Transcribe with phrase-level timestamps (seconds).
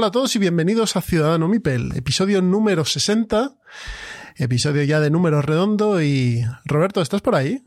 [0.00, 3.50] Hola a todos y bienvenidos a Ciudadano Mipel, episodio número 60
[4.36, 7.66] episodio ya de número redondo y Roberto, ¿estás por ahí?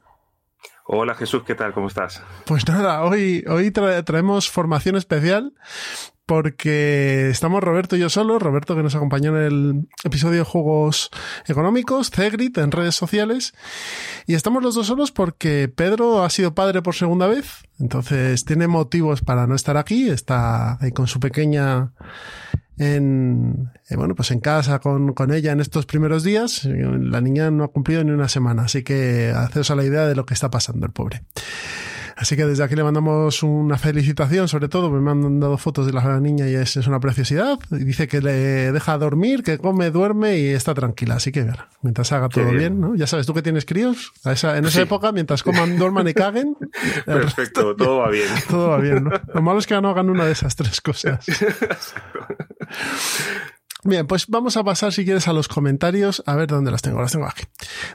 [0.88, 1.73] Hola Jesús, ¿qué tal?
[1.73, 2.23] ¿Cómo estás?
[2.48, 5.54] Pues nada, hoy, hoy traemos formación especial
[6.26, 11.09] porque estamos Roberto y yo solos, Roberto que nos acompañó en el episodio de Juegos
[11.48, 13.53] Económicos, Cegrit, en redes sociales,
[14.25, 18.67] y estamos los dos solos porque Pedro ha sido padre por segunda vez, entonces tiene
[18.67, 21.92] motivos para no estar aquí, está ahí con su pequeña
[22.78, 26.66] en, eh, bueno, pues en casa con, con, ella en estos primeros días.
[26.66, 30.16] La niña no ha cumplido ni una semana, así que haceos a la idea de
[30.16, 31.23] lo que está pasando el pobre.
[32.16, 35.94] Así que desde aquí le mandamos una felicitación, sobre todo, me han mandado fotos de
[35.94, 37.59] la niña y es, una preciosidad.
[37.72, 41.16] Y dice que le deja dormir, que come, duerme y está tranquila.
[41.16, 41.47] Así que,
[41.81, 42.80] mientras haga todo bien.
[42.80, 42.95] ¿no?
[42.95, 46.14] Ya sabes, tú que tienes críos, a esa, en esa época, mientras coman, duerman y
[46.14, 46.55] caguen.
[47.05, 48.27] Perfecto, todo va bien.
[48.50, 49.11] Todo va bien, ¿no?
[49.33, 51.25] Lo malo es que no hagan una de esas tres cosas.
[53.86, 56.23] Bien, pues vamos a pasar, si quieres, a los comentarios.
[56.26, 57.02] A ver dónde las tengo.
[57.02, 57.44] Las tengo aquí.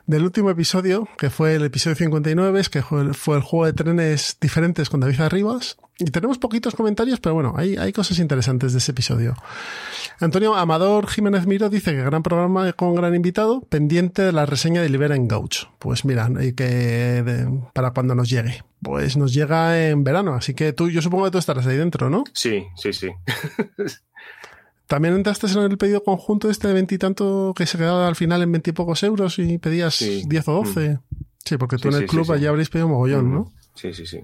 [0.06, 3.72] Del último episodio, que fue el episodio 59, que fue el, fue el juego de
[3.72, 5.78] trenes diferentes con David Arribas.
[6.00, 9.34] Y tenemos poquitos comentarios, pero bueno, hay, hay cosas interesantes de ese episodio.
[10.20, 14.80] Antonio Amador Jiménez Miro dice que gran programa con gran invitado, pendiente de la reseña
[14.80, 15.66] de Libera en Gauch.
[15.80, 18.62] Pues mira, y que para cuando nos llegue.
[18.80, 22.08] Pues nos llega en verano, así que tú, yo supongo que tú estarás ahí dentro,
[22.10, 22.22] ¿no?
[22.32, 23.08] Sí, sí, sí.
[24.88, 28.50] También entraste en el pedido conjunto este de veintitanto que se quedaba al final en
[28.50, 30.94] veintipocos euros y pedías diez o doce.
[30.94, 31.16] Mm.
[31.44, 33.52] Sí, porque tú en el club allí habréis pedido mogollón, ¿no?
[33.74, 34.20] Sí, sí, sí.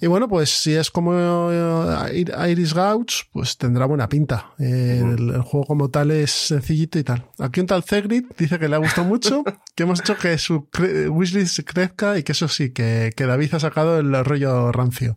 [0.00, 4.52] Y bueno, pues si es como eh, Iris Gouch, pues tendrá buena pinta.
[4.58, 7.24] el, juego como tal es sencillito y tal.
[7.38, 10.68] Aquí un tal Zegrit dice que le ha gustado mucho, que hemos hecho que su
[11.10, 15.16] wishlist crezca y que eso sí, que, que David ha sacado el rollo rancio.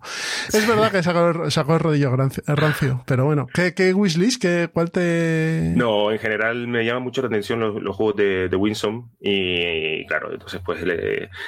[0.54, 4.42] Es verdad que sacó, sacó el rollo rancio, pero bueno, ¿qué, qué wishlist?
[4.42, 5.74] ¿Qué, ¿Cuál te...?
[5.76, 10.32] No, en general me llama mucho la atención los, juegos de, de Winsome y, claro,
[10.32, 10.84] entonces pues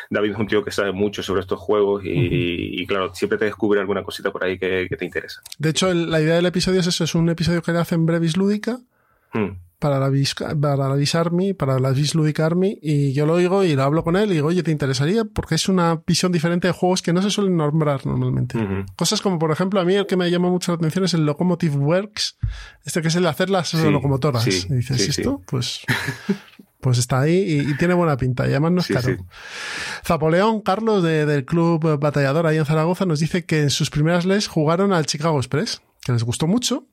[0.10, 3.46] David es un tío que sabe mucho sobre estos juegos y, y claro, siempre te
[3.46, 5.42] descubre alguna cosita por ahí que, te interesa.
[5.60, 8.36] De hecho, la idea del episodio es eso, es un episodio que le hacen Brevis
[8.36, 8.80] Lúdica.
[9.32, 9.60] Hmm.
[9.78, 10.12] Para la,
[10.62, 14.04] para la Army, para la Vis Lúdica Army, y yo lo oigo y lo hablo
[14.04, 15.26] con él y digo, oye, ¿te interesaría?
[15.26, 18.60] Porque es una visión diferente de juegos que no se suelen nombrar normalmente.
[18.96, 21.26] Cosas como, por ejemplo, a mí el que me llama mucho la atención es el
[21.26, 22.38] Locomotive Works,
[22.86, 24.46] este que es el de hacer las locomotoras.
[24.46, 25.42] y dices, ¿esto?
[25.48, 25.82] Pues
[26.82, 28.46] pues está ahí y, tiene buena pinta.
[28.48, 29.26] Y además no es caro.
[30.06, 34.48] Zapoleón, Carlos, del Club Batallador ahí en Zaragoza, nos dice que en sus primeras les
[34.48, 36.88] jugaron al Chicago Express, que les gustó mucho,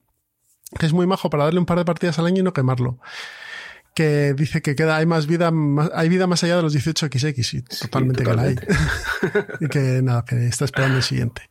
[0.77, 2.99] que es muy majo para darle un par de partidas al año y no quemarlo.
[3.95, 5.51] Que dice que queda, hay más vida,
[5.93, 8.55] hay vida más allá de los 18XX, y totalmente, que la hay.
[9.59, 11.49] y que nada, que está esperando el siguiente.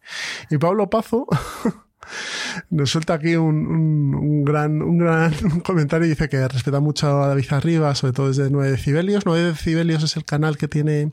[0.49, 1.27] Y Pablo Pazo
[2.71, 5.33] nos suelta aquí un, gran, un gran
[5.65, 9.25] comentario y dice que respeta mucho a David Arriba, sobre todo desde 9 decibelios.
[9.27, 11.13] 9 decibelios es el canal que tiene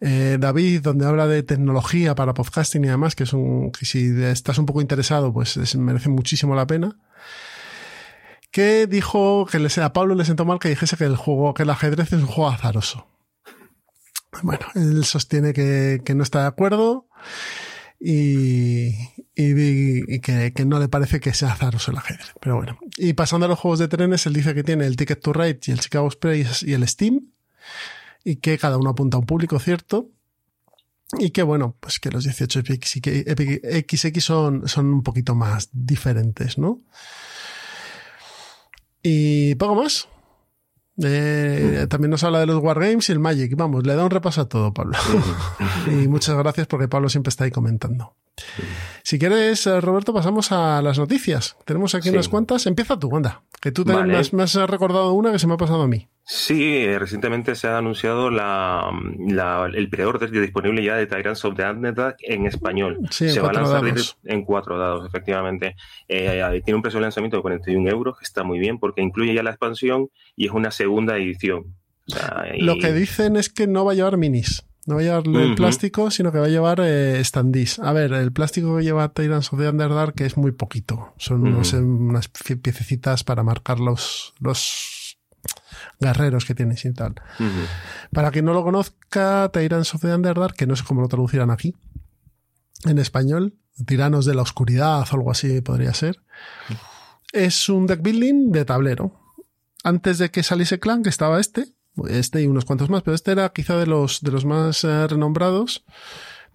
[0.00, 4.22] eh, David, donde habla de tecnología para podcasting y demás, que es un, que si
[4.22, 6.96] estás un poco interesado, pues merece muchísimo la pena.
[8.50, 11.64] Que dijo que le, a Pablo le sentó mal que dijese que el juego, que
[11.64, 13.06] el ajedrez es un juego azaroso.
[14.42, 17.08] Bueno, él sostiene que, que no está de acuerdo
[18.00, 18.94] y,
[19.40, 22.32] y, que, que, no le parece que sea azaroso el ajedrez.
[22.40, 22.76] Pero bueno.
[22.96, 25.60] Y pasando a los juegos de trenes, él dice que tiene el Ticket to Ride
[25.64, 27.30] y el Chicago Express y el Steam.
[28.24, 30.10] Y que cada uno apunta a un público cierto.
[31.20, 36.80] Y que bueno, pues que los 18 XX son, son un poquito más diferentes, ¿no?
[39.04, 40.08] Y poco más.
[41.02, 43.54] Eh, también nos habla de los Wargames y el Magic.
[43.56, 44.96] Vamos, le da un repaso a todo, Pablo.
[45.86, 48.14] y muchas gracias porque Pablo siempre está ahí comentando.
[49.02, 51.56] Si quieres, eh, Roberto, pasamos a las noticias.
[51.64, 52.66] Tenemos aquí unas cuantas.
[52.66, 53.42] Empieza tú, anda.
[53.60, 56.08] Que tú me, has, recordado una que se me ha pasado a mí.
[56.30, 58.90] Sí, eh, recientemente se ha anunciado la,
[59.72, 62.98] el pre-order disponible ya de Tyrants of the Underdark en español.
[63.08, 63.82] se va a lanzar
[64.24, 65.74] en cuatro dados, efectivamente.
[66.06, 69.32] Eh, tiene un precio de lanzamiento de 41 euros, que está muy bien porque incluye
[69.32, 71.74] ya la expansión y es una segunda edición.
[72.58, 74.66] Lo que dicen es que no va a llevar minis.
[74.84, 77.78] No va a llevar el plástico, sino que va a llevar eh, standees.
[77.78, 81.14] A ver, el plástico que lleva Tyrants of the Underdark es muy poquito.
[81.16, 84.97] Son unas piececitas para marcar los, los
[86.00, 87.14] guerreros que tienes y tal.
[88.12, 91.50] Para quien no lo conozca, Tyrants of the Underdark, que no sé cómo lo traducirán
[91.50, 91.74] aquí,
[92.84, 93.54] en español,
[93.86, 96.20] Tiranos de la Oscuridad o algo así podría ser,
[97.32, 99.12] es un deck building de tablero.
[99.84, 101.66] Antes de que saliese Clan, que estaba este,
[102.08, 105.06] este y unos cuantos más, pero este era quizá de los, de los más eh,
[105.06, 105.84] renombrados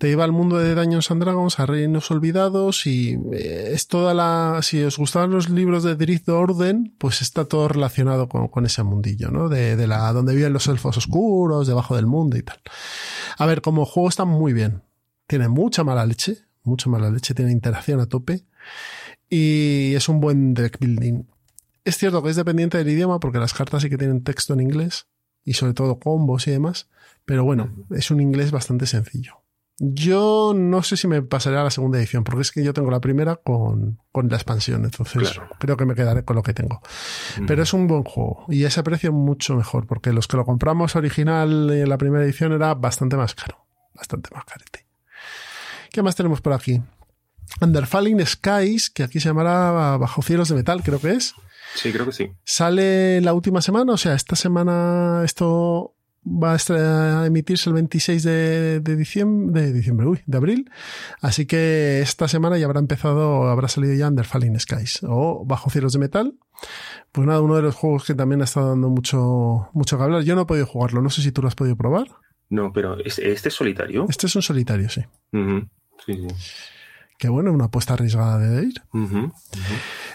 [0.04, 4.14] te lleva al mundo de Dungeons and Dragons, a Reinos Olvidados y eh, es toda
[4.14, 4.60] la...
[4.62, 9.32] Si os gustaban los libros de Drift Orden, pues está todo relacionado con, ese mundillo,
[9.32, 9.48] ¿no?
[9.48, 12.60] De, de, la donde viven los elfos oscuros, debajo del mundo y tal.
[13.38, 14.84] A ver, como juego está muy bien.
[15.26, 18.44] Tiene mucha mala leche, mucha mala leche, tiene interacción a tope
[19.30, 21.24] y es un buen deck building.
[21.86, 24.60] Es cierto que es dependiente del idioma porque las cartas sí que tienen texto en
[24.60, 25.08] inglés
[25.46, 26.90] y sobre todo combos y demás,
[27.24, 29.43] pero bueno, es un inglés bastante sencillo.
[29.80, 32.92] Yo no sé si me pasaré a la segunda edición, porque es que yo tengo
[32.92, 36.82] la primera con, la expansión, entonces creo que me quedaré con lo que tengo.
[37.48, 40.96] Pero es un buen juego y ese precio mucho mejor, porque los que lo compramos
[40.96, 43.66] original en la primera edición era bastante más caro,
[43.96, 44.86] bastante más carete.
[45.92, 46.82] ¿Qué más tenemos por aquí?
[47.62, 51.34] Under Falling Skies, que aquí se llamará Bajo Cielos de Metal, creo que es.
[51.76, 52.32] Sí, creo que sí.
[52.44, 55.93] Sale la última semana, o sea, esta semana esto
[56.26, 60.72] va a emitirse el 26 de, diciembre, de diciembre, uy, de abril.
[61.22, 65.70] Así que esta semana ya habrá empezado, habrá salido ya Under Falling Skies o Bajo
[65.70, 66.34] Cielos de Metal.
[67.12, 70.24] Pues nada, uno de los juegos que también ha estado dando mucho, mucho que hablar.
[70.24, 72.08] Yo no he podido jugarlo, no sé si tú lo has podido probar.
[72.50, 74.06] No, pero ¿este es solitario?
[74.10, 75.02] Este es un solitario, sí.
[76.06, 76.28] Sí, sí.
[77.24, 78.84] Que bueno, una apuesta arriesgada de ir.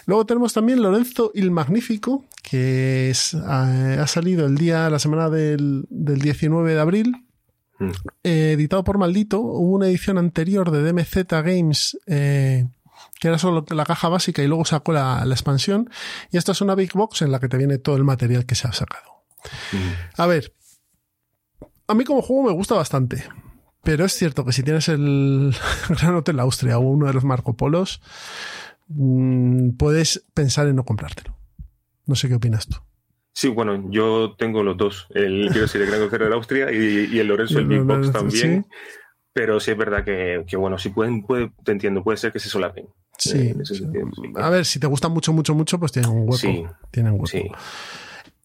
[0.05, 5.87] Luego tenemos también Lorenzo il Magnífico, que es, ha, salido el día, la semana del,
[5.89, 7.25] 19 de abril,
[7.79, 7.89] mm.
[8.23, 9.39] eh, editado por Maldito.
[9.39, 12.67] Hubo una edición anterior de DMZ Games eh,
[13.19, 15.89] que era solo la caja básica y luego sacó la, expansión.
[16.29, 18.53] Y esta es una big box en la que te viene todo el material que
[18.53, 19.23] se ha sacado.
[19.71, 20.21] Mm.
[20.21, 20.53] A ver,
[21.87, 23.23] a mí como juego me gusta bastante.
[23.89, 25.51] Pero es cierto que si tienes el
[25.89, 28.03] Gran Hotel Austria o uno de los Marco Polos,
[28.87, 31.35] mm, puedes pensar en no comprártelo.
[32.05, 32.77] No sé qué opinas tú.
[33.33, 35.07] Sí, bueno, yo tengo los dos.
[35.09, 38.67] El, quiero decir, el Gran Hotel de Austria y, el Lorenzo, el Big Box también.
[39.33, 42.49] Pero sí es verdad que, bueno, si pueden, puede, te entiendo, puede ser que se
[42.49, 42.85] solapen.
[43.17, 43.39] Sí.
[43.39, 43.55] Eh,
[44.35, 46.37] A ver, si te gustan mucho, mucho, mucho, pues tienen un hueco.
[46.37, 46.63] Sí.
[46.91, 47.57] Tienen hueco.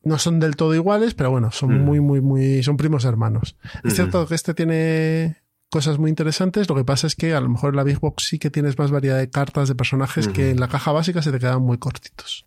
[0.04, 1.84] No son del todo iguales, pero bueno, son mm.
[1.84, 3.56] muy, muy, muy, son primos hermanos.
[3.82, 7.48] Es cierto que este tiene cosas muy interesantes, lo que pasa es que a lo
[7.48, 10.50] mejor en la Big Box sí que tienes más variedad de cartas de personajes que
[10.50, 12.46] en la caja básica se te quedan muy cortitos.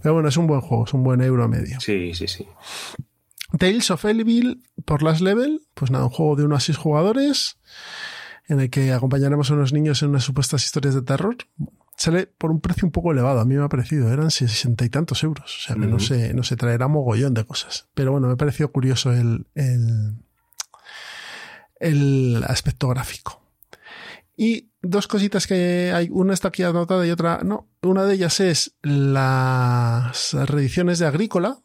[0.00, 1.80] Pero bueno, es un buen juego, es un buen euro medio.
[1.80, 2.46] Sí, sí, sí.
[3.58, 7.58] Tales of Elville por Last Level, pues nada, un juego de uno a seis jugadores
[8.48, 11.36] en el que acompañaremos a unos niños en unas supuestas historias de terror
[12.02, 14.88] sale por un precio un poco elevado, a mí me ha parecido, eran sesenta y
[14.88, 17.86] tantos euros, o sea que no, se, no se traerá mogollón de cosas.
[17.94, 20.16] Pero bueno, me ha parecido curioso el, el,
[21.78, 23.40] el aspecto gráfico.
[24.36, 27.68] Y dos cositas que hay, una está aquí anotada y otra no.
[27.82, 31.58] Una de ellas es las reediciones de Agrícola.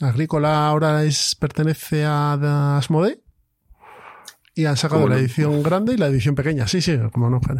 [0.00, 3.20] Agrícola ahora es, pertenece a Asmode.
[4.54, 6.66] Y han sacado la edición grande y la edición pequeña.
[6.66, 7.40] Sí, sí, como no,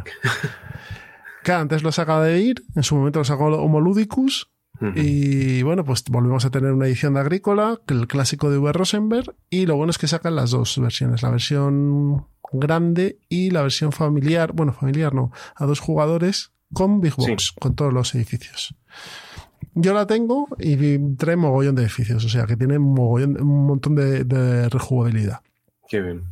[1.47, 4.51] antes lo sacaba de ir, en su momento lo sacó Homoludicus.
[4.95, 8.73] Y bueno, pues volvemos a tener una edición de Agrícola, el clásico de V.
[8.73, 13.63] Rosenberg, y lo bueno es que sacan las dos versiones, la versión grande y la
[13.63, 18.77] versión familiar, bueno, familiar no, a dos jugadores con Big Box, con todos los edificios.
[19.75, 24.23] Yo la tengo y trae mogollón de edificios, o sea que tiene un montón de,
[24.23, 25.41] de rejugabilidad.
[25.89, 26.23] Qué bien.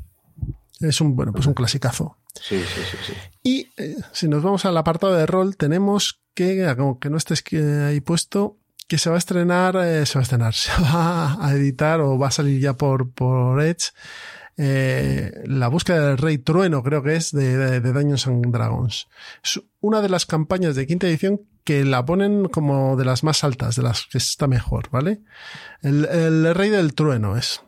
[0.78, 2.16] Es un, bueno, pues un clasicazo.
[2.40, 3.12] Sí, sí, sí, sí.
[3.43, 8.00] Y eh, si nos vamos al apartado de rol, tenemos que, aunque no estés ahí
[8.00, 12.00] puesto, que se va a estrenar, eh, se va a estrenar, se va a editar
[12.00, 13.93] o va a salir ya por, por Edge.
[14.59, 19.07] Eh, la búsqueda del Rey Trueno, creo que es, de, de, de, Dungeons and Dragons.
[19.45, 23.45] Es una de las campañas de quinta edición que la ponen como de las más
[23.45, 25.21] altas, de las que está mejor, ¿vale?
[25.83, 27.61] El Rey del Trueno es.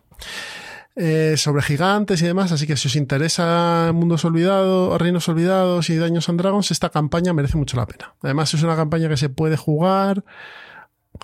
[1.01, 5.97] Eh, sobre gigantes y demás, así que si os interesa Mundos Olvidados, Reinos Olvidados y
[5.97, 8.15] Daños and Dragons, esta campaña merece mucho la pena.
[8.21, 10.25] Además es una campaña que se puede jugar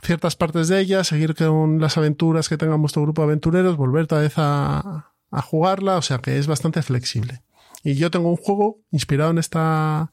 [0.00, 4.04] ciertas partes de ella, seguir con las aventuras que tenga vuestro grupo de aventureros, volver
[4.04, 7.42] otra vez a, a jugarla, o sea que es bastante flexible.
[7.82, 10.12] Y yo tengo un juego inspirado en esta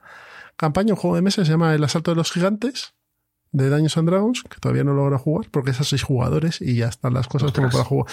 [0.57, 2.95] campaña, un juego de mesa, se llama El Asalto de los Gigantes,
[3.51, 6.75] de Daños and Dragons, que todavía no logra jugar, porque es a seis jugadores y
[6.75, 8.07] ya están las cosas como para jugar.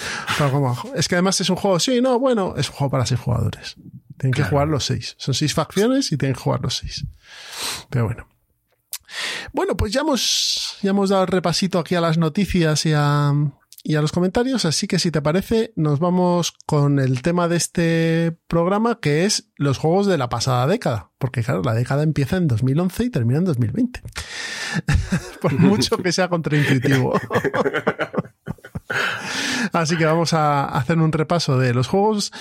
[0.95, 3.75] es que además es un juego, sí, no, bueno, es un juego para seis jugadores.
[4.17, 5.15] Tienen que jugar los seis.
[5.17, 7.05] Son seis facciones y tienen que jugar los seis.
[7.89, 8.27] Pero bueno.
[9.53, 13.33] Bueno, pues ya hemos, ya hemos dado el repasito aquí a las noticias y a,
[13.83, 17.55] y a los comentarios, así que si te parece, nos vamos con el tema de
[17.55, 22.37] este programa, que es los juegos de la pasada década, porque claro, la década empieza
[22.37, 24.01] en 2011 y termina en 2020.
[25.41, 27.13] Por mucho que sea contraintuitivo.
[29.71, 32.31] Así que vamos a hacer un repaso de los juegos.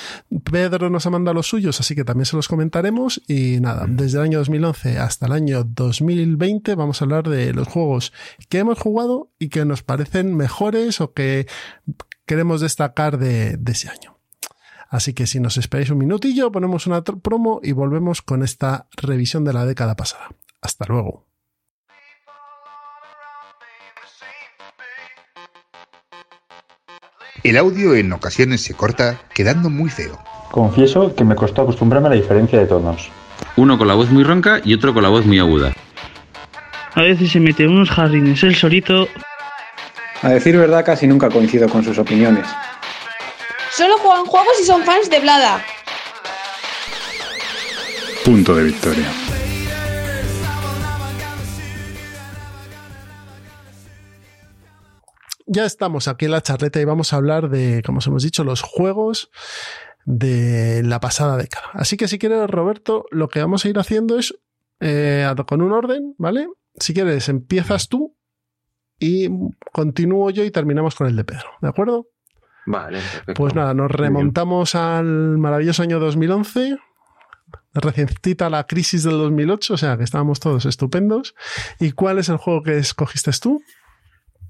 [0.50, 3.20] Pedro nos ha mandado los suyos, así que también se los comentaremos.
[3.26, 7.68] Y nada, desde el año 2011 hasta el año 2020 vamos a hablar de los
[7.68, 8.12] juegos
[8.48, 11.46] que hemos jugado y que nos parecen mejores o que
[12.26, 14.16] queremos destacar de, ese año.
[14.88, 19.44] Así que si nos esperáis un minutillo, ponemos una promo y volvemos con esta revisión
[19.44, 20.28] de la década pasada.
[20.62, 21.27] Hasta luego.
[27.44, 30.18] El audio en ocasiones se corta, quedando muy feo.
[30.50, 33.10] Confieso que me costó acostumbrarme a la diferencia de tonos.
[33.56, 35.72] Uno con la voz muy ronca y otro con la voz muy aguda.
[36.94, 39.06] A veces se mete unos jardines el solito.
[40.22, 42.46] A decir verdad, casi nunca coincido con sus opiniones.
[43.70, 45.64] Solo juegan juegos y son fans de Blada.
[48.24, 49.06] Punto de victoria.
[55.48, 58.44] Ya estamos aquí en la charleta y vamos a hablar de, como os hemos dicho,
[58.44, 59.30] los juegos
[60.04, 61.66] de la pasada década.
[61.72, 64.34] Así que si quieres, Roberto, lo que vamos a ir haciendo es
[64.80, 66.48] eh, con un orden, ¿vale?
[66.76, 68.16] Si quieres, empiezas tú
[68.98, 69.28] y
[69.72, 72.06] continúo yo y terminamos con el de Pedro, ¿de acuerdo?
[72.66, 73.34] Vale, perfecto.
[73.34, 76.78] Pues nada, nos remontamos al maravilloso año 2011,
[77.74, 81.34] reciencita la crisis del 2008, o sea que estábamos todos estupendos.
[81.80, 83.62] ¿Y cuál es el juego que escogiste tú?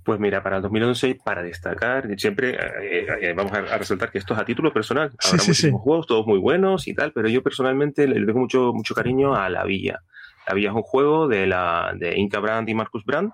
[0.08, 4.32] Pues mira, para el 2011, para destacar, siempre eh, eh, vamos a, resaltar que esto
[4.32, 5.12] es a título personal.
[5.22, 8.94] Habrá muchísimos juegos, todos muy buenos y tal, pero yo personalmente le tengo mucho, mucho
[8.94, 10.00] cariño a La Villa.
[10.46, 13.32] La Villa es un juego de, la, de Inca Brand y Marcus Brand.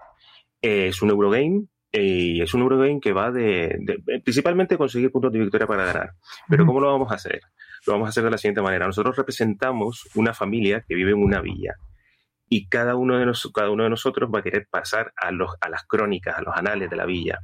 [0.60, 3.78] es un Eurogame y es un Eurogame que va de,
[4.24, 6.10] principalmente conseguir puntos de victoria para ganar.
[6.48, 7.40] Pero ¿cómo lo vamos a hacer?
[7.86, 8.84] Lo vamos a hacer de la siguiente manera.
[8.84, 11.76] Nosotros representamos una familia que vive en una villa
[12.48, 15.68] y cada uno de, cada uno de nosotros va a querer pasar a, los, a
[15.68, 17.40] las crónicas, a los anales de la villa.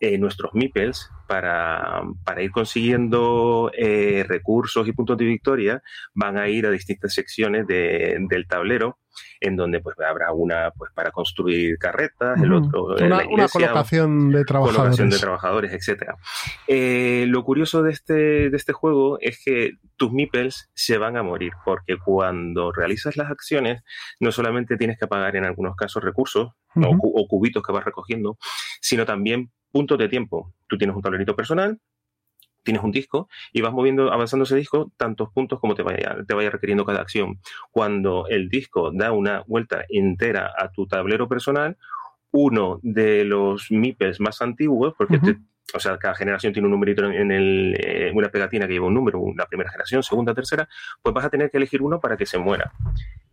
[0.00, 5.82] Eh, nuestros MIPELs para, para ir consiguiendo eh, recursos y puntos de victoria
[6.14, 9.00] van a ir a distintas secciones de, del tablero
[9.40, 14.44] en donde pues habrá una pues para construir carretas, el otro una, una colocación de
[14.44, 16.16] trabajadores, colocación de trabajadores, etcétera.
[16.66, 21.22] Eh, lo curioso de este de este juego es que tus meeples se van a
[21.22, 23.82] morir porque cuando realizas las acciones
[24.20, 28.38] no solamente tienes que pagar en algunos casos recursos o, cubitos que vas recogiendo,
[28.80, 30.54] sino también puntos de tiempo.
[30.68, 31.80] Tú tienes un tablerito personal,
[32.68, 36.34] tienes un disco y vas moviendo, avanzando ese disco tantos puntos como te vaya, te
[36.34, 37.40] vaya requiriendo cada acción.
[37.70, 41.78] Cuando el disco da una vuelta entera a tu tablero personal,
[42.30, 45.18] uno de los MIPES más antiguos, porque
[45.74, 48.94] o sea, cada generación tiene un numerito en el, eh, una pegatina que lleva un
[48.94, 50.68] número, una primera generación, segunda, tercera,
[51.02, 52.72] pues vas a tener que elegir uno para que se muera.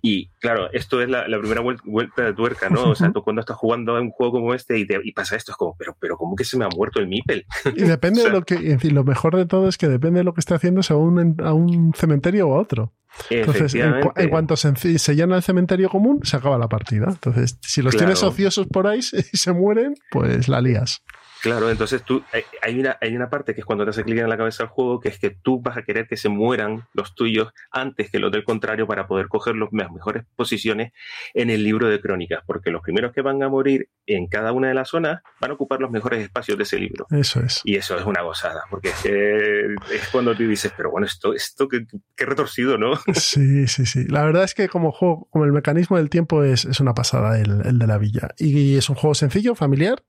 [0.01, 2.91] Y claro, esto es la, primera vuelta de tuerca, ¿no?
[2.91, 5.35] O sea, tú cuando estás jugando a un juego como este y, te, y pasa
[5.35, 7.45] esto, es como, pero, pero ¿cómo que se me ha muerto el Mipel?
[7.75, 10.23] Y depende de lo que, en fin, lo mejor de todo es que depende de
[10.23, 12.93] lo que esté haciendo, a un, a un cementerio o a otro.
[13.29, 17.07] Entonces, en, cuanto se, se, llena el cementerio común, se acaba la partida.
[17.07, 18.99] Entonces, si los tienes ociosos por ahí
[19.31, 21.01] y se mueren, pues la lías.
[21.45, 22.23] Claro, entonces tú,
[22.63, 24.69] hay una, hay una parte que es cuando te hace clic en la cabeza el
[24.69, 28.17] juego, que es que tú vas a querer que se mueran los tuyos antes que
[28.17, 30.91] los del contrario para poder coger las mejores posiciones
[31.35, 34.69] en el libro de crónicas, porque los primeros que van a morir en cada una
[34.69, 37.05] de las zonas van a ocupar los mejores espacios de ese libro.
[37.11, 37.61] Eso es.
[37.63, 41.85] Y eso es una gozada, porque es, cuando tú dices, pero bueno, esto, esto qué,
[42.25, 42.93] retorcido, ¿no?
[43.13, 44.05] Sí, sí, sí.
[44.07, 47.39] La verdad es que como juego, como el mecanismo del tiempo es, es una pasada
[47.39, 48.29] el, el de la villa.
[48.39, 50.01] Y es un juego sencillo, familiar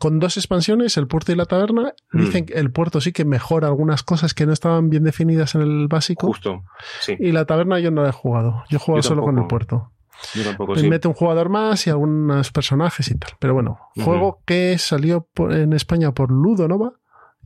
[0.00, 1.92] con dos expansiones, el puerto y la taberna.
[2.10, 2.18] Mm.
[2.18, 5.60] Dicen que el puerto sí que mejora algunas cosas que no estaban bien definidas en
[5.60, 6.26] el básico.
[6.26, 6.64] Justo,
[7.00, 7.16] sí.
[7.20, 8.64] Y la taberna yo no la he jugado.
[8.70, 9.92] Yo he jugado solo con el puerto.
[10.34, 10.88] Yo tampoco, sí.
[10.88, 13.32] Mete un jugador más y algunos personajes y tal.
[13.38, 16.94] Pero bueno, juego que salió en España por Ludo Nova,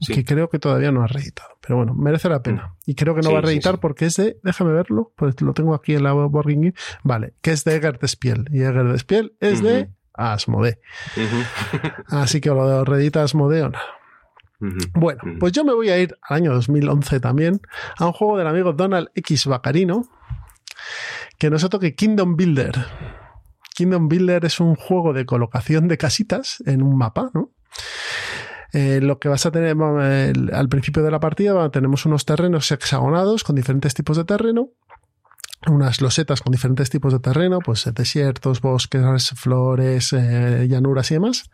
[0.07, 1.59] que creo que todavía no ha reeditado.
[1.61, 2.69] Pero bueno, merece la pena.
[2.69, 2.91] Mm.
[2.91, 5.75] Y creo que no va a reeditar porque es de, déjame verlo, pues lo tengo
[5.75, 6.47] aquí en la Board
[7.03, 8.47] Vale, que es de Eger Despiel.
[8.53, 10.81] Y Eger Despiel es de Asmode.
[12.09, 13.85] Así que lo de Asmode o nada.
[14.95, 17.61] Bueno, pues yo me voy a ir al año 2011 también
[17.99, 20.05] a un juego del amigo Donald X Bacarino
[21.39, 22.87] que nos toque Kingdom Builder.
[23.75, 27.51] Kingdom Builder es un juego de colocación de casitas en un mapa, ¿no?
[28.73, 29.77] Eh, lo que vas a tener
[30.53, 34.71] al principio de la partida tenemos unos terrenos hexagonados con diferentes tipos de terreno
[35.69, 41.51] unas losetas con diferentes tipos de terreno, pues desiertos, bosques, flores, eh, llanuras y demás.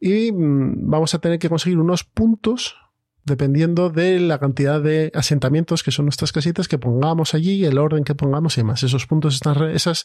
[0.00, 2.76] Y mm, vamos a tener que conseguir unos puntos
[3.24, 8.02] dependiendo de la cantidad de asentamientos que son nuestras casitas que pongamos allí, el orden
[8.02, 8.82] que pongamos y demás.
[8.82, 10.04] Esos puntos están, esas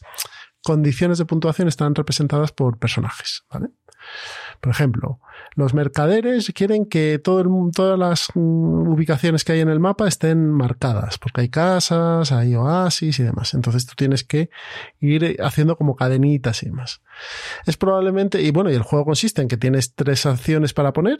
[0.62, 3.70] condiciones de puntuación están representadas por personajes, ¿vale?
[4.60, 5.20] Por ejemplo,
[5.54, 7.44] los mercaderes quieren que todo
[7.74, 12.54] todas las mm, ubicaciones que hay en el mapa estén marcadas, porque hay casas, hay
[12.54, 13.54] oasis y demás.
[13.54, 14.50] Entonces tú tienes que
[15.00, 17.02] ir haciendo como cadenitas y demás.
[17.66, 21.18] Es probablemente, y bueno, y el juego consiste en que tienes tres acciones para poner,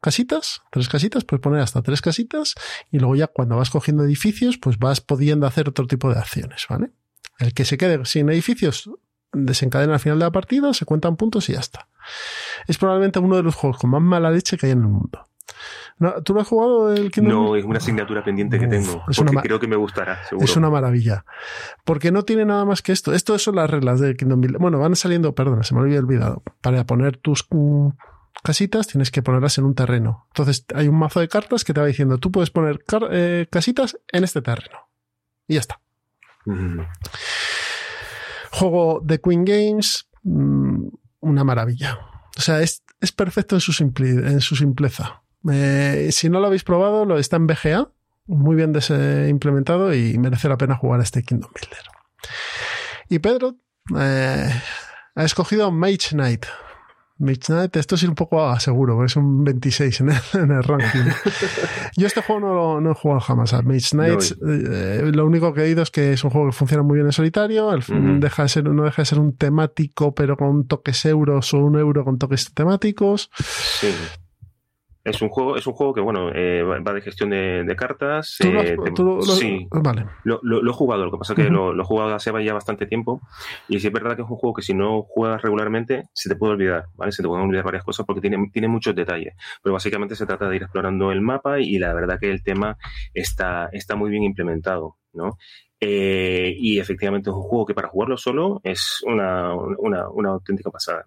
[0.00, 2.54] casitas, tres casitas, puedes poner hasta tres casitas,
[2.90, 6.66] y luego ya cuando vas cogiendo edificios, pues vas pudiendo hacer otro tipo de acciones,
[6.68, 6.90] ¿vale?
[7.38, 8.90] El que se quede sin edificios
[9.32, 11.88] desencadena al final de la partida, se cuentan puntos y ya está.
[12.66, 15.28] Es probablemente uno de los juegos con más mala leche que hay en el mundo.
[16.24, 19.02] ¿Tú lo has jugado el Kingdom No, es una asignatura pendiente que tengo.
[19.16, 21.24] porque creo que me gustará, Es una maravilla.
[21.84, 23.12] Porque no tiene nada más que esto.
[23.12, 24.40] Esto son las reglas de Kingdom.
[24.58, 26.42] Bueno, van saliendo, perdona, se me había olvidado.
[26.60, 27.88] Para poner tus mm,
[28.44, 30.26] casitas tienes que ponerlas en un terreno.
[30.28, 33.98] Entonces hay un mazo de cartas que te va diciendo, tú puedes poner eh, casitas
[34.12, 34.88] en este terreno.
[35.48, 35.80] Y ya está.
[38.58, 40.88] Juego de Queen Games, mm,
[41.20, 41.98] una maravilla.
[42.36, 42.82] O sea, es,
[43.16, 45.22] perfecto en su, simpleza.
[45.50, 47.90] Eh, si no lo habéis probado, lo está en BGA,
[48.26, 48.72] muy bien
[49.28, 51.84] implementado y merece la pena jugar a este Kingdom Builder.
[53.08, 53.56] Y Pedro
[53.98, 54.50] eh,
[55.14, 56.46] ha escogido Mage Knight.
[57.18, 60.10] Knight, esto es un poco seguro, porque es un 26 en
[60.50, 61.10] el, ranking.
[61.96, 63.52] Yo este juego no, lo, he jugado jamás.
[63.52, 66.52] A Mage Knight, eh, lo único que he oído es que es un juego que
[66.52, 67.70] funciona muy bien en solitario.
[68.20, 71.78] deja de ser, no deja de ser un temático, pero con toques euros o un
[71.78, 73.30] euro con toques temáticos.
[73.80, 73.88] Sí.
[75.08, 78.36] Es un juego, es un juego que bueno eh, va de gestión de, cartas.
[79.04, 80.06] lo, sí, vale.
[80.24, 83.20] Lo, he jugado, lo que pasa es que lo, he jugado hace ya bastante tiempo.
[83.68, 86.36] Y sí es verdad que es un juego que si no juegas regularmente, se te
[86.36, 87.12] puede olvidar, ¿vale?
[87.12, 89.34] Se te pueden olvidar varias cosas porque tiene, tiene muchos detalles.
[89.62, 92.76] Pero básicamente se trata de ir explorando el mapa y la verdad que el tema
[93.14, 95.38] está, está muy bien implementado, ¿no?
[95.80, 100.70] Eh, y efectivamente es un juego que para jugarlo solo es una, una, una auténtica
[100.70, 101.06] pasada.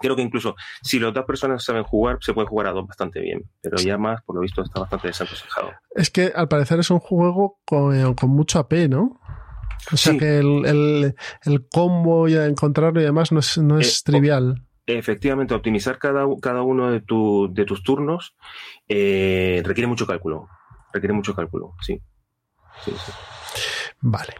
[0.00, 3.20] Creo que incluso si las dos personas saben jugar, se puede jugar a dos bastante
[3.20, 5.72] bien, pero ya más, por lo visto, está bastante desaconsejado.
[5.94, 9.20] Es que al parecer es un juego con, eh, mucho AP, ¿no?
[9.92, 11.14] O sea que el,
[11.72, 14.66] combo y encontrarlo y demás no es, no es eh, trivial.
[14.86, 18.34] Efectivamente, optimizar cada, cada uno de, de tus turnos
[18.88, 20.48] eh, requiere mucho cálculo.
[20.92, 22.00] Requiere mucho cálculo, sí.
[22.84, 23.12] sí, sí.
[24.00, 24.34] Vale.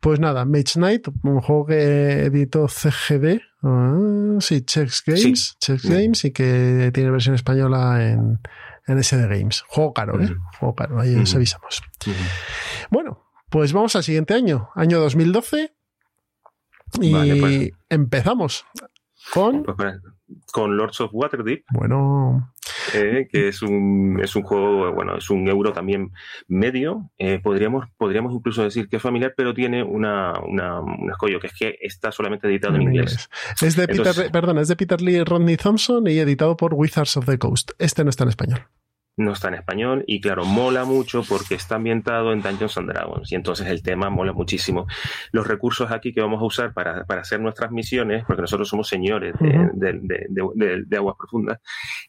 [0.00, 6.24] Pues nada, Mage Knight, un juego que editó CGD, ah, sí, Checks Games, Checks Games
[6.24, 8.40] y que tiene versión española en,
[8.86, 9.62] en SD Games.
[9.68, 10.34] Juego caro, ¿eh?
[10.58, 11.82] Juego caro, ahí os avisamos.
[12.90, 15.74] Bueno, pues vamos al siguiente año, año 2012.
[17.00, 17.70] Y pues.
[17.88, 18.66] empezamos
[19.32, 19.62] con...
[19.62, 19.76] Pues
[20.52, 21.64] con Lords of Waterdeep.
[21.72, 22.52] Bueno.
[22.94, 26.12] Eh, que es un, es un juego, bueno, es un euro también
[26.48, 27.10] medio.
[27.18, 31.48] Eh, podríamos, podríamos incluso decir que es familiar, pero tiene una, una, un escollo, que
[31.48, 33.28] es que está solamente editado en, inglés.
[33.60, 37.16] Es de Peter, perdón, es de Peter Lee y Rodney Thompson y editado por Wizards
[37.16, 37.72] of the Coast.
[37.78, 38.66] Este no está en español
[39.16, 43.30] no está en español y claro, mola mucho porque está ambientado en Dungeons and Dragons
[43.30, 44.86] y entonces el tema mola muchísimo.
[45.32, 49.34] Los recursos aquí que vamos a usar para, hacer nuestras misiones, porque nosotros somos señores
[49.38, 51.60] de, aguas profundas,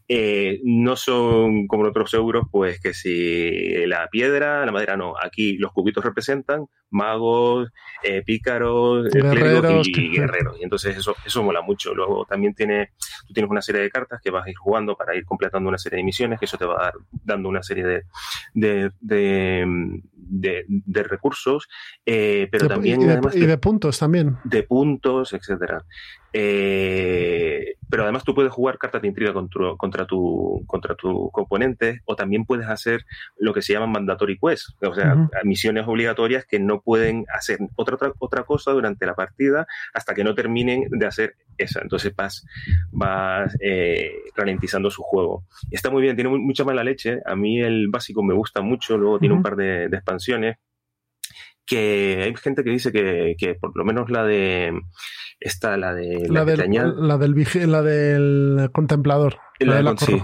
[0.07, 5.57] eh, no son como otros euros, pues que si la piedra, la madera no, aquí
[5.57, 7.69] los cubitos representan magos,
[8.03, 10.57] eh, pícaros, guerreros, y, guerreros.
[10.59, 11.93] Y entonces eso, eso mola mucho.
[11.93, 12.91] Luego también tiene,
[13.27, 15.77] tú tienes una serie de cartas que vas a ir jugando para ir completando una
[15.77, 21.03] serie de misiones, que eso te va a dar dando una serie de, de, de,
[21.03, 21.67] recursos,
[22.05, 23.01] eh, pero también...
[23.01, 24.37] Y de, y de, puntos también.
[24.43, 25.83] De puntos, etcétera.
[26.33, 32.01] Eh, pero además tú puedes jugar cartas de intriga contra, contra, tu, contra tu componente
[32.05, 33.05] o también puedes hacer
[33.37, 37.95] lo que se llama mandatory quest, o sea, misiones obligatorias que no pueden hacer otra,
[37.95, 41.81] otra, otra cosa durante la partida hasta que no terminen de hacer esa.
[41.81, 42.43] Entonces vas,
[42.91, 45.43] vas eh, ralentizando su juego.
[45.69, 47.19] Está muy bien, tiene mucha mala leche.
[47.27, 50.57] A mí el básico me gusta mucho, luego tiene un par de, de expansiones
[51.65, 54.73] que hay gente que dice que, que por lo menos la de
[55.39, 56.59] esta, la de la, del,
[56.97, 59.37] la del, la del contemplador.
[59.59, 60.21] La, de la sí,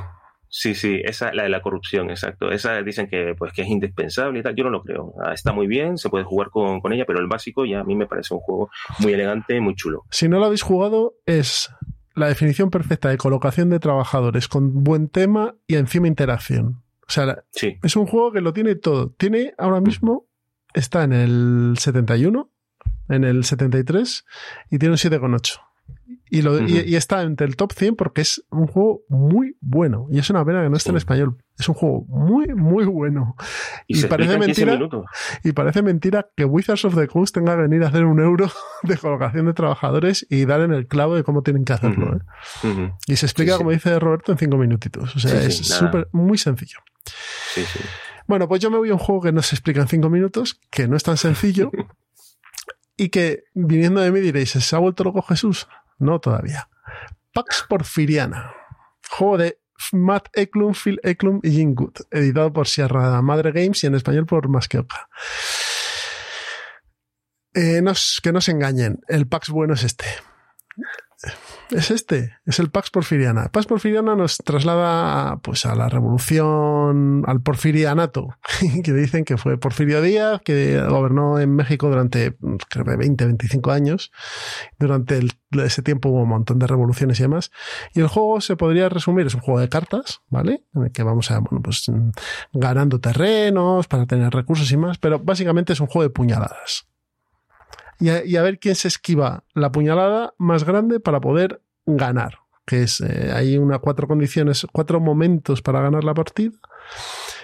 [0.47, 2.52] sí, sí, esa, la de la corrupción, exacto.
[2.52, 4.56] Esa dicen que pues que es indispensable y tal.
[4.56, 5.13] Yo no lo creo.
[5.23, 7.84] Ah, está muy bien, se puede jugar con, con ella, pero el básico ya a
[7.84, 10.04] mí me parece un juego muy elegante, muy chulo.
[10.10, 11.69] Si no lo habéis jugado, es
[12.15, 16.84] la definición perfecta de colocación de trabajadores con buen tema y encima interacción.
[17.08, 17.43] O sea,
[17.82, 19.12] es un juego que lo tiene todo.
[19.13, 20.28] Tiene ahora mismo,
[20.73, 22.49] está en el 71,
[23.10, 24.25] en el 73
[24.69, 25.60] y tiene un 7,8.
[26.32, 30.08] Y, lo, y, está entre el top 100 porque es un juego muy bueno.
[30.12, 31.38] Y es una pena que no esté en español.
[31.58, 33.36] Es un juego muy, muy bueno.
[33.88, 34.79] Y, parece mentira.
[35.43, 38.47] Y parece mentira que Wizards of the Coast tenga que venir a hacer un euro
[38.84, 42.17] de colocación de trabajadores y dar en el clavo de cómo tienen que hacerlo.
[42.63, 42.93] ¿eh?
[43.08, 45.15] Y se explica, como dice Roberto, en cinco minutitos.
[45.15, 46.77] O sea, es súper, muy sencillo.
[48.30, 50.62] Bueno, pues yo me voy a un juego que no se explica en cinco minutos,
[50.70, 51.72] que no es tan sencillo.
[52.96, 55.68] y que viniendo de mí diréis, ¿se ha vuelto loco Jesús?
[55.98, 56.70] No todavía.
[57.34, 58.54] Pax Porfiriana.
[59.10, 59.60] Juego de
[59.94, 61.96] Matt Eklund, Phil Eklund y Jim Good.
[62.12, 65.10] Editado por Sierra Madre Games y en español por Masqueoka.
[67.56, 67.82] Eh,
[68.22, 69.00] que no se engañen.
[69.08, 70.06] El Pax bueno es este
[71.71, 73.49] es este, es el Pax Porfiriana.
[73.49, 78.36] Pax Porfiriana nos traslada pues, a la revolución, al porfirianato,
[78.84, 82.36] que dicen que fue Porfirio Díaz, que gobernó en México durante,
[82.69, 84.12] creo que 20, 25 años.
[84.77, 85.19] Durante
[85.51, 87.51] ese tiempo hubo un montón de revoluciones y demás.
[87.93, 90.63] Y el juego se podría resumir, es un juego de cartas, ¿vale?
[90.73, 91.86] En el que vamos a, bueno, pues
[92.53, 96.89] ganando terrenos para tener recursos y más, pero básicamente es un juego de puñaladas
[98.00, 102.40] y a, ver quién se esquiva la puñalada más grande para poder ganar.
[102.66, 106.54] Que es, eh, hay una cuatro condiciones, cuatro momentos para ganar la partida.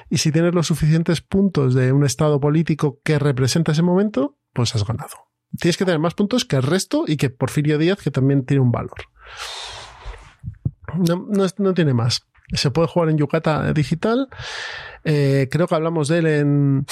[0.10, 4.76] Y si tienes los suficientes puntos de un estado político que representa ese momento, pues
[4.76, 5.16] has ganado.
[5.60, 8.62] Tienes que tener más puntos que el resto y que Porfirio Díaz, que también tiene
[8.62, 9.10] un valor.
[10.98, 12.28] No, no, tiene más.
[12.54, 14.30] Se puede jugar en Yucata digital.
[15.04, 16.86] Eh, creo que hablamos de él en,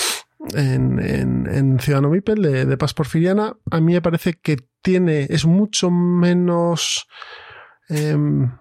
[0.53, 5.27] en, en, en Ciudadano Mipel de, de, Paz Porfiriana, a mí me parece que tiene,
[5.29, 7.07] es mucho menos
[7.89, 8.51] em,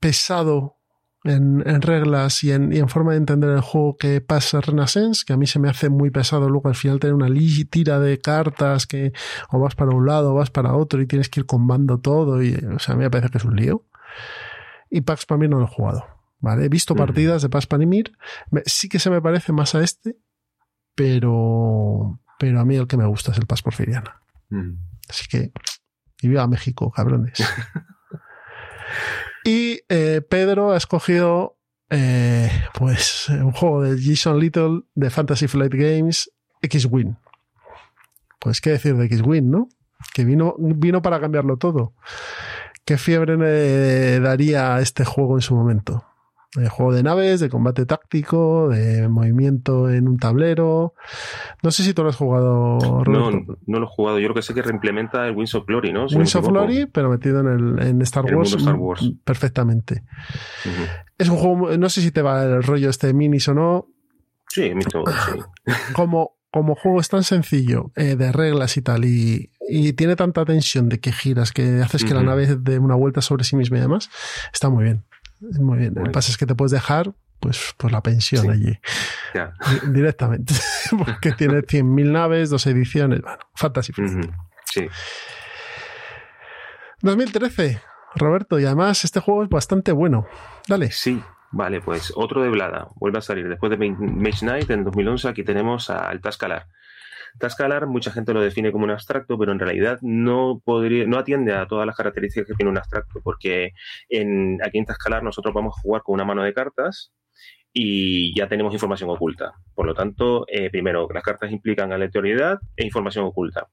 [0.00, 0.76] pesado
[1.24, 5.24] en, en, reglas y en, y en, forma de entender el juego que pasa Renaissance,
[5.26, 7.28] que a mí se me hace muy pesado luego al final tener una
[7.70, 9.12] tira de cartas que
[9.50, 12.42] o vas para un lado o vas para otro y tienes que ir combando todo
[12.42, 13.84] y, o sea, a mí me parece que es un lío.
[14.90, 16.06] Y Pax para mí no lo he jugado.
[16.40, 16.66] ¿Vale?
[16.66, 18.12] He visto partidas de Pax Panimir.
[18.64, 20.16] Sí que se me parece más a este,
[20.98, 24.20] pero, pero a mí el que me gusta es el Paz Porfiriana.
[24.48, 24.72] Mm.
[25.08, 25.52] Así que,
[26.20, 27.38] y viva México, cabrones.
[29.44, 31.56] y eh, Pedro ha escogido
[31.88, 36.32] eh, pues un juego de Jason Little de Fantasy Flight Games,
[36.62, 37.14] X-Wing.
[38.40, 39.68] Pues qué decir de X-Wing, ¿no?
[40.12, 41.94] Que vino, vino para cambiarlo todo.
[42.84, 46.07] ¿Qué fiebre me daría este juego en su momento?
[46.54, 50.94] De juego de naves, de combate táctico, de movimiento en un tablero.
[51.62, 53.10] No sé si tú lo has jugado, Roberto.
[53.10, 54.18] No, no lo he jugado.
[54.18, 56.06] Yo creo que sé que reimplementa el Wings of Glory, ¿no?
[56.06, 59.12] Wings of Glory, pero metido en, el, en Star, Wars, Star Wars.
[59.24, 60.04] Perfectamente.
[61.18, 63.86] Es un juego, no sé si te va el rollo este minis o no.
[64.48, 65.40] Sí, mucho, sí.
[65.92, 70.46] Como, como juego es tan sencillo eh, de reglas y tal, y, y, tiene tanta
[70.46, 73.76] tensión de que giras, que haces que la nave dé una vuelta sobre sí misma
[73.76, 74.08] y demás,
[74.52, 75.04] está muy bien.
[75.40, 75.94] Muy bien.
[75.96, 78.78] El pasa es que te puedes dejar pues, pues la pensión allí.
[79.88, 80.54] Directamente.
[80.98, 83.22] Porque tiene 100.000 naves, dos ediciones.
[83.22, 83.92] Bueno, Fantasy
[84.64, 84.86] Sí.
[87.00, 87.80] 2013,
[88.16, 90.26] Roberto, y además este juego es bastante bueno.
[90.66, 90.90] Dale.
[90.90, 91.22] Sí,
[91.52, 92.88] vale, pues otro de Blada.
[92.96, 95.28] Vuelve a salir después de Mage Knight en 2011.
[95.28, 96.66] Aquí tenemos a Tascalar.
[97.38, 101.54] Tascalar, mucha gente lo define como un abstracto, pero en realidad no podría, no atiende
[101.54, 103.72] a todas las características que tiene un abstracto, porque
[104.08, 107.12] en, aquí en Tascalar nosotros vamos a jugar con una mano de cartas
[107.72, 109.52] y ya tenemos información oculta.
[109.74, 113.68] Por lo tanto, eh, primero, las cartas implican aleatoriedad e información oculta.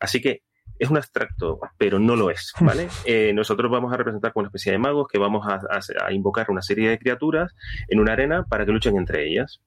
[0.00, 0.42] Así que
[0.78, 2.88] es un abstracto, pero no lo es, ¿vale?
[3.06, 5.60] Eh, nosotros vamos a representar con una especie de magos que vamos a,
[6.04, 7.54] a, invocar una serie de criaturas
[7.88, 9.60] en una arena para que luchen entre ellas.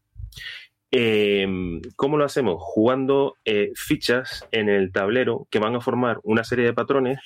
[0.92, 1.48] Eh,
[1.96, 2.58] ¿Cómo lo hacemos?
[2.60, 7.20] Jugando eh, fichas en el tablero que van a formar una serie de patrones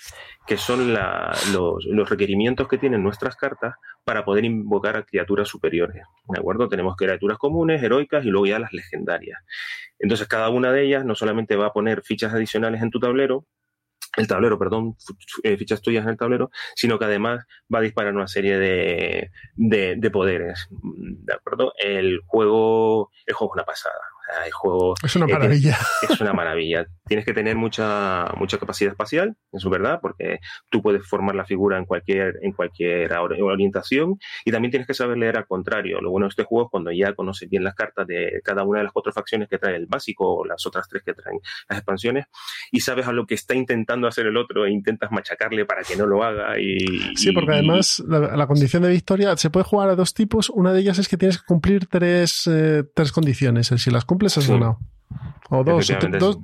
[0.46, 6.04] que son los, los, requerimientos que tienen nuestras cartas para poder invocar a criaturas superiores.
[6.28, 6.68] ¿De acuerdo?
[6.68, 9.40] Tenemos criaturas comunes, heroicas y luego ya las legendarias.
[9.98, 13.46] Entonces, cada una de ellas no solamente va a poner fichas adicionales en tu tablero,
[14.18, 14.96] el tablero, perdón,
[15.44, 19.32] eh, fichas tuyas en el tablero, sino que además va a disparar una serie de,
[19.56, 20.68] de, poderes.
[20.70, 21.74] ¿De acuerdo?
[21.78, 24.00] El juego, el juego es una pasada.
[24.42, 25.00] Hay juegos.
[25.04, 25.78] Es una maravilla.
[26.10, 26.86] es una maravilla.
[27.06, 31.46] Tienes que tener mucha, mucha capacidad espacial, eso es verdad, porque tú puedes formar la
[31.46, 36.00] figura en cualquier, en cualquier orientación y también tienes que saber leer al contrario.
[36.02, 38.80] Lo bueno de este juego es cuando ya conoces bien las cartas de cada una
[38.80, 41.80] de las cuatro facciones que trae el básico o las otras tres que traen las
[41.80, 42.26] expansiones
[42.72, 45.96] y sabes a lo que está intentando hacer el otro e intentas machacarle para que
[45.96, 46.60] no lo haga.
[46.60, 50.50] Y, sí, porque además la, condición de victoria se puede jugar a dos tipos.
[50.50, 53.68] Una de ellas es que tienes que cumplir tres, eh, tres condiciones.
[53.68, 54.78] Si las cumples, has ganado.
[55.50, 55.88] O dos,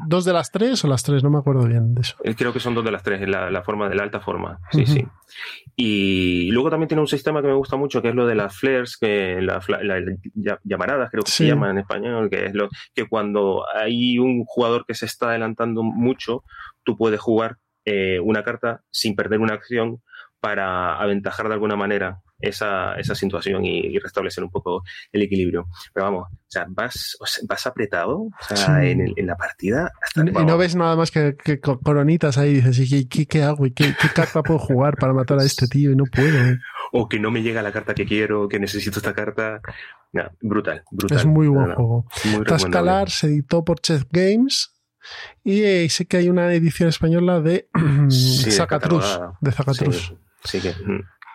[0.08, 2.16] dos, de las tres o las tres, no me acuerdo bien de eso.
[2.24, 4.60] Eh, creo que son dos de las tres, la, la forma de la alta forma.
[4.72, 5.08] Sí, sí.
[5.76, 8.56] Y luego también tiene un sistema que me gusta mucho, que es lo de las
[8.56, 9.66] flares, que las
[10.64, 14.86] llamaradas, creo que se llama en español, que es lo que cuando hay un jugador
[14.86, 16.44] que se está adelantando mucho,
[16.84, 20.02] tú puedes jugar eh, una carta sin perder una acción
[20.40, 25.68] para aventajar de alguna manera esa, esa situación y, restablecer un poco el equilibrio.
[25.94, 29.92] Pero vamos, o sea, vas, vas apretado o sea, en, en, la partida.
[30.16, 33.66] y, no ves nada más que, coronitas ahí y dices, ¿y qué, qué hago?
[33.66, 35.92] ¿Y qué, qué, carta puedo jugar para matar a este tío?
[35.92, 36.58] Y no puedo.
[36.92, 39.62] O que no me llega la carta que quiero, que necesito esta carta.
[40.42, 41.18] brutal, brutal.
[41.18, 42.06] Es muy buen juego.
[42.46, 44.74] Tascalar se editó por Chess Games.
[45.44, 47.70] Y eh, sé que hay una edición española de
[48.10, 49.20] sí, Zacatrus.
[49.42, 50.14] De Zacatrus.
[50.44, 50.74] Sí, que.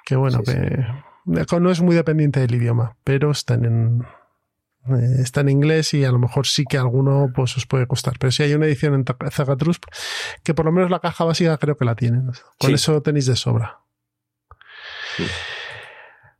[0.04, 4.04] Que bueno, que no es muy dependiente del idioma, pero está en,
[4.88, 8.14] eh, está en inglés y a lo mejor sí que alguno pues os puede costar.
[8.18, 9.80] Pero si hay una edición en Zagatrus,
[10.42, 12.30] que por lo menos la caja básica creo que la tienen.
[12.58, 13.80] Con eso tenéis de sobra.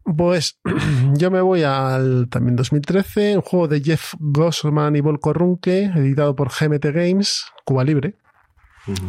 [0.05, 0.61] Pues
[1.15, 6.37] yo me voy al también 2013, un juego de Jeff Gossman y Volko Runke, editado
[6.37, 8.17] por GMT Games, Cuba Libre.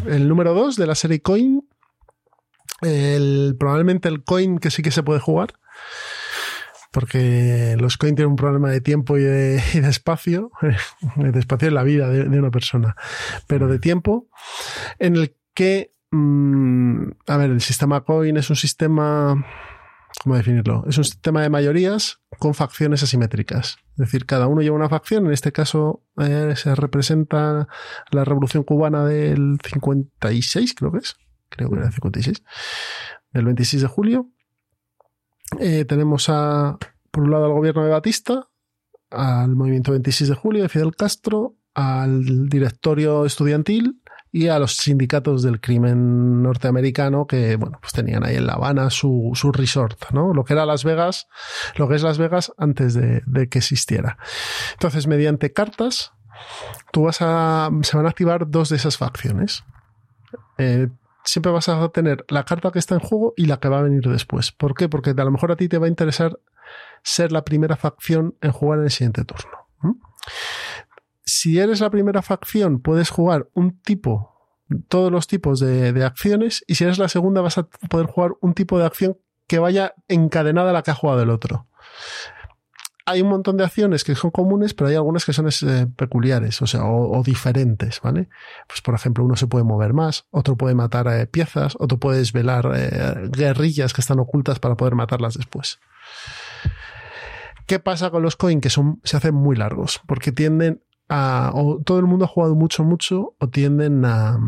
[0.08, 1.68] El número 2 de la serie Coin,
[2.86, 5.54] el, probablemente el coin que sí que se puede jugar.
[6.92, 9.58] Porque los coins tienen un problema de tiempo y de,
[9.90, 10.52] espacio,
[11.18, 12.96] de espacio en la vida de, una persona,
[13.48, 14.30] pero de tiempo,
[14.98, 19.46] en el que, mm, a ver, el sistema coin es un sistema,
[20.24, 20.86] ¿cómo definirlo?
[20.88, 23.78] Es un sistema de mayorías con facciones asimétricas.
[23.92, 27.68] Es decir, cada uno lleva una facción, en este caso eh, se representa
[28.12, 31.18] la revolución cubana del 56, creo que es
[31.56, 32.44] creo que era el 56,
[33.32, 34.30] del 26 de julio.
[35.60, 36.78] Eh, tenemos a,
[37.12, 38.50] por un lado al gobierno de Batista,
[39.12, 45.44] al movimiento 26 de julio de Fidel Castro, al directorio estudiantil y a los sindicatos
[45.44, 50.34] del crimen norteamericano que, bueno, pues tenían ahí en La Habana su, su resort, ¿no?
[50.34, 51.28] Lo que era Las Vegas,
[51.78, 54.18] lo que es Las Vegas antes de, que existiera.
[54.74, 56.12] Entonces, mediante cartas,
[56.92, 59.64] tú vas a, se van a activar dos de esas facciones.
[60.58, 60.90] Eh,
[61.26, 63.84] siempre vas a tener la carta que está en juego y la que va a
[63.84, 64.52] venir después.
[64.52, 64.88] ¿Por qué?
[64.88, 66.40] Porque a lo mejor a ti te va a interesar
[67.04, 69.98] ser la primera facción en jugar en el siguiente turno.
[71.26, 76.64] Si eres la primera facción, puedes jugar un tipo, todos los tipos de, de, acciones,
[76.68, 79.94] y si eres la segunda, vas a poder jugar un tipo de acción que vaya
[80.08, 81.68] encadenada a la que ha jugado el otro
[83.06, 86.62] hay un montón de acciones que son comunes, pero hay algunas que son eh, peculiares,
[86.64, 88.30] o sea, o, diferentes, ¿vale?
[88.68, 92.18] Pues por ejemplo, uno se puede mover más, otro puede matar eh, piezas, otro puede
[92.18, 95.80] desvelar eh, guerrillas que están ocultas para poder matarlas después.
[97.68, 98.62] ¿Qué pasa con los coins?
[98.62, 102.56] Que son, se hacen muy largos, porque tienden a, o todo el mundo ha jugado
[102.56, 104.40] mucho, mucho, o tienden a,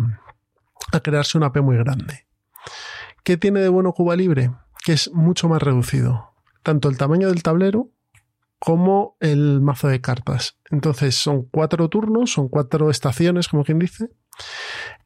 [0.91, 2.25] a crearse una P muy grande.
[3.23, 4.51] ¿Qué tiene de bueno Cuba Libre?
[4.83, 6.33] Que es mucho más reducido.
[6.63, 7.91] Tanto el tamaño del tablero
[8.59, 10.57] como el mazo de cartas.
[10.71, 14.09] Entonces son cuatro turnos, son cuatro estaciones, como quien dice,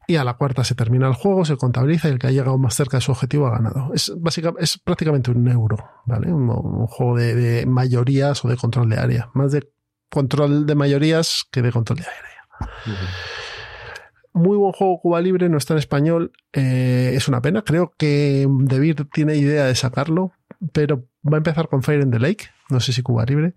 [0.06, 2.58] y a la cuarta se termina el juego, se contabiliza y el que ha llegado
[2.58, 3.92] más cerca de su objetivo ha ganado.
[3.94, 6.32] Es, básicamente, es prácticamente un euro, ¿vale?
[6.32, 6.48] Un,
[6.86, 9.30] juego de, mayorías o de control de área.
[9.34, 9.70] Más de
[10.10, 12.86] control de mayorías que de control de área.
[14.32, 16.32] Muy buen juego Cuba Libre, no está en español.
[16.52, 17.62] Eh, es una pena.
[17.62, 20.32] Creo que Debir tiene idea de sacarlo,
[20.72, 23.54] pero va a empezar con Fire in the Lake, no sé si Cuba Libre.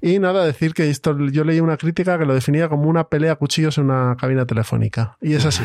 [0.00, 3.32] Y nada, decir que esto, yo leí una crítica que lo definía como una pelea
[3.32, 5.16] a cuchillos en una cabina telefónica.
[5.20, 5.62] Y es así.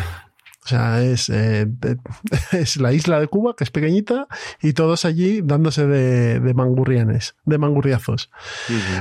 [0.63, 1.67] O sea, es, eh,
[2.52, 4.28] es la isla de Cuba, que es pequeñita,
[4.62, 8.30] y todos allí dándose de, de mangurrianes, de mangurriazos.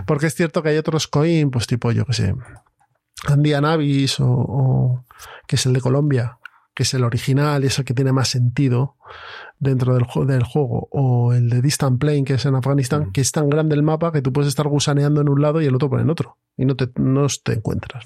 [0.07, 2.35] Porque es cierto que hay otros coin, pues tipo, yo que sé,
[3.27, 5.05] Andian Avis o,
[5.47, 6.39] que es el de Colombia,
[6.75, 8.97] que es el original y es el que tiene más sentido
[9.59, 13.31] dentro del, del juego, o el de Distant Plane, que es en Afganistán, que es
[13.31, 15.91] tan grande el mapa que tú puedes estar gusaneando en un lado y el otro
[15.91, 18.05] por el otro, y no te, no te encuentras.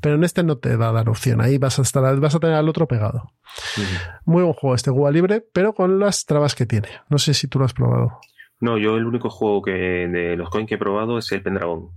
[0.00, 2.40] Pero en este no te va a dar opción, ahí vas a, estar, vas a
[2.40, 3.30] tener al otro pegado.
[4.24, 6.88] Muy buen juego este juego libre, pero con las trabas que tiene.
[7.08, 8.18] No sé si tú lo has probado.
[8.60, 11.90] No, yo el único juego que de los coins que he probado es el Pendragon.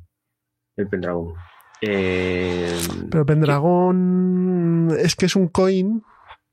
[0.76, 1.34] El Pendragon.
[1.82, 6.04] Eh, pero Pendragón es que es un coin,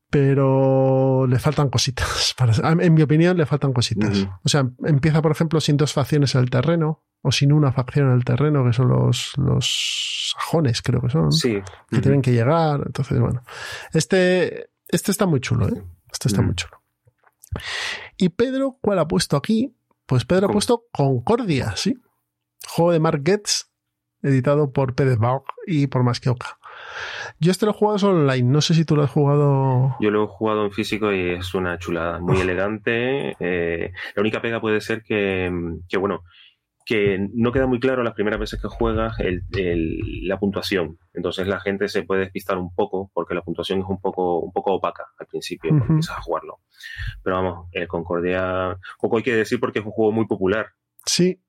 [0.09, 2.35] pero le faltan cositas.
[2.63, 4.27] en mi opinión, le faltan cositas.
[4.43, 8.07] O sea, empieza, por ejemplo, sin dos facciones en el terreno, o sin una facción
[8.07, 11.31] en el terreno, que son los, los sajones, creo que son.
[11.31, 11.61] Sí.
[11.89, 12.81] Que tienen que llegar.
[12.85, 13.43] Entonces, bueno.
[13.93, 15.83] Este, este está muy chulo, ¿eh?
[16.11, 16.81] Este está muy chulo.
[18.17, 19.75] Y Pedro, ¿cuál ha puesto aquí?
[20.05, 21.95] Pues Pedro ha puesto Concordia, ¿sí?
[22.67, 23.68] Juego de Mark Getz,
[24.23, 26.57] editado por Pedro y por Masqueoka.
[27.39, 29.95] Yo este lo he jugado online, no sé si tú lo has jugado.
[29.99, 33.35] Yo lo he jugado en físico y es una chulada, muy elegante.
[33.39, 35.51] Eh, la única pega puede ser que,
[35.87, 36.23] que, bueno,
[36.89, 40.97] que no queda muy claro las primeras veces que juegas la puntuación.
[41.13, 44.51] Entonces la gente se puede despistar un poco porque la puntuación es un poco, un
[44.51, 46.61] poco opaca al principio cuando empiezas a jugarlo.
[47.23, 50.65] Pero vamos, el Concordia, poco hay que decir porque es un juego muy popular.
[51.09, 51.41] Sí,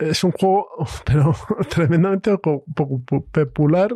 [0.00, 0.66] es un juego,
[1.06, 1.32] pero
[1.70, 3.94] tremendamente popular,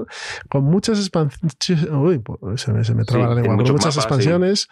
[0.49, 1.91] con muchas expansiones.
[1.91, 2.23] Uy,
[2.57, 4.69] se me, se me traba la lengua, con muchas expansiones.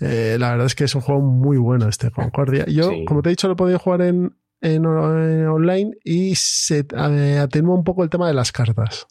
[0.00, 2.64] Eh, la verdad es que es un juego muy bueno este Concordia.
[2.68, 7.74] Yo, como te he dicho, lo he podido jugar en, en, online y se atenúa
[7.74, 9.08] un poco el tema de las cartas.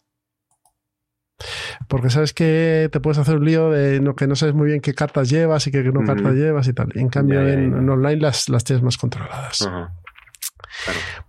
[1.86, 4.94] Porque sabes que te puedes hacer un lío de que no sabes muy bien qué
[4.94, 6.90] cartas llevas y qué no cartas llevas y tal.
[6.96, 9.70] En cambio, En, online las, las, tienes más controladas.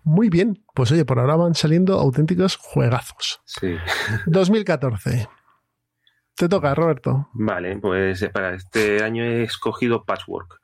[0.04, 0.64] Muy bien.
[0.74, 3.42] Pues oye, por ahora van saliendo auténticos juegazos.
[3.46, 3.76] Sí.
[4.26, 5.28] 2014.
[6.36, 7.30] Te toca, Roberto.
[7.34, 10.61] Vale, pues para este año he escogido Patchwork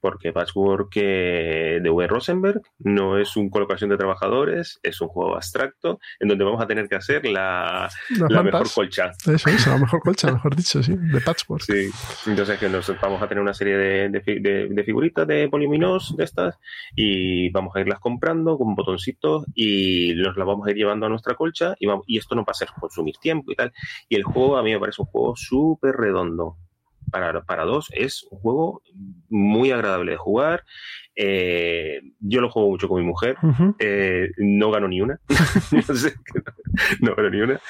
[0.00, 2.06] porque Patchwork de V.
[2.06, 6.66] Rosenberg no es un colocación de trabajadores, es un juego abstracto en donde vamos a
[6.66, 7.88] tener que hacer la,
[8.28, 9.12] la mejor colcha.
[9.26, 11.62] Eso es, la mejor colcha, mejor dicho, sí, de Patchwork.
[11.62, 11.90] Sí,
[12.26, 16.58] entonces que nos vamos a tener una serie de, de, figuritas de poliminos de estas
[16.94, 21.08] y vamos a irlas comprando con botoncitos y nos las vamos a ir llevando a
[21.08, 23.72] nuestra colcha y, vamos, y esto no va a ser consumir tiempo y tal.
[24.08, 26.56] Y el juego a mí me parece un juego súper redondo
[27.10, 28.82] para, para dos es un juego
[29.28, 30.64] muy agradable de jugar.
[31.20, 33.36] Eh, yo lo juego mucho con mi mujer.
[33.80, 35.18] Eh, no gano ni una.
[37.00, 37.60] no, gano ni una.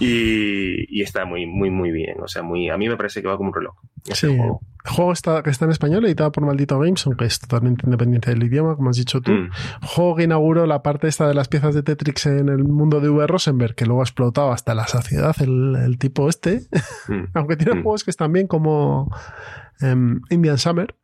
[0.00, 2.16] Y, está muy, muy, muy bien.
[2.22, 3.74] O sea, muy, a mí me parece que va como un reloj.
[4.04, 4.26] Sí.
[4.26, 4.60] Juego.
[4.84, 8.30] El juego está, que está en español, editado por Maldito Games, aunque es totalmente independiente
[8.30, 9.32] del idioma, como has dicho tú.
[9.32, 9.50] Mm.
[9.82, 13.08] Juego que inauguró la parte esta de las piezas de Tetris en el mundo de
[13.08, 13.26] V.
[13.26, 16.66] Rosenberg, que luego ha explotado hasta la saciedad el, tipo este.
[17.08, 17.24] Mm.
[17.34, 17.82] aunque tiene mm.
[17.82, 19.10] juegos que están bien como
[19.80, 20.94] Em, Indian Summer,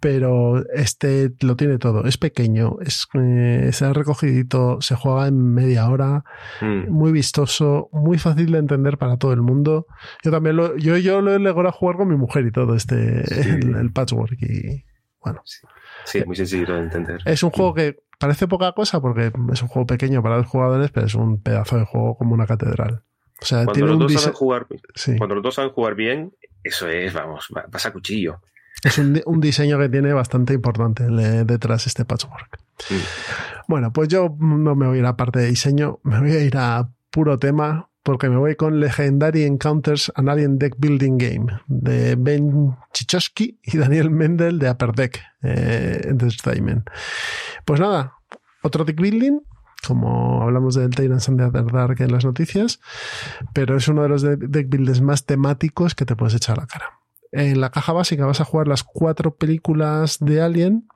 [0.00, 2.04] pero este lo tiene todo.
[2.04, 6.24] Es pequeño, es, eh, se recogidito, se juega en media hora,
[6.88, 9.86] muy vistoso, muy fácil de entender para todo el mundo.
[10.24, 12.91] Yo también lo, yo, yo lo he logrado jugar con mi mujer y todo, este,
[12.92, 14.84] el, patchwork y
[15.20, 15.42] bueno.
[16.04, 16.22] Sí.
[16.24, 17.20] muy sencillo de entender.
[17.24, 20.90] Es un juego que parece poca cosa porque es un juego pequeño para los jugadores,
[20.90, 23.02] pero es un pedazo de juego como una catedral.
[23.40, 24.66] O sea, cuando los dos saben jugar,
[25.18, 28.40] cuando los dos saben jugar bien, eso es, vamos, pasa cuchillo.
[28.84, 31.04] Es un, diseño que tiene bastante importante
[31.44, 32.58] detrás este patchwork.
[33.68, 36.42] Bueno, pues yo no me voy a ir a parte de diseño, me voy a
[36.42, 41.60] ir a puro tema porque me voy con Legendary Encounters an Alien Deck Building Game
[41.66, 46.88] de Ben Chichosky y Daniel Mendel de Upper Deck eh, Entertainment.
[47.64, 48.14] Pues nada,
[48.62, 49.40] otro deck building
[49.86, 52.80] como hablamos del Tyrants and the Dark en las noticias,
[53.52, 56.66] pero es uno de los deck builders más temáticos que te puedes echar a la
[56.68, 57.00] cara.
[57.32, 60.86] En la caja básica vas a jugar las cuatro películas de Alien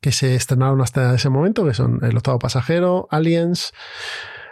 [0.00, 3.72] que se estrenaron hasta ese momento, que son El octavo pasajero, Aliens,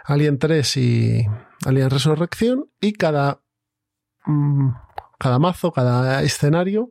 [0.09, 1.25] Alien 3 y
[1.65, 3.41] Alien Resurrección, y cada,
[4.25, 4.69] mm,
[5.19, 6.89] cada mazo, cada escenario,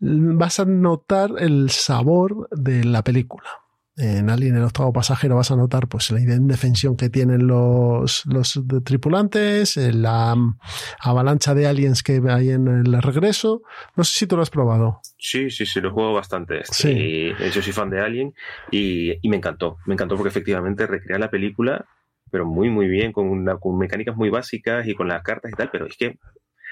[0.00, 3.62] vas a notar el sabor de la película
[3.96, 8.60] en Alien el octavo pasajero vas a notar pues la indefensión que tienen los, los
[8.84, 10.58] tripulantes, eh, la mm,
[11.00, 13.62] avalancha de aliens que hay en el regreso.
[13.96, 15.00] No sé si tú lo has probado.
[15.18, 16.62] Sí, sí, sí, lo juego bastante.
[16.64, 17.32] Sí.
[17.54, 18.34] yo soy fan de Alien
[18.70, 19.76] y, y, me encantó.
[19.86, 21.86] Me encantó porque efectivamente recrea la película,
[22.32, 25.54] pero muy, muy bien, con, una, con mecánicas muy básicas y con las cartas y
[25.54, 26.18] tal, pero es que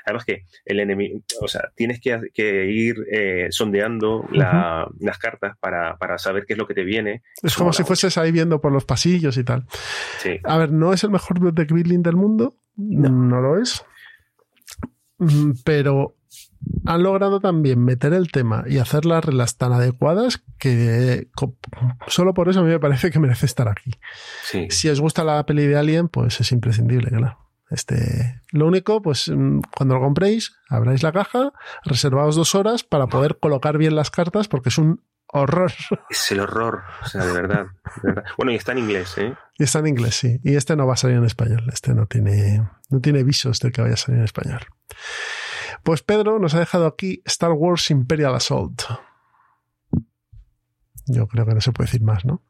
[0.04, 6.44] Además que el enemigo, o sea, tienes que, ir eh, sondeando las cartas para, saber
[6.46, 7.22] qué es lo que te viene.
[7.42, 9.66] Es como, si fueses ahí viendo por los pasillos y tal.
[10.44, 13.84] A ver, no es el mejor deck building del mundo, no, lo es,
[15.18, 16.16] mm, pero
[16.86, 21.28] han logrado también meter el tema y hacer las reglas tan adecuadas que
[22.06, 23.92] solo por eso a mí me parece que merece estar aquí.
[24.68, 27.38] Si os gusta la peli de Alien, pues es imprescindible, claro.
[27.70, 31.52] Este, lo único, pues mm, cuando lo compréis, abráis la caja,
[31.84, 35.72] reservaos dos horas para poder colocar bien las cartas, porque es un horror.
[36.10, 37.66] Es el horror, o sea, de verdad,
[38.02, 38.24] de verdad.
[38.36, 39.34] Bueno, y está en inglés, ¿eh?
[39.56, 40.40] Y está en inglés, sí.
[40.42, 41.64] Y este no va a salir en español.
[41.72, 44.66] Este no tiene, no tiene visos de que vaya a salir en español.
[45.82, 48.82] Pues Pedro nos ha dejado aquí Star Wars Imperial Assault.
[51.06, 52.42] Yo creo que no se puede decir más, ¿no?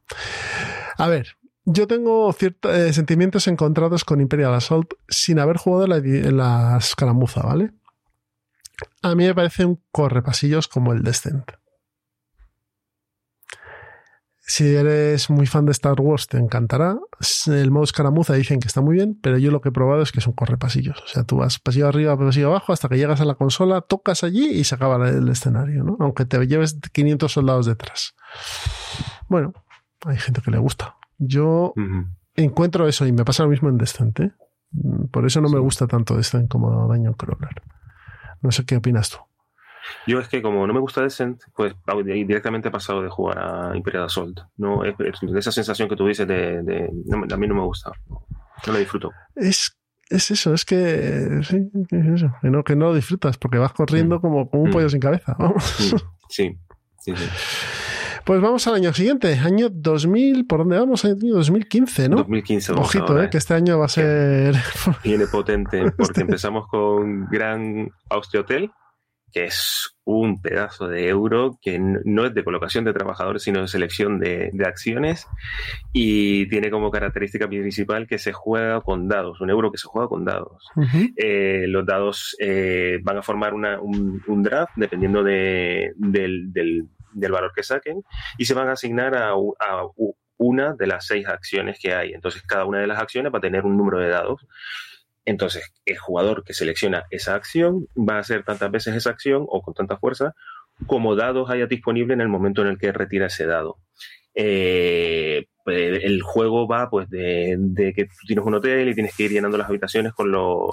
[0.98, 5.98] A ver, yo tengo ciertos eh, sentimientos encontrados con Imperial Assault sin haber jugado la,
[5.98, 7.72] la escaramuza, ¿vale?
[9.02, 11.52] A mí me parece un correpasillos como el Descent.
[14.52, 16.98] Si eres muy fan de Star Wars, te encantará.
[17.46, 20.10] El modo escaramuza dicen que está muy bien, pero yo lo que he probado es
[20.10, 21.00] que son correpasillos.
[21.04, 24.24] O sea, tú vas pasillo arriba, pasillo abajo, hasta que llegas a la consola, tocas
[24.24, 25.96] allí y se acaba el escenario, ¿no?
[26.00, 28.16] Aunque te lleves 500 soldados detrás.
[29.28, 29.54] Bueno,
[30.04, 30.96] hay gente que le gusta.
[31.18, 31.72] Yo
[32.34, 34.18] encuentro eso y me pasa lo mismo en Descent.
[34.18, 34.32] ¿eh?
[35.12, 37.62] Por eso no me gusta tanto Descent como Dungeon Crawler.
[38.42, 39.18] No sé qué opinas tú.
[40.06, 41.74] Yo es que como no me gusta Descent, pues
[42.04, 44.40] directamente he pasado de jugar a Imperial Assault.
[44.56, 44.94] No, es,
[45.36, 46.90] esa sensación que tú dices de,
[47.30, 47.92] a mí no me gusta.
[48.66, 49.10] No lo disfruto.
[49.34, 49.76] Es,
[50.08, 53.72] es eso, es que sí, es eso, que no, que no lo disfrutas porque vas
[53.72, 54.20] corriendo mm.
[54.20, 54.72] como, como, un mm.
[54.72, 55.36] pollo sin cabeza.
[55.38, 55.96] Mm.
[56.32, 56.56] Sí,
[57.00, 57.24] sí, sí.
[58.24, 61.04] Pues vamos al año siguiente, año 2000, ¿por dónde vamos?
[61.04, 62.16] Año 2015, ¿no?
[62.18, 62.72] 2015.
[62.74, 64.54] Ojito, eh, que este año va a ser...
[65.02, 68.70] Viene potente, porque este- empezamos con Gran Austria Hotel,
[69.32, 73.68] que es un pedazo de euro que no es de colocación de trabajadores, sino de
[73.68, 75.26] selección de, acciones
[75.92, 80.08] y tiene como característica principal que se juega con dados, un euro que se juega
[80.08, 80.68] con dados.
[81.16, 88.02] Eh, los dados eh, van a formar un, draft dependiendo del, valor que saquen
[88.38, 89.86] y se van a asignar a, a
[90.40, 92.12] una de las seis acciones que hay.
[92.12, 94.40] Entonces cada una de las acciones va a tener un número de dados.
[95.30, 99.62] Entonces, el jugador que selecciona esa acción va a hacer tantas veces esa acción o
[99.62, 100.34] con tanta fuerza
[100.86, 103.78] como dados haya disponible en el momento en el que retira ese dado.
[104.34, 109.24] Eh, pues, el juego va pues de, que tú tienes un hotel y tienes que
[109.24, 110.70] ir llenando las habitaciones con los,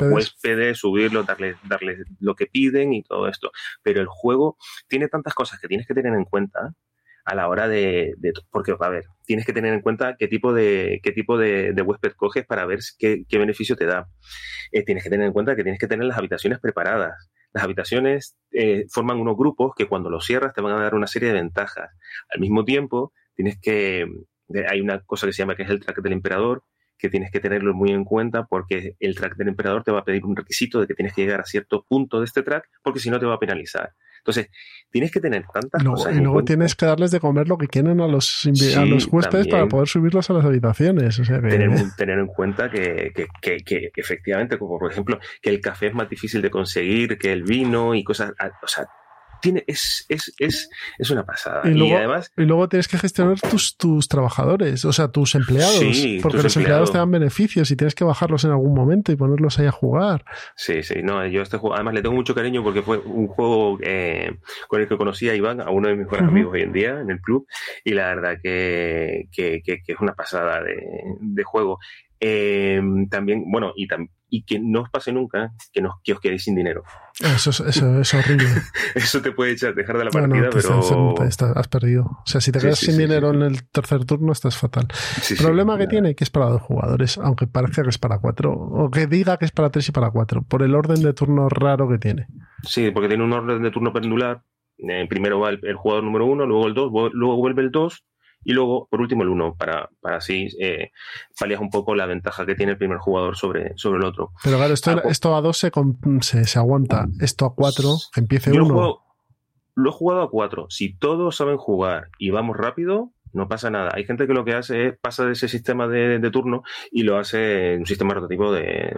[0.00, 0.78] huéspedes.
[0.78, 3.50] subirlos, darles darle lo que piden y todo esto.
[3.82, 4.56] Pero el juego
[4.88, 6.72] tiene tantas cosas que tienes que tener en cuenta
[7.24, 8.14] a la hora de,
[8.50, 12.12] porque a ver, tienes que tener en cuenta qué tipo de qué tipo de, huésped
[12.12, 14.06] coges para ver qué, beneficio te da.
[14.72, 17.30] Eh, tienes que tener en cuenta que tienes que tener las habitaciones preparadas.
[17.52, 21.06] Las habitaciones eh, forman unos grupos que cuando los cierras te van a dar una
[21.06, 21.90] serie de ventajas.
[22.28, 24.06] Al mismo tiempo, tienes que
[24.68, 26.64] hay una cosa que se llama que es el track del emperador,
[26.98, 30.04] que tienes que tenerlo muy en cuenta porque el track del emperador te va a
[30.04, 33.00] pedir un requisito de que tienes que llegar a cierto punto de este track porque
[33.00, 33.92] si no te va a penalizar.
[34.24, 34.48] Entonces,
[34.90, 36.16] tienes que tener tantas cosas.
[36.16, 39.48] Y luego tienes que darles de comer lo que quieren a los, a los huéspedes
[39.48, 41.20] para poder subirlos a las habitaciones.
[41.96, 43.12] tener, en cuenta que,
[43.94, 47.94] efectivamente, como por ejemplo, que el café es más difícil de conseguir que el vino
[47.94, 48.32] y cosas.
[48.62, 48.86] O sea,
[49.66, 51.62] es, es, es, es una pasada.
[51.64, 55.84] Y luego, además, y luego tienes que gestionar tus, tus trabajadores, o sea, tus empleados.
[56.22, 56.92] porque los empleados.
[56.92, 60.24] te dan beneficios y tienes que bajarlos en algún momento y ponerlos ahí a jugar.
[60.56, 63.78] Sí, sí, no, yo este juego, además le tengo mucho cariño porque fue un juego
[63.82, 64.38] eh,
[64.68, 67.00] con el que conocí a Iván, a uno de mis mejores amigos hoy en día
[67.00, 67.46] en el club,
[67.84, 70.76] y la verdad que, que, que, es una pasada de,
[71.20, 71.78] de juego.
[72.20, 72.80] Eh,
[73.10, 73.86] también, bueno, y,
[74.28, 76.82] y que no os pase nunca que, nos, que os quedéis sin dinero.
[77.20, 78.48] Eso, eso es horrible.
[78.94, 81.14] eso te puede echar, dejar de la partida, pero.
[81.54, 82.04] has perdido.
[82.04, 84.88] O sea, si te quedas sin dinero en el tercer turno, estás fatal.
[85.30, 88.52] El problema que tiene que es para dos jugadores, aunque parezca que es para cuatro,
[88.52, 91.48] o que diga que es para tres y para cuatro, por el orden de turno
[91.48, 92.26] raro que tiene.
[92.62, 94.42] Sí, porque tiene un orden de turno pendular.
[94.78, 98.04] Eh, primero va el, jugador número uno, luego el dos, luego vuelve el dos,
[98.44, 100.90] y luego, por último, el 1, para, para así eh,
[101.38, 104.32] paliar un poco la ventaja que tiene el primer jugador sobre, sobre el otro.
[104.42, 107.06] Pero claro, esto, esto a 2 se, se, aguanta.
[107.20, 109.00] Esto a 4 empiece 1.
[109.76, 110.66] Lo, he jugado a 4.
[110.68, 113.90] Si todos saben jugar y vamos rápido, no pasa nada.
[113.94, 117.18] Hay gente que lo que hace es pasa de ese sistema de, turno y lo
[117.18, 118.94] hace en un sistema rotativo de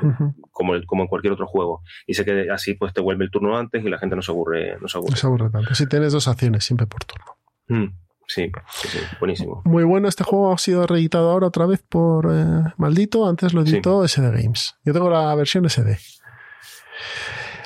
[0.51, 1.82] como, como en cualquier otro juego.
[2.07, 4.32] Y sé que así pues te vuelve el turno antes y la gente no se
[4.32, 4.76] aburre.
[4.80, 5.74] No se aburre, no se aburre tanto.
[5.74, 7.36] Si tienes dos acciones siempre por turno.
[7.68, 8.05] Mm.
[8.27, 8.51] Sí,
[9.20, 9.62] buenísimo.
[9.64, 13.62] Muy bueno, este juego ha sido reeditado ahora otra vez por eh, Maldito, antes lo
[13.62, 14.74] editó SD Games.
[14.85, 15.99] Yo tengo la versión SD.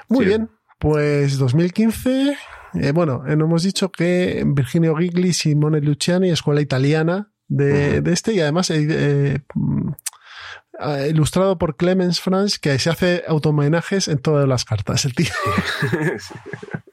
[0.09, 2.37] Muy bien, pues 2015,
[2.75, 8.35] eh, bueno, eh, no hemos dicho que Virginio Gigli, Simone Luciani, escuela italiana de, este
[8.35, 9.91] y además mm,
[11.09, 15.33] ilustrado por Clemens Franz, que se hace automenajes en todas las cartas, el tío.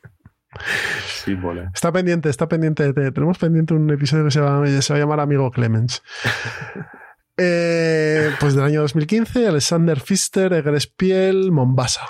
[1.74, 2.94] Está pendiente, está pendiente.
[2.94, 6.04] Tenemos pendiente un episodio que se va, a llamar Amigo Clemens.
[7.40, 12.02] Eh, pues del año 2015, Alexander Pfister, Egres Piel, Mombasa.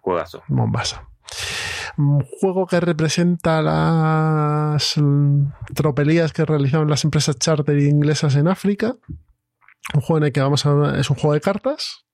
[0.00, 0.42] Juegazo.
[0.48, 1.10] Mombasa.
[1.98, 4.94] un juego que representa las
[5.74, 8.96] tropelías que realizaban las empresas charter inglesas en África.
[9.92, 10.98] Un juego en el que vamos a.
[10.98, 12.06] Es un juego de cartas,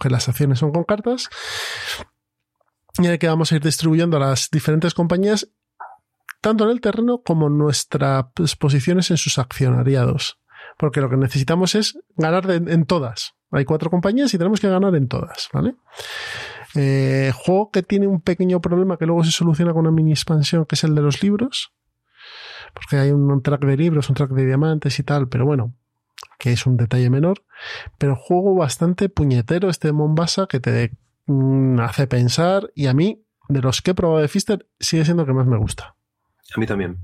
[0.00, 1.28] que las acciones son con cartas,
[2.98, 5.48] en el que vamos a ir distribuyendo a las diferentes compañías,
[6.40, 8.26] tanto en el terreno como nuestras
[8.58, 10.40] posiciones en sus accionariados.
[10.76, 13.34] Porque lo que necesitamos es ganar en todas.
[13.50, 15.74] Hay cuatro compañías y tenemos que ganar en todas, ¿vale?
[16.74, 20.66] Eh, juego que tiene un pequeño problema que luego se soluciona con una mini expansión,
[20.66, 21.72] que es el de los libros.
[22.74, 25.74] Porque hay un track de libros, un track de diamantes y tal, pero bueno,
[26.38, 27.42] que es un detalle menor.
[27.96, 30.92] Pero juego bastante puñetero este de Mombasa que te
[31.28, 35.22] mm, hace pensar y a mí, de los que he probado de Fister, sigue siendo
[35.22, 35.94] el que más me gusta.
[36.54, 36.98] A mí también.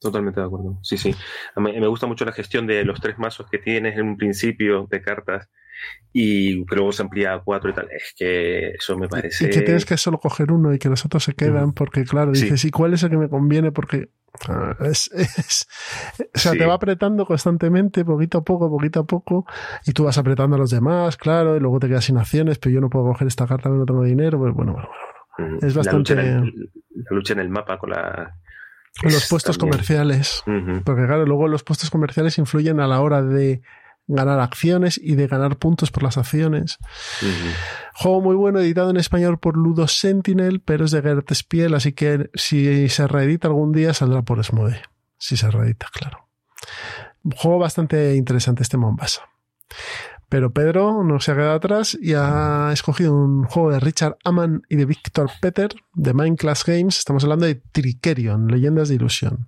[0.00, 0.78] Totalmente de acuerdo.
[0.82, 1.14] Sí, sí.
[1.54, 4.86] A me gusta mucho la gestión de los tres mazos que tienes en un principio
[4.90, 5.48] de cartas
[6.12, 7.88] y luego se amplía a cuatro y tal.
[7.90, 9.46] Es que eso me parece.
[9.46, 12.32] Y que tienes que solo coger uno y que los otros se quedan, porque claro,
[12.32, 13.70] dices, ¿y cuál es el que me conviene?
[13.70, 14.08] Porque
[14.48, 15.10] ah, es,
[16.34, 19.46] o sea, te va apretando constantemente, poquito a poco, poquito a poco,
[19.84, 22.74] y tú vas apretando a los demás, claro, y luego te quedas sin acciones, pero
[22.74, 24.88] yo no puedo coger esta carta, no tengo dinero, pues bueno, bueno,
[25.36, 25.58] bueno.
[25.60, 26.14] Es bastante.
[26.14, 26.42] La
[27.10, 28.38] lucha, en el, mapa con la.
[29.02, 30.42] Los puestos comerciales.
[30.46, 33.60] Porque claro, luego los puestos comerciales influyen a la hora de
[34.06, 36.78] ganar acciones y de ganar puntos por las acciones.
[37.94, 41.92] Juego muy bueno, editado en español por Ludo Sentinel, pero es de Gert Spiel, así
[41.92, 44.82] que si se reedita algún día saldrá por Smode.
[45.18, 46.28] Si se reedita, claro.
[47.36, 49.22] Juego bastante interesante este Mombasa.
[50.28, 54.62] Pero Pedro no se ha quedado atrás y ha escogido un juego de Richard Amann
[54.68, 56.98] y de Victor Peter de Mindclass Games.
[56.98, 59.46] Estamos hablando de Trikerion, Leyendas de Ilusión.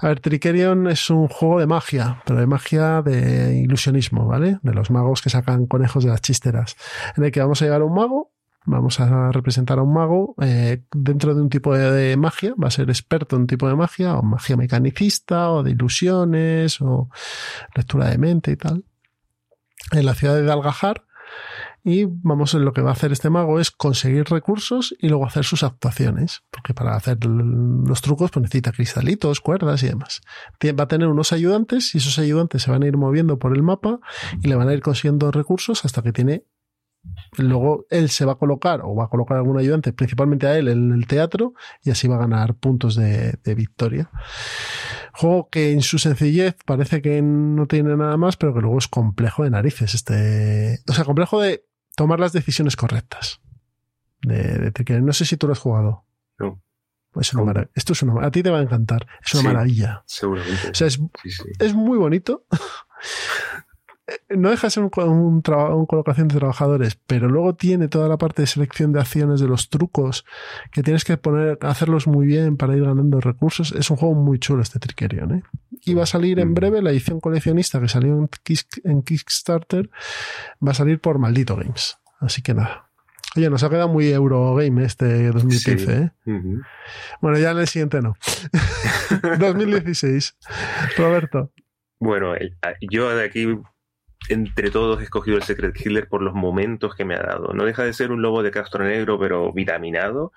[0.00, 4.60] A ver, Trikerion es un juego de magia, pero de magia de ilusionismo, ¿vale?
[4.62, 6.76] De los magos que sacan conejos de las chisteras.
[7.16, 8.30] En el que vamos a llevar a un mago,
[8.64, 12.70] vamos a representar a un mago eh, dentro de un tipo de, magia, va a
[12.70, 17.10] ser experto en un tipo de magia, o magia mecanicista, o de ilusiones, o
[17.74, 18.84] lectura de mente y tal.
[19.90, 21.07] En la ciudad de Dalgajar,
[21.84, 25.44] y vamos, lo que va a hacer este mago es conseguir recursos y luego hacer
[25.44, 30.20] sus actuaciones, porque para hacer los trucos pues necesita cristalitos, cuerdas y demás.
[30.78, 33.62] Va a tener unos ayudantes y esos ayudantes se van a ir moviendo por el
[33.62, 34.00] mapa
[34.42, 36.44] y le van a ir consiguiendo recursos hasta que tiene
[37.36, 40.68] Luego él se va a colocar o va a colocar algún ayudante, principalmente a él
[40.68, 44.10] en el teatro, y así va a ganar puntos de, victoria.
[45.12, 48.88] Juego que en su sencillez parece que no tiene nada más, pero que luego es
[48.88, 49.94] complejo de narices.
[49.94, 51.64] Este, o sea, complejo de
[51.98, 53.40] tomar las decisiones correctas.
[54.22, 56.04] De, de, no sé si tú lo has jugado.
[56.38, 56.62] No.
[57.16, 59.04] Es una Esto es una A ti te va a encantar.
[59.20, 60.04] Es una maravilla.
[60.06, 60.70] Seguramente.
[60.70, 61.00] O sea, es,
[61.58, 62.46] es muy bonito.
[64.30, 68.42] no deja de ser un, un, colocación de trabajadores, pero luego tiene toda la parte
[68.42, 70.24] de selección de acciones, de los trucos,
[70.72, 73.72] que tienes que poner, hacerlos muy bien para ir ganando recursos.
[73.72, 75.42] Es un juego muy chulo este Trickerion, ¿eh?
[75.84, 76.54] Y va a salir en mm.
[76.54, 78.28] breve la edición coleccionista que salió
[78.84, 79.90] en, Kickstarter,
[80.66, 81.98] va a salir por Maldito Games.
[82.20, 82.90] Así que nada.
[83.36, 86.12] Oye, nos ha quedado muy Eurogame este 2015, ¿eh?
[87.20, 88.16] Bueno, ya en el siguiente no.
[89.38, 90.36] 2016.
[90.96, 91.52] Roberto.
[92.00, 92.34] Bueno,
[92.90, 93.46] yo de aquí
[94.28, 97.52] entre todos he escogido el Secret Killer por los momentos que me ha dado.
[97.54, 100.32] No deja de ser un lobo de Castro Negro, pero vitaminado.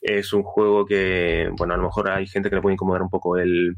[0.00, 3.10] Es un juego que, bueno, a lo mejor hay gente que le puede incomodar un
[3.10, 3.76] poco el,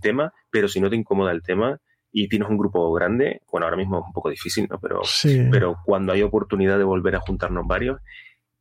[0.00, 1.78] tema, pero si no te incomoda el tema
[2.12, 4.78] y tienes un grupo grande, bueno, ahora mismo es un poco difícil, ¿no?
[4.80, 5.02] Pero,
[5.50, 8.00] pero cuando hay oportunidad de volver a juntarnos varios,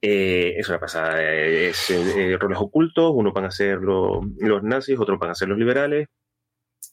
[0.01, 1.21] eh, es una pasada.
[1.21, 4.23] Es eh, roles ocultos, uno van a ser los
[4.63, 6.09] nazis, otros van a ser los liberales,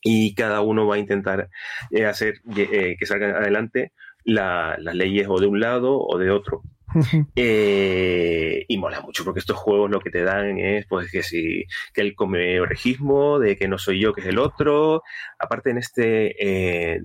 [0.03, 1.49] y cada uno va a intentar
[1.91, 3.93] eh, hacer eh, que salgan adelante
[4.25, 6.63] las leyes o de un lado o de otro.
[7.37, 11.65] Eh, y mola mucho porque estos juegos lo que te dan es pues que si
[11.93, 15.03] que el comeorejismo de que no soy yo que es el otro.
[15.39, 17.01] Aparte en este eh,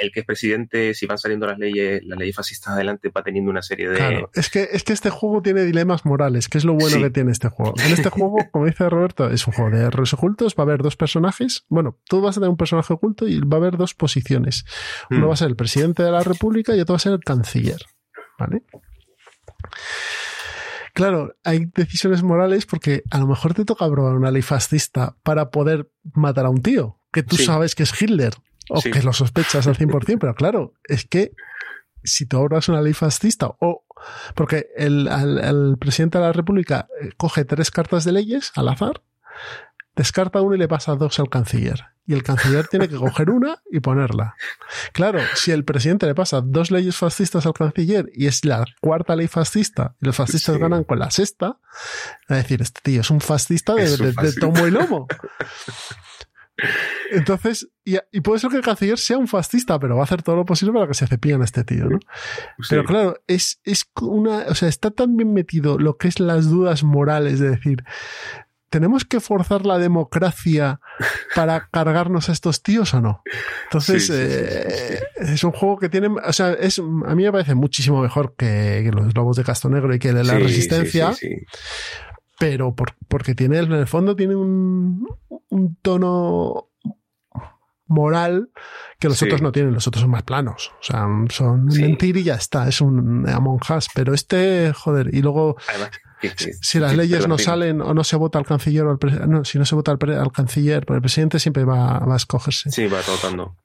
[0.00, 3.50] el que es presidente si van saliendo las leyes las leyes fascistas adelante va teniendo
[3.50, 6.64] una serie de claro, es que es que este juego tiene dilemas morales que es
[6.64, 7.74] lo bueno que tiene este juego.
[7.84, 10.82] En este juego como dice Roberto es un juego de errores ocultos va a haber
[10.82, 13.94] dos personajes bueno tú vas a tener un personaje oculto y va a haber dos
[13.94, 14.64] posiciones.
[15.10, 15.28] Uno mm.
[15.28, 17.80] va a ser el presidente de la república y otro va a ser el canciller
[18.38, 18.62] ¿vale?
[20.94, 25.50] Claro, hay decisiones morales porque a lo mejor te toca probar una ley fascista para
[25.50, 28.34] poder matar a un tío que tú sabes que es Hitler
[28.68, 31.32] o que lo sospechas al 100%, pero claro, es que
[32.04, 33.84] si tú obras una ley fascista o
[34.34, 39.02] porque el, el, presidente de la República eh, coge tres cartas de leyes al azar
[39.96, 41.86] descarta uno y le pasa dos al canciller.
[42.06, 44.36] Y el canciller tiene que coger una y ponerla.
[44.92, 49.16] Claro, si el presidente le pasa dos leyes fascistas al canciller y es la cuarta
[49.16, 51.58] ley fascista y los fascistas ganan con la sexta,
[52.30, 55.08] va a decir, este tío es un fascista de, de tomo y lomo.
[57.10, 60.36] Entonces, y, puede ser que el canciller sea un fascista, pero va a hacer todo
[60.36, 61.98] lo posible para que se cepillen a este tío, ¿no?
[62.68, 66.48] Pero claro, es, es una, o sea, está tan bien metido lo que es las
[66.48, 67.84] dudas morales de decir,
[68.70, 70.80] ¿tenemos que forzar la democracia
[71.34, 73.22] para cargarnos a estos tíos o no?
[73.64, 78.00] Entonces, eh, es un juego que tiene, o sea, es, a mí me parece muchísimo
[78.02, 81.14] mejor que, los Lobos de Casto Negro y que la Resistencia
[82.38, 82.74] pero
[83.08, 85.06] porque tiene, en el fondo tiene un,
[85.48, 86.68] un tono
[87.86, 88.50] moral
[88.98, 90.72] que los otros no tienen, los otros son más planos.
[90.80, 93.88] O sea, son mentir y ya está, es un Among Us.
[93.94, 95.56] Pero este, joder, y luego,
[96.36, 99.58] si, las leyes no salen o no se vota al canciller o al no, si
[99.58, 102.70] no se vota al, canciller, pues el presidente siempre va, va, a escogerse.
[102.70, 103.56] Sí, va votando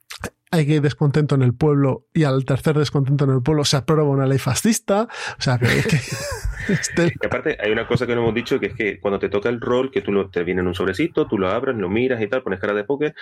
[0.52, 4.04] hay que descontento en el pueblo y al tercer descontento en el pueblo se aprueba
[4.04, 5.08] una ley fascista.
[5.40, 5.66] O sea, que...
[6.68, 9.30] este y aparte, hay una cosa que no hemos dicho, que es que cuando te
[9.30, 11.90] toca el rol, que tú lo, te viene en un sobrecito, tú lo abres, lo
[11.90, 13.16] miras y tal, pones cara de póker,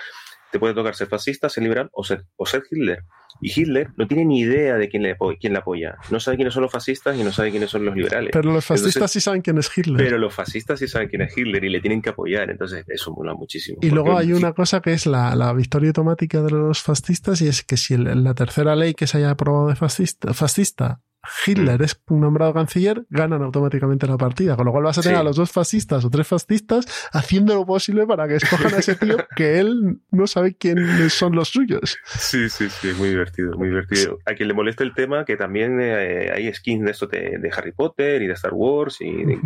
[0.52, 3.04] te puede tocar ser fascista, ser liberal o ser, o ser Hitler.
[3.42, 5.98] Y Hitler no tiene ni idea de quién le, quién le apoya.
[6.10, 8.32] No sabe quiénes son los fascistas y no sabe quiénes son los liberales.
[8.34, 9.98] Pero los fascistas sí saben quién es Hitler.
[9.98, 12.50] Pero los fascistas sí saben quién es Hitler y le tienen que apoyar.
[12.50, 13.78] Entonces eso mola muchísimo.
[13.82, 17.48] Y luego hay una cosa que es la, la, victoria automática de los fascistas y
[17.48, 21.02] es que si la tercera ley que se haya aprobado de fascista, fascista
[21.46, 24.56] Hitler es nombrado canciller, ganan automáticamente la partida.
[24.56, 27.66] Con lo cual vas a tener a los dos fascistas o tres fascistas haciendo lo
[27.66, 31.98] posible para que escojan a ese tío que él no sabe quiénes son los suyos.
[32.06, 34.20] Sí, sí, sí, muy divertido, muy divertido.
[34.26, 37.74] A quien le moleste el tema, que también eh, hay skins de esto de, Harry
[37.74, 39.40] Potter y de Star Wars y de,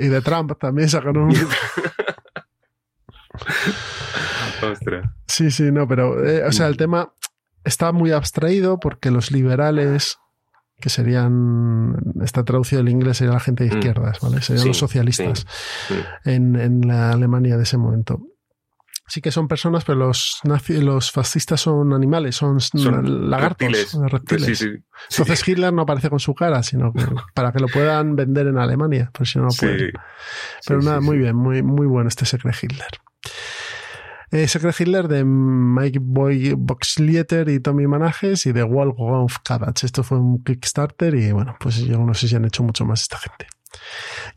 [0.00, 1.34] y de Trump también sacaron un...
[4.62, 5.06] Ostras.
[5.26, 7.12] Sí, sí, no, pero, eh, o sea, el tema
[7.64, 10.18] está muy abstraído porque los liberales
[10.80, 13.78] que serían, está traducido del inglés, sería la gente de mm.
[13.78, 14.40] izquierdas, ¿vale?
[14.42, 15.46] Serían los socialistas
[16.24, 18.20] En, en, la Alemania de ese momento.
[19.08, 22.58] Sí que son personas, pero los, los fascistas son animales, son,
[23.30, 24.62] lagartos, reptiles.
[25.10, 26.92] Entonces Hitler no aparece con su cara, sino
[27.34, 29.92] para que lo puedan vender en Alemania, pues si no, no pueden.
[30.66, 32.90] Pero nada, muy bien, muy, muy bueno este Secret Hitler.
[34.30, 39.86] Eh, Secret Hitler de Mike Boy Boxletter y Tommy Manages y de Wall of Cabbage.
[39.86, 43.02] Esto fue un Kickstarter y bueno, pues yo no sé si han hecho mucho más
[43.02, 43.46] esta gente.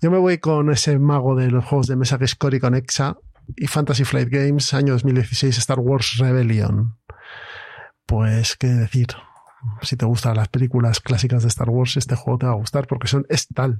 [0.01, 3.17] Yo me voy con ese mago de los juegos de mesa que es Cory Conexa
[3.57, 6.97] y Fantasy Flight Games, año 2016, Star Wars Rebellion.
[8.05, 9.07] Pues, ¿qué decir?
[9.81, 12.87] Si te gustan las películas clásicas de Star Wars, este juego te va a gustar
[12.87, 13.79] porque son, es tal.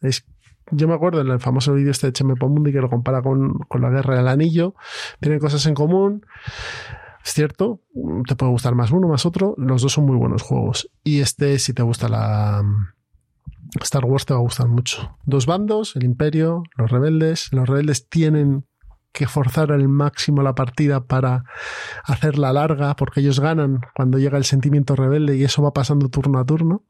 [0.00, 0.24] Es
[0.72, 3.60] yo me acuerdo en el famoso vídeo este de Cheme Pomundi que lo compara con,
[3.78, 4.74] la guerra del anillo.
[5.20, 6.26] Tienen cosas en común.
[7.24, 7.80] Es cierto,
[8.26, 9.54] te puede gustar más uno, más otro.
[9.58, 10.90] Los dos son muy buenos juegos.
[11.04, 12.62] Y este, si te gusta la
[13.80, 15.18] Star Wars, te va a gustar mucho.
[15.24, 17.52] Dos bandos, el Imperio, los rebeldes.
[17.52, 18.66] Los rebeldes tienen
[19.12, 21.44] que forzar al máximo la partida para
[22.04, 26.38] hacerla larga, porque ellos ganan cuando llega el sentimiento rebelde y eso va pasando turno
[26.38, 26.86] a turno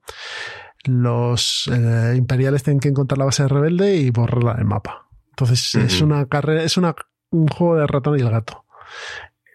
[0.84, 5.08] los eh, imperiales tienen que encontrar la base de rebelde y borrarla del mapa.
[5.30, 6.94] Entonces es una carrera, es una,
[7.30, 8.64] un juego de ratón y el gato.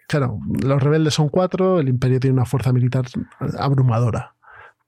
[0.08, 3.04] Claro, los rebeldes son cuatro, el imperio tiene una fuerza militar
[3.58, 4.34] abrumadora.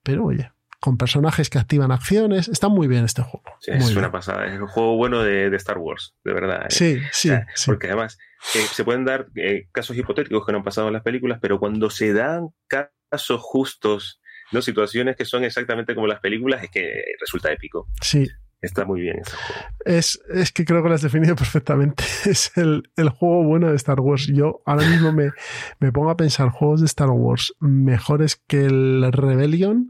[0.03, 3.45] Pero oye, con personajes que activan acciones, está muy bien este juego.
[3.67, 6.63] es una pasada, es un juego bueno de, Star Wars, de verdad.
[6.63, 6.71] ¿eh?
[6.71, 7.31] Sí, sí,
[7.67, 8.19] Porque además
[8.55, 9.27] eh, se pueden dar
[9.73, 14.20] casos hipotéticos que no han pasado en las películas, pero cuando se dan casos justos
[14.53, 14.63] ¿no?
[14.63, 17.87] situaciones que son exactamente como las películas, es que resulta épico.
[18.01, 18.29] Sí.
[18.63, 19.63] Está muy bien ese juego.
[19.87, 22.05] Es, es que creo que lo has definido perfectamente.
[22.27, 24.27] Es el, el, juego bueno de Star Wars.
[24.27, 25.31] Yo ahora mismo me,
[25.79, 29.89] me pongo a pensar juegos de Star Wars mejores que el Rebellion.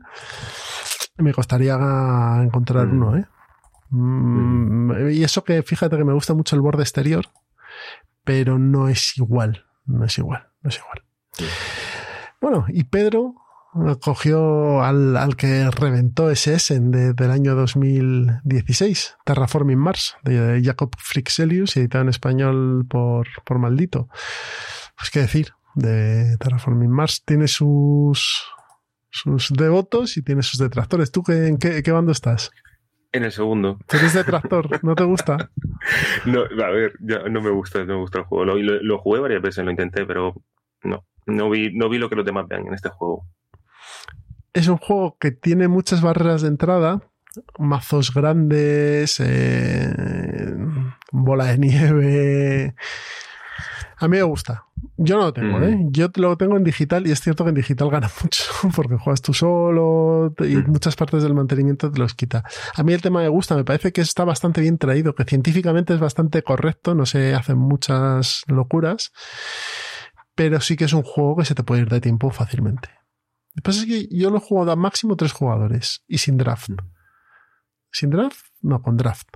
[1.16, 1.74] Me costaría
[2.42, 2.92] encontrar mm.
[2.92, 3.24] uno, ¿eh?
[3.90, 7.26] Mm, y eso que fíjate que me gusta mucho el borde exterior,
[8.24, 9.64] pero no es igual.
[9.86, 11.02] No es igual, no es igual.
[12.40, 13.34] Bueno, y Pedro
[14.00, 21.76] cogió al, al que reventó ese Essen del año 2016, Terraforming Mars, de Jacob Frixelius,
[21.76, 24.08] editado en español por, por Maldito.
[24.96, 28.44] Pues qué decir, de Terraforming Mars tiene sus,
[29.10, 31.12] sus devotos y tiene sus detractores.
[31.12, 32.50] ¿Tú qué, en qué, qué bando estás?
[33.12, 33.78] En el segundo.
[33.92, 34.82] ¿Eres detractor?
[34.84, 35.50] ¿No te gusta?
[36.26, 38.44] no, a ver, ya no me gusta, no me gusta el juego.
[38.44, 40.34] Lo, lo, lo, jugué varias veces, lo intenté, pero
[40.82, 41.04] no.
[41.26, 43.26] No vi, no vi lo que los demás vean en este juego
[44.52, 47.02] es un juego que tiene muchas barreras de entrada,
[47.58, 50.54] mazos grandes, eh,
[51.12, 52.74] bola de nieve.
[53.98, 54.64] A mí me gusta.
[54.96, 55.62] Yo no lo tengo, Mm.
[55.64, 55.78] ¿eh?
[55.90, 59.20] Yo lo tengo en digital y es cierto que en digital gana mucho porque juegas
[59.20, 60.70] tú solo y Mm.
[60.70, 62.42] muchas partes del mantenimiento te los quita.
[62.74, 65.92] A mí el tema me gusta, me parece que está bastante bien traído, que científicamente
[65.92, 69.12] es bastante correcto, no se hacen muchas locuras,
[70.34, 72.88] pero sí que es un juego que se te puede ir de tiempo fácilmente.
[73.54, 76.36] Lo que pasa es que yo lo he jugado a máximo tres jugadores y sin
[76.36, 76.70] draft.
[77.90, 78.46] ¿Sin draft?
[78.62, 79.28] No, con draft.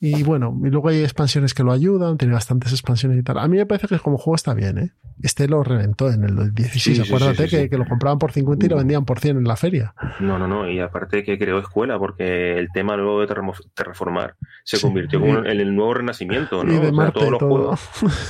[0.00, 3.38] Y bueno, y luego hay expansiones que lo ayudan, tiene bastantes expansiones y tal.
[3.38, 4.92] A mí me parece que como juego está bien, ¿eh?
[5.22, 8.18] Este lo reventó en el 16, Sí, sí, acuérdate sí, sí, que, que lo compraban
[8.18, 9.94] por 50 y lo vendían por 100 en la feria.
[10.20, 10.68] No, no, no.
[10.68, 13.28] Y aparte que creó escuela, porque el tema luego de
[13.74, 16.70] terraformar se convirtió como en el nuevo renacimiento, ¿no?
[16.72, 17.48] Y de O sea, Marte todos los todo.
[17.50, 17.80] juegos.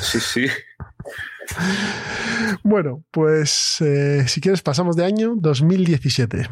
[0.03, 0.47] Sí, sí.
[2.63, 6.49] Bueno, pues eh, si quieres pasamos de año 2017.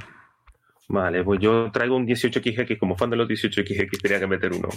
[0.89, 4.69] Vale, pues yo traigo un 18XX, como fan de los 18XX tenía que meter uno.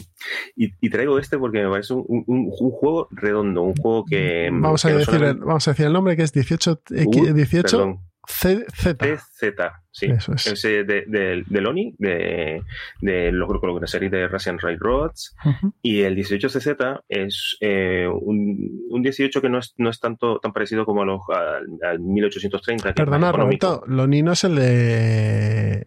[0.56, 4.50] Y, y traigo este porque me parece un, un- un juego redondo, un juego que...
[4.52, 7.64] Vamos a, que decir solamente- vamos a decir el nombre que es 18, Uh, 18
[7.78, 8.00] perdón.
[8.28, 8.96] CZ.
[8.98, 9.54] TZ,
[9.92, 10.06] sí.
[10.08, 10.48] Eso es.
[10.48, 12.62] Ese de, de, de Loni, de,
[13.02, 15.36] de los grupos de serie de Russian Railroads.
[15.82, 18.58] Y el 18CZ es eh, un,
[18.90, 22.00] un 18 que no es, no es tanto tan parecido como a los, al, al
[22.00, 22.94] 1830.
[22.94, 23.32] que es más Perdona.
[23.32, 25.80] Roberto, Loni no es el de.
[25.80, 25.86] eh,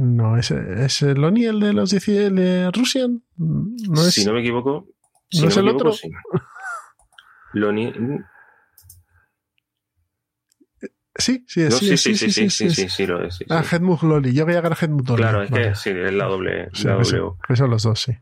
[0.00, 3.22] No, es, es el Loni el de los 10 el de Russian.
[3.36, 4.14] No es.
[4.14, 4.86] Si no me equivoco.
[5.40, 5.92] ¿No es el equivoco, otro?
[5.92, 6.10] sí.
[7.52, 7.92] Loni.
[11.20, 13.36] Sí, sí, es, sí, sí, sí, sí, sí, sí, sí, lo es.
[13.36, 15.22] Sí, ah, Hedmug Loli, yo veía que era Hedmug Loli.
[15.22, 15.68] Claro, es vale.
[15.68, 16.68] que sí, es la doble.
[16.72, 17.36] Sí, la pues, o.
[17.46, 18.12] Pues son los dos, sí.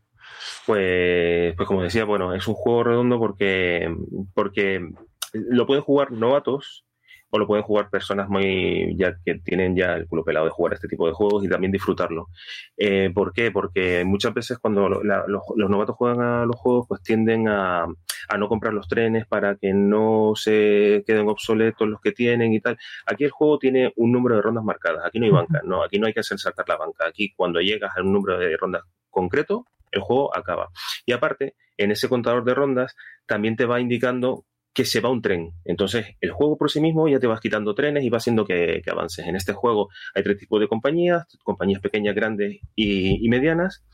[0.67, 3.95] Pues, pues como decía, bueno, es un juego redondo porque,
[4.35, 4.87] porque
[5.33, 6.85] lo pueden jugar novatos,
[7.31, 10.75] o lo pueden jugar personas muy ya que tienen ya el culo pelado de jugar
[10.75, 12.29] este tipo de juegos y también disfrutarlo.
[12.77, 13.51] Eh, ¿Por qué?
[13.51, 17.85] Porque muchas veces cuando la- los, los novatos juegan a los juegos, pues tienden a,
[17.85, 22.61] a no comprar los trenes para que no se queden obsoletos los que tienen y
[22.61, 22.79] tal.
[23.07, 25.05] Aquí el juego tiene un número de rondas marcadas.
[25.05, 25.83] Aquí no hay banca, no.
[25.83, 27.07] Aquí no hay que hacer saltar la banca.
[27.07, 30.69] Aquí cuando llegas a un número de rondas concreto, el juego acaba.
[31.07, 32.95] Y aparte, en ese contador de rondas
[33.27, 34.45] también te va indicando
[34.75, 35.51] que se va un tren.
[35.65, 38.81] Entonces, el juego por sí mismo ya te vas quitando trenes y va haciendo que,
[38.85, 39.27] que avances.
[39.27, 43.85] En este juego hay tres tipos de compañías, compañías pequeñas, grandes y, y medianas,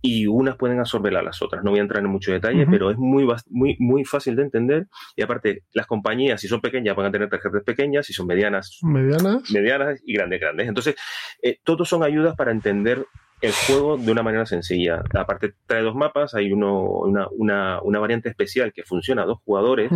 [0.00, 1.64] y unas pueden absorber a las otras.
[1.64, 4.86] No voy a entrar en mucho detalle, pero es muy, muy, muy fácil de entender.
[5.16, 8.78] Y aparte, las compañías, si son pequeñas, van a tener tarjetas pequeñas, si son medianas,
[8.82, 9.50] Medianas.
[9.50, 10.68] medianas y grandes, grandes.
[10.68, 10.94] Entonces,
[11.42, 13.06] eh, todos son ayudas para entender
[13.40, 15.02] el juego de una manera sencilla.
[15.14, 19.38] Aparte, trae dos mapas, hay uno, una, una, una variante especial que funciona a dos
[19.44, 19.90] jugadores,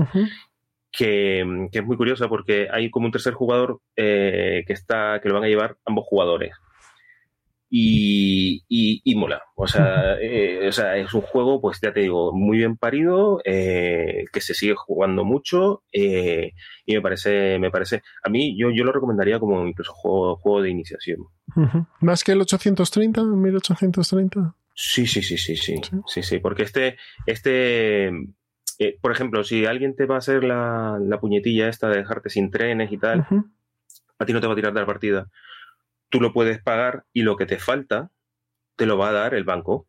[0.92, 5.28] que, que es muy curiosa porque hay como un tercer jugador eh, que está que
[5.28, 6.52] lo van a llevar ambos jugadores.
[7.70, 9.42] Y, y, y mola.
[9.54, 13.40] O sea, eh, o sea, es un juego, pues ya te digo, muy bien parido,
[13.44, 16.52] eh, que se sigue jugando mucho eh,
[16.86, 20.62] y me parece, me parece, a mí yo, yo lo recomendaría como incluso juego, juego
[20.62, 21.18] de iniciación.
[22.00, 23.20] ¿Más que el 830?
[23.20, 24.54] ¿El 1830?
[24.74, 25.74] Sí, sí, sí, sí, sí,
[26.06, 26.96] sí, sí, porque este,
[27.26, 28.08] este,
[28.78, 32.30] eh, por ejemplo, si alguien te va a hacer la, la puñetilla esta de dejarte
[32.30, 33.26] sin trenes y tal,
[34.20, 35.28] a ti no te va a tirar de la partida.
[36.08, 38.10] Tú lo puedes pagar y lo que te falta
[38.76, 39.86] te lo va a dar el banco.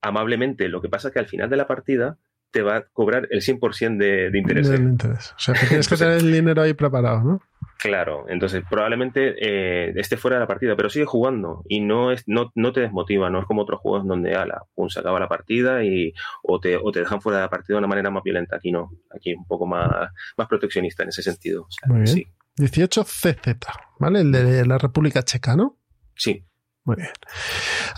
[0.00, 2.18] Amablemente, lo que pasa es que al final de la partida
[2.50, 4.72] te va a cobrar el 100% de, de intereses.
[4.72, 5.32] Del interés.
[5.32, 7.40] O sea, que tienes que tener el dinero ahí preparado, ¿no?
[7.78, 12.24] Claro, entonces probablemente eh, esté fuera de la partida, pero sigue jugando y no es
[12.26, 15.28] no, no te desmotiva, no es como otros juegos donde ala, pum, se acaba la
[15.28, 18.24] partida y o te, o te dejan fuera de la partida de una manera más
[18.24, 18.56] violenta.
[18.56, 21.62] Aquí no, aquí es un poco más, más proteccionista en ese sentido.
[21.62, 22.08] O sea, Muy bien.
[22.08, 22.26] Sí,
[22.58, 23.56] 18 CZ,
[23.98, 24.20] ¿vale?
[24.20, 25.76] El de la República Checa, ¿no?
[26.14, 26.44] sí.
[26.84, 27.10] Muy bien.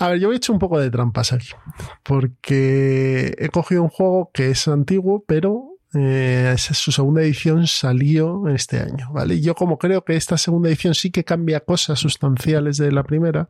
[0.01, 1.51] A ver, yo he hecho un poco de trampas aquí,
[2.03, 8.81] porque he cogido un juego que es antiguo, pero eh, su segunda edición salió este
[8.81, 9.35] año, ¿vale?
[9.37, 13.05] Y yo como creo que esta segunda edición sí que cambia cosas sustanciales de la
[13.05, 13.49] primera,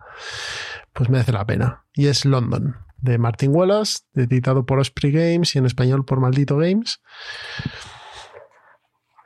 [0.92, 1.84] pues merece la pena.
[1.94, 6.56] Y es London, de Martin Wallace, editado por Osprey Games y en español por Maldito
[6.58, 7.00] Games.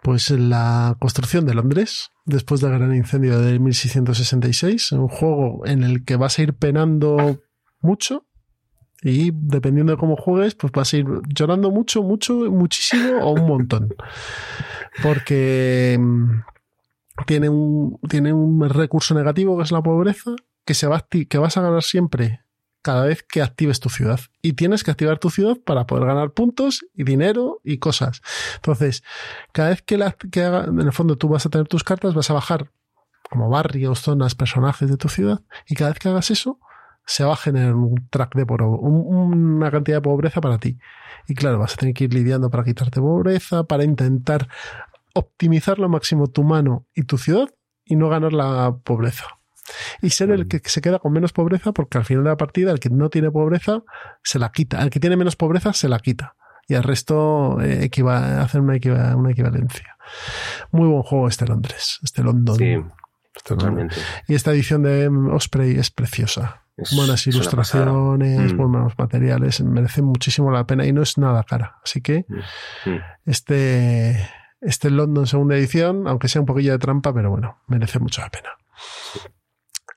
[0.05, 6.05] Pues la construcción de Londres, después del gran incendio de 1666, un juego en el
[6.05, 7.40] que vas a ir penando
[7.80, 8.26] mucho
[9.00, 13.46] y dependiendo de cómo juegues, pues vas a ir llorando mucho, mucho, muchísimo o un
[13.46, 13.94] montón.
[15.02, 20.32] Porque mm, tiene un, tiene un recurso negativo que es la pobreza,
[20.66, 22.43] que, se va que vas a ganar siempre
[22.85, 24.20] cada vez que actives tu ciudad.
[24.43, 28.20] Y tienes que activar tu ciudad para poder ganar puntos y dinero y cosas.
[28.57, 29.03] Entonces,
[29.53, 32.12] cada vez que, la, que haga, en el fondo tú vas a tener tus cartas,
[32.14, 32.70] vas a bajar
[33.30, 35.41] como barrios, zonas, personajes de tu ciudad.
[35.66, 36.61] Y cada vez que hagas eso,
[37.07, 40.78] se va a generar un track de poro, una cantidad de pobreza para ti.
[41.26, 44.47] Y claro, vas a tener que ir lidiando para quitarte pobreza, para intentar
[45.14, 47.49] optimizar lo máximo tu mano y tu ciudad
[47.82, 49.24] y no ganar la pobreza.
[50.02, 52.70] Y ser el que se queda con menos pobreza porque al final de la partida
[52.70, 53.82] el que no tiene pobreza
[54.22, 54.82] se la quita.
[54.82, 56.36] El que tiene menos pobreza se la quita.
[56.68, 59.96] Y el resto eh, hacer una, una equivalencia.
[60.70, 62.56] Muy buen juego este Londres, este London.
[62.56, 62.76] Sí,
[63.34, 63.96] este totalmente.
[64.28, 66.62] Y esta edición de Osprey es preciosa.
[66.96, 68.56] buenas ilustraciones, mm.
[68.56, 71.76] buenos materiales, merece muchísimo la pena y no es nada cara.
[71.84, 72.90] Así que mm.
[72.90, 73.00] Mm.
[73.26, 74.28] este,
[74.60, 78.30] este London segunda edición, aunque sea un poquillo de trampa, pero bueno, merece mucho la
[78.30, 78.50] pena.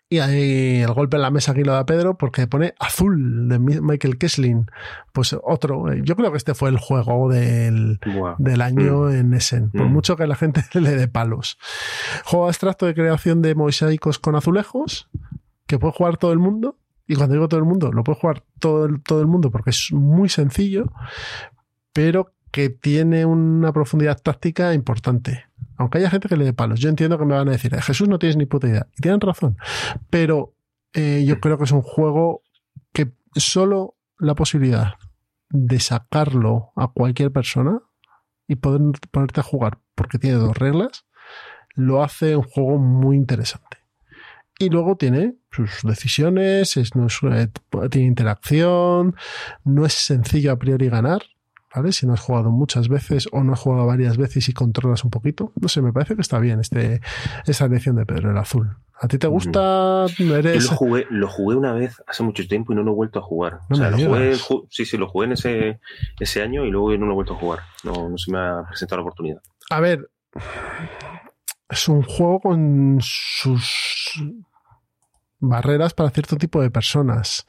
[0.09, 3.59] Y ahí el golpe en la mesa aquí lo da Pedro porque pone azul de
[3.59, 4.71] Michael Kessling.
[5.11, 7.99] Pues otro, yo creo que este fue el juego del,
[8.37, 9.11] del año mm.
[9.11, 9.91] en Essen, por mm.
[9.91, 11.57] mucho que la gente le dé palos.
[12.23, 15.09] Juego abstracto de creación de mosaicos con azulejos,
[15.65, 16.77] que puede jugar todo el mundo.
[17.05, 19.71] Y cuando digo todo el mundo, lo puede jugar todo el, todo el mundo porque
[19.71, 20.91] es muy sencillo,
[21.91, 25.45] pero que tiene una profundidad táctica importante.
[25.77, 28.09] Aunque haya gente que le dé palos, yo entiendo que me van a decir, Jesús
[28.09, 28.87] no tienes ni puta idea.
[28.97, 29.57] Y tienen razón.
[30.09, 30.55] Pero
[30.93, 32.41] eh, yo creo que es un juego
[32.93, 34.95] que solo la posibilidad
[35.49, 37.79] de sacarlo a cualquier persona
[38.47, 41.05] y poder ponerte a jugar porque tiene dos reglas,
[41.75, 43.77] lo hace un juego muy interesante.
[44.59, 47.49] Y luego tiene sus decisiones, es, no eh,
[47.91, 49.15] tiene interacción,
[49.63, 51.21] no es sencillo a priori ganar,
[51.91, 55.09] si no has jugado muchas veces o no has jugado varias veces y controlas un
[55.09, 57.01] poquito, no sé, me parece que está bien este,
[57.45, 58.77] esta elección de Pedro, el azul.
[58.99, 60.05] ¿A ti te gusta?
[60.17, 60.63] Eres...
[60.63, 63.19] Yo lo jugué, lo jugué una vez hace mucho tiempo y no lo he vuelto
[63.19, 63.59] a jugar.
[63.69, 64.35] o sea, lo jugué,
[64.69, 65.79] sí, sí, lo jugué en ese,
[66.19, 67.59] ese año y luego no lo he vuelto a jugar.
[67.83, 69.41] No, no se me ha presentado la oportunidad.
[69.69, 70.09] A ver,
[71.69, 74.23] es un juego con sus
[75.39, 77.45] barreras para cierto tipo de personas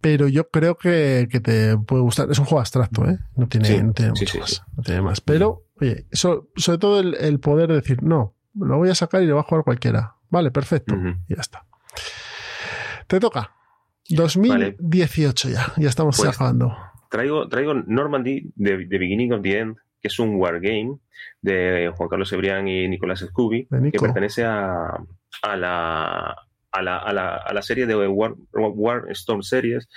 [0.00, 2.30] pero yo creo que, que, te puede gustar.
[2.30, 3.18] Es un juego abstracto, ¿eh?
[3.36, 4.62] No tiene, no tiene mucho más.
[4.76, 5.20] No tiene más.
[5.20, 9.34] Pero, oye, sobre todo el, el, poder decir, no, lo voy a sacar y lo
[9.34, 10.14] va a jugar cualquiera.
[10.30, 10.94] Vale, perfecto.
[11.28, 11.64] Y ya está.
[13.06, 13.54] Te toca.
[14.10, 15.72] 2018 ya.
[15.76, 16.76] Ya estamos pues, acabando.
[17.10, 20.98] Traigo, traigo Normandy de, de, Beginning of the End, que es un wargame
[21.40, 25.02] de Juan Carlos Ebrián y Nicolás Scooby, que pertenece a,
[25.42, 26.36] a la
[26.70, 29.88] a la, a la, a la serie de War, War, Storm Series.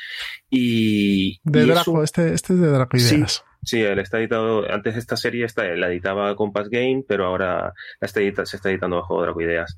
[0.49, 1.39] Y.
[1.43, 3.43] De Draco, este, este es de Draco Ideas.
[3.63, 8.05] Sí, él está editado, antes esta serie está, la editaba Compass Game, pero ahora la
[8.05, 9.77] está se está editando bajo Draco Ideas.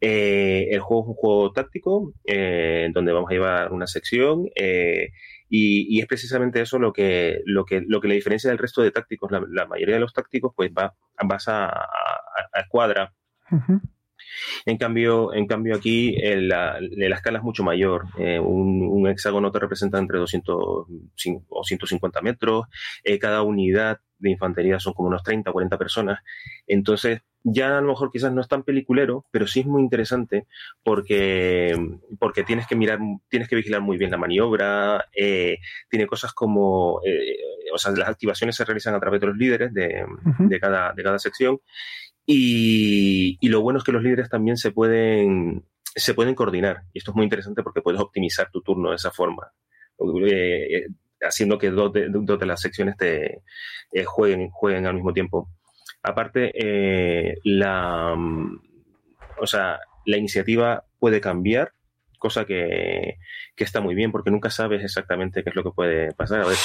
[0.00, 5.10] Eh, el juego es un juego táctico, eh, donde vamos a llevar una sección, eh,
[5.50, 8.82] y, y, es precisamente eso lo que, lo que, lo que le diferencia del resto
[8.82, 9.30] de tácticos.
[9.30, 11.80] La, la mayoría de los tácticos, pues va, vas a, a,
[12.52, 13.12] a escuadra.
[14.66, 16.78] En cambio, en cambio aquí eh, la,
[17.14, 18.06] escala es mucho mayor.
[18.18, 22.66] Eh, un, hexágono te representa entre 200 o 150 metros.
[23.04, 26.20] Eh, cada unidad de infantería son como unos 30 o 40 personas.
[26.66, 30.46] Entonces, ya a lo mejor quizás no es tan peliculero, pero sí es muy interesante
[30.82, 31.74] porque,
[32.18, 32.98] porque tienes que mirar,
[33.28, 37.00] tienes que vigilar muy bien la maniobra, tiene cosas como,
[37.72, 40.04] o sea, las activaciones se realizan a través de los líderes de,
[40.40, 41.60] de, cada, de cada sección
[42.30, 46.82] y, lo bueno es que los líderes también se pueden, se pueden coordinar.
[46.92, 49.50] Y esto es muy interesante porque puedes optimizar tu turno de esa forma.
[50.30, 50.88] Eh,
[51.22, 53.42] haciendo que dos de, dos de, las secciones te
[53.92, 55.48] eh, jueguen, jueguen al mismo tiempo.
[56.02, 58.14] Aparte, eh, la,
[59.40, 61.72] o sea, la iniciativa puede cambiar
[62.18, 63.16] cosa que,
[63.64, 66.42] está muy bien porque nunca sabes exactamente qué es lo que puede pasar.
[66.42, 66.56] A ver,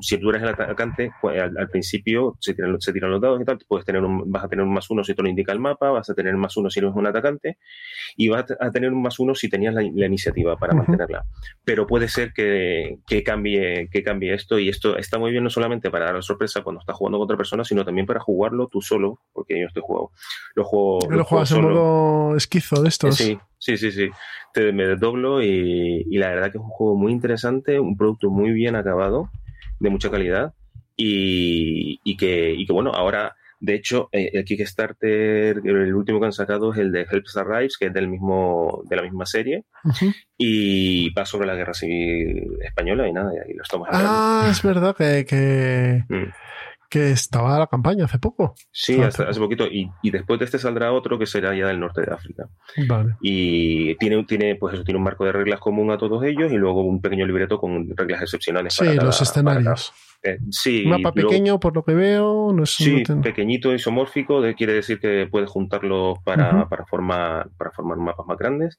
[0.00, 3.44] si, tú eres el atacante, pues, al, principio se tiran, se tiran los dados y
[3.44, 5.60] tal, puedes tener un, vas a tener un más uno si te lo indica el
[5.60, 7.58] mapa, vas a tener más uno si eres un atacante
[8.16, 11.24] y vas a tener un más uno si tenías la, iniciativa para mantenerla.
[11.64, 15.90] Pero puede ser que, cambie, que cambie esto y esto está muy bien no solamente
[15.90, 18.80] para dar la sorpresa cuando estás jugando con otra persona, sino también para jugarlo tú
[18.80, 20.12] solo, porque yo estoy jugando.
[20.54, 20.98] Lo juego.
[21.10, 23.16] Lo, juegas en modo esquizo de estos.
[23.16, 24.08] Sí, sí, sí, sí.
[24.52, 28.52] Te, me desdoblo y, la verdad que es un juego muy interesante, un producto muy
[28.52, 29.30] bien acabado,
[29.80, 30.54] de mucha calidad
[30.96, 36.32] y, que, y que, bueno, ahora, de hecho, eh, el Kickstarter, el último que han
[36.32, 39.64] sacado es el de Helps Arrives, que es del mismo, de la misma serie
[40.36, 44.08] y va sobre la guerra civil española y nada, y lo estamos hablando.
[44.10, 45.24] Ah, es verdad que...
[45.24, 46.04] que...
[46.08, 46.47] Mm
[46.88, 48.54] que estaba la campaña hace poco.
[48.72, 49.66] Sí, hace, poquito.
[49.66, 52.48] Y, y, después de este saldrá otro que será ya del norte de África.
[52.88, 53.16] Vale.
[53.20, 56.56] Y tiene, tiene, pues eso, tiene un marco de reglas común a todos ellos y
[56.56, 58.74] luego un pequeño libreto con reglas excepcionales.
[58.74, 59.92] Sí, los escenarios.
[60.22, 62.52] Eh, sí, un mapa pequeño, por lo que veo.
[62.52, 67.70] No es sí, pequeñito, isomórfico, de, quiere decir que puedes juntarlos para, para, formar, para
[67.70, 68.78] formar mapas más grandes.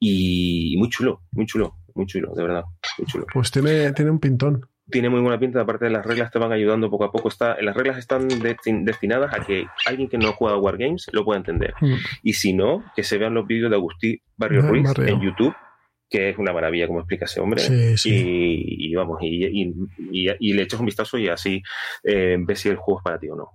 [0.00, 2.64] y muy chulo, muy chulo, muy chulo, de verdad,
[2.98, 3.26] muy chulo.
[3.32, 6.52] Pues tiene, tiene un pintón tiene muy buena pinta, aparte de las reglas te van
[6.52, 7.28] ayudando poco a poco.
[7.28, 11.74] Está, las reglas están destinadas a que alguien que no juega Wargames lo pueda entender.
[11.80, 11.94] Hmm.
[12.22, 15.54] Y si no, que se vean los vídeos de Agustí Barrio Ruiz en YouTube,
[16.10, 17.62] que es una maravilla como explica ese hombre.
[18.04, 21.62] Y, vamos, y, le echas un vistazo y así
[22.02, 23.48] eh, ves si el juego es para ti o no.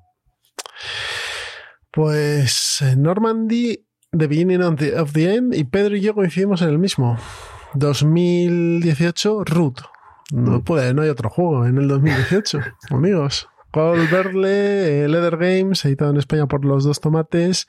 [1.92, 6.62] Pues eh, Normandy, The Beginning of the, of the End, y Pedro y yo coincidimos
[6.62, 7.18] en el mismo.
[7.76, 9.82] 2018, Root.
[10.32, 12.60] No puede, no hay otro juego en el 2018,
[12.92, 13.50] amigos.
[13.72, 17.68] Paul Verle, eh, Leather Games, editado en España por los dos tomates.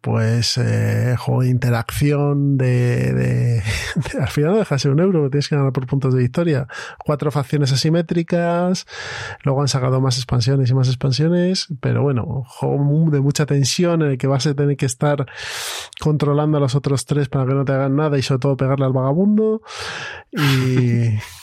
[0.00, 3.62] Pues eh, juego de interacción de, de,
[4.18, 6.68] al final no deja ser un euro, tienes que ganar por puntos de victoria.
[7.04, 8.86] Cuatro facciones asimétricas,
[9.44, 14.12] luego han sacado más expansiones y más expansiones, pero bueno, juego de mucha tensión en
[14.12, 15.26] el que vas a tener que estar
[16.00, 18.86] controlando a los otros tres para que no te hagan nada y sobre todo pegarle
[18.86, 19.60] al vagabundo.
[20.32, 21.10] Y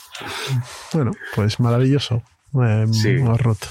[0.93, 2.23] bueno, pues maravilloso.
[2.61, 3.17] Eh, sí.
[3.17, 3.67] roto.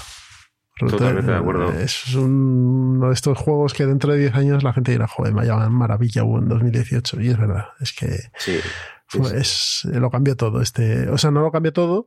[0.79, 1.71] Totalmente de acuerdo.
[1.73, 5.45] Es uno de estos juegos que dentro de 10 años la gente dirá, joder, me
[5.45, 7.21] llaman maravilla en 2018.
[7.21, 8.59] Y es verdad, es que sí,
[9.11, 10.61] pues, lo cambió todo.
[10.61, 12.05] Este, o sea, no lo cambió todo,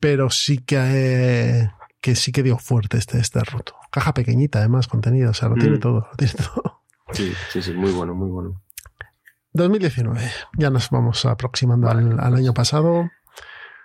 [0.00, 1.68] pero sí que,
[2.00, 3.76] que sí que dio fuerte este, este roto.
[3.92, 5.30] Caja pequeñita, además, contenido.
[5.30, 5.80] O sea, lo tiene mm.
[5.80, 6.82] todo, lo tiene todo.
[7.12, 8.62] Sí, sí, sí, muy bueno, muy bueno.
[9.52, 10.20] 2019,
[10.58, 13.10] ya nos vamos aproximando al, al año pasado.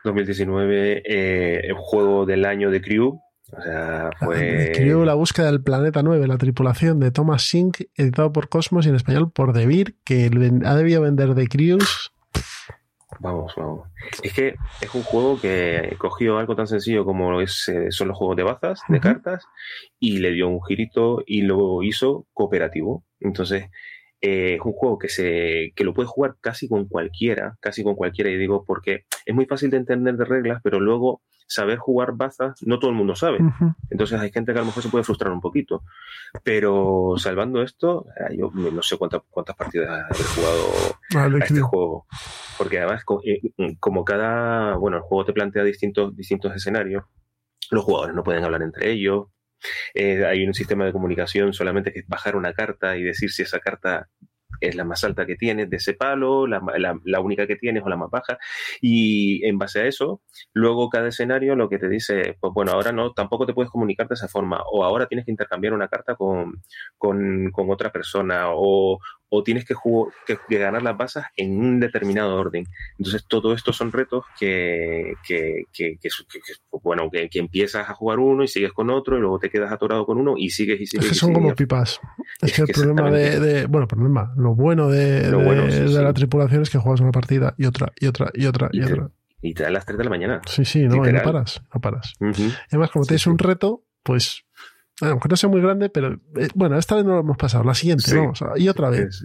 [0.06, 3.20] 2019, eh, el juego del año de Crew.
[3.52, 4.72] O sea, fue...
[4.76, 8.90] Crew, la búsqueda del planeta 9, la tripulación de Thomas Sink, editado por Cosmos y
[8.90, 10.32] en español por Devir, que
[10.66, 12.12] ha debido vender de Crews.
[13.20, 13.88] Vamos, vamos.
[14.24, 18.18] Es que es un juego que cogió algo tan sencillo como es, eh, son los
[18.18, 19.46] juegos de bazas, de cartas,
[20.00, 23.04] y le dio un girito y lo hizo cooperativo.
[23.20, 23.70] Entonces,
[24.26, 27.96] eh, es un juego que, se, que lo puedes jugar casi con cualquiera, casi con
[27.96, 32.14] cualquiera, y digo porque es muy fácil de entender de reglas, pero luego saber jugar
[32.14, 33.38] bazas no todo el mundo sabe.
[33.90, 35.84] Entonces hay gente que a lo mejor se puede frustrar un poquito.
[36.44, 42.08] Pero salvando esto, eh, yo no sé cuántas, cuántas partidas he jugado a este juego.
[42.58, 43.42] Porque además, eh,
[43.80, 47.04] como cada, bueno, el juego te plantea distintos, distintos escenarios,
[47.72, 49.28] los jugadores no pueden hablar entre ellos,
[49.94, 53.44] eh, hay un sistema de comunicación solamente que es bajar una carta y decir si
[53.44, 54.10] esa carta
[54.62, 56.62] es la más alta que tienes de ese palo, la,
[57.04, 58.38] la, única que tienes o la más baja.
[58.82, 60.22] Y en base a eso,
[60.54, 64.08] luego cada escenario lo que te dice, pues bueno, ahora no, tampoco te puedes comunicar
[64.08, 66.62] de esa forma, o ahora tienes que intercambiar una carta con,
[66.98, 69.00] con, con otra persona, o,
[69.36, 69.76] o tienes que,
[70.26, 72.66] que, ganar las basas en un determinado orden.
[72.98, 75.98] Entonces, todo esto son retos que, que, que,
[76.84, 80.06] bueno, que, empiezas a jugar uno y sigues con otro y luego te quedas atorado
[80.06, 81.06] con uno y sigues y sigues.
[81.06, 82.00] Es que son como pipas.
[82.42, 86.78] Es, que el problema de, bueno, problema, lo bueno de, de, la tripulación es que
[86.78, 89.10] juegas una partida y otra y otra y otra y, otra.
[89.42, 90.42] y te da las 3 de la mañana.
[90.46, 92.14] Sí, sí, no, no paras, no paras.
[92.70, 94.45] Además, como tienes un reto, pues
[95.02, 97.64] aunque no sea muy grande, pero eh, bueno, esta vez no lo hemos pasado.
[97.64, 98.44] La siguiente, vamos.
[98.56, 99.24] Y otra vez.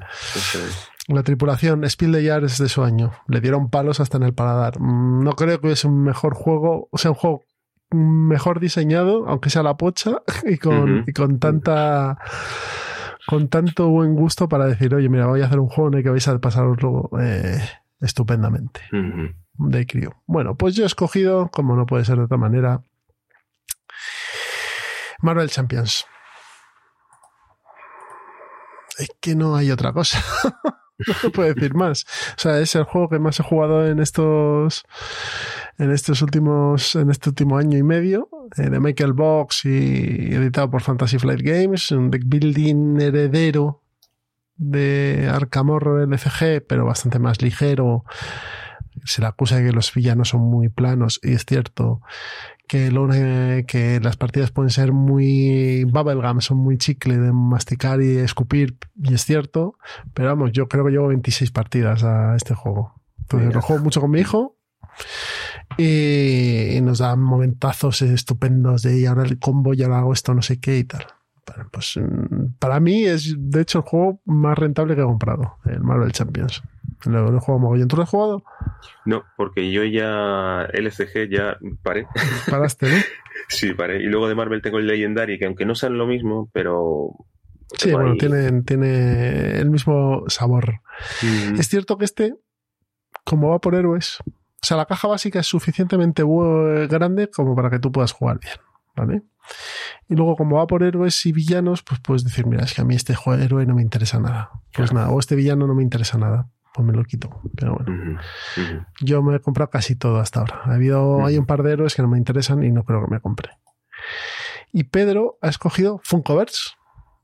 [1.08, 3.12] la tripulación Spiel de Jars de su año.
[3.28, 4.80] Le dieron palos hasta en el paladar.
[4.80, 7.44] Mm, no creo que es un mejor juego, o sea, un juego
[7.92, 12.18] mejor diseñado, aunque sea la pocha, y con, y con tanta
[13.26, 16.02] con tanto buen gusto para decir, oye, mira, voy a hacer un juego en el
[16.02, 17.60] que vais a pasarlo eh,
[18.00, 18.80] estupendamente.
[19.54, 20.16] De crío.
[20.26, 22.82] Bueno, pues yo he escogido, como no puede ser de otra manera,
[25.22, 26.06] Marvel Champions.
[28.98, 30.22] Es que no hay otra cosa.
[31.06, 32.04] no se puede decir más.
[32.36, 34.84] O sea, es el juego que más he jugado en estos
[35.78, 40.70] en estos últimos en este último año y medio eh, de Michael Box y editado
[40.70, 43.82] por Fantasy Flight Games, un deck building heredero
[44.56, 48.04] de Arkham Horror LCG, pero bastante más ligero.
[49.04, 52.02] Se le acusa de que los villanos son muy planos y es cierto
[52.70, 58.76] que, que las partidas pueden ser muy bubblegum, son muy chicle de masticar y escupir,
[59.02, 59.76] y es cierto,
[60.14, 62.94] pero vamos, yo creo que llevo 26 partidas a este juego.
[63.18, 64.56] Entonces lo juego mucho con mi hijo
[65.78, 70.42] y, nos da momentazos estupendos de y ahora el combo, ya lo hago esto, no
[70.42, 71.06] sé qué y tal.
[71.70, 75.80] Pues mm, para mí es de hecho el juego más rentable que he comprado, el
[75.80, 76.62] Marvel Champions.
[77.06, 77.88] Lo, lo juego mogollón.
[77.88, 78.44] ¿Tú lo has jugado?
[79.06, 82.06] No, porque yo ya LCG ya paré.
[82.50, 82.96] Paraste, ¿no?
[83.48, 84.02] sí, paré.
[84.02, 87.14] Y luego de Marvel tengo el Legendary, que aunque no sean lo mismo, pero...
[87.78, 90.80] Sí, bueno, tiene, tiene el mismo sabor.
[91.22, 91.58] Mm.
[91.58, 92.34] Es cierto que este,
[93.24, 94.18] como va por héroes,
[94.62, 96.22] o sea, la caja básica es suficientemente
[96.88, 98.56] grande como para que tú puedas jugar bien,
[99.00, 99.22] ¿vale?
[100.08, 102.84] Y luego, como va por héroes y villanos, pues puedes decir, mira, es que a
[102.84, 104.50] mí este juego héroe no me interesa nada.
[104.72, 107.40] Pues nada, o este villano no me interesa nada pues me lo quito.
[107.56, 108.20] Pero bueno,
[109.00, 110.60] yo me he comprado casi todo hasta ahora.
[110.64, 113.10] Ha habido, hay un par de héroes que no me interesan y no creo que
[113.10, 113.50] me compre.
[114.72, 116.70] Y Pedro ha escogido Funkoverse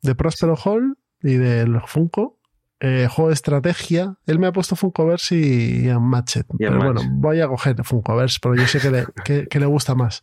[0.03, 2.39] de Prospero Hall y del Funko
[2.81, 4.17] eh, juego de estrategia.
[4.27, 6.45] Él me ha puesto Funkoverse y, y Unmatched.
[6.59, 9.07] pero bueno, voy a coger Funkoverse, pero yo sé que le,
[9.49, 10.23] que, le, gusta más.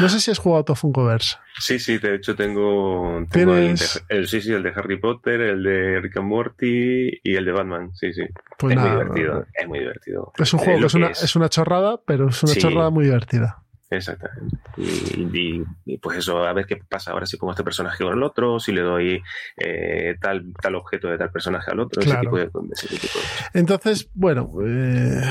[0.00, 1.36] No sé si has jugado todo Funkoverse.
[1.60, 3.76] Sí, sí, de hecho tengo, tengo el,
[4.08, 7.52] el, sí, sí, el de Harry Potter, el de Rick and Morty y el de
[7.52, 7.94] Batman.
[7.94, 8.22] Sí, sí.
[8.58, 9.46] Pues es nada, muy divertido.
[9.54, 10.32] Es muy divertido.
[10.36, 11.22] Es un juego que es, una, es.
[11.22, 12.60] es una chorrada, pero es una sí.
[12.60, 13.64] chorrada muy divertida.
[13.90, 14.58] Exactamente.
[14.76, 18.12] Y, y, y, pues eso, a ver qué pasa ahora si pongo este personaje con
[18.12, 19.22] el otro, si le doy
[19.56, 22.36] eh, tal, tal objeto de tal personaje al otro, Claro.
[22.36, 25.22] ese, tipo de, ese tipo de Entonces, bueno, eh,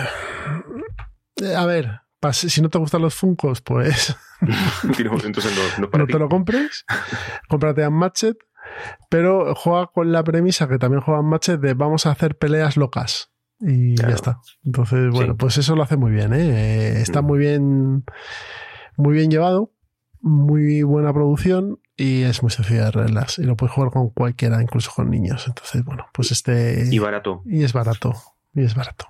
[1.56, 2.02] a ver,
[2.32, 4.16] si no te gustan los Funcos, pues
[5.24, 6.86] Entonces no, no, no te lo compres.
[7.48, 8.36] Cómprate Unmatched,
[9.10, 13.32] pero juega con la premisa que también juega Unmatched de vamos a hacer peleas locas.
[13.60, 14.10] Y claro.
[14.12, 14.40] ya está.
[14.64, 15.38] Entonces, bueno, sí.
[15.40, 17.02] pues eso lo hace muy bien, ¿eh?
[17.02, 17.26] Está mm.
[17.26, 18.04] muy bien,
[18.98, 19.72] muy bien llevado,
[20.22, 23.40] muy buena producción y es muy sencillo de reglas.
[23.40, 25.46] Y lo puedes jugar con cualquiera, incluso con niños.
[25.48, 26.88] Entonces, bueno, pues este.
[26.92, 27.42] Y barato.
[27.46, 28.14] Y es barato.
[28.54, 29.08] Y es barato.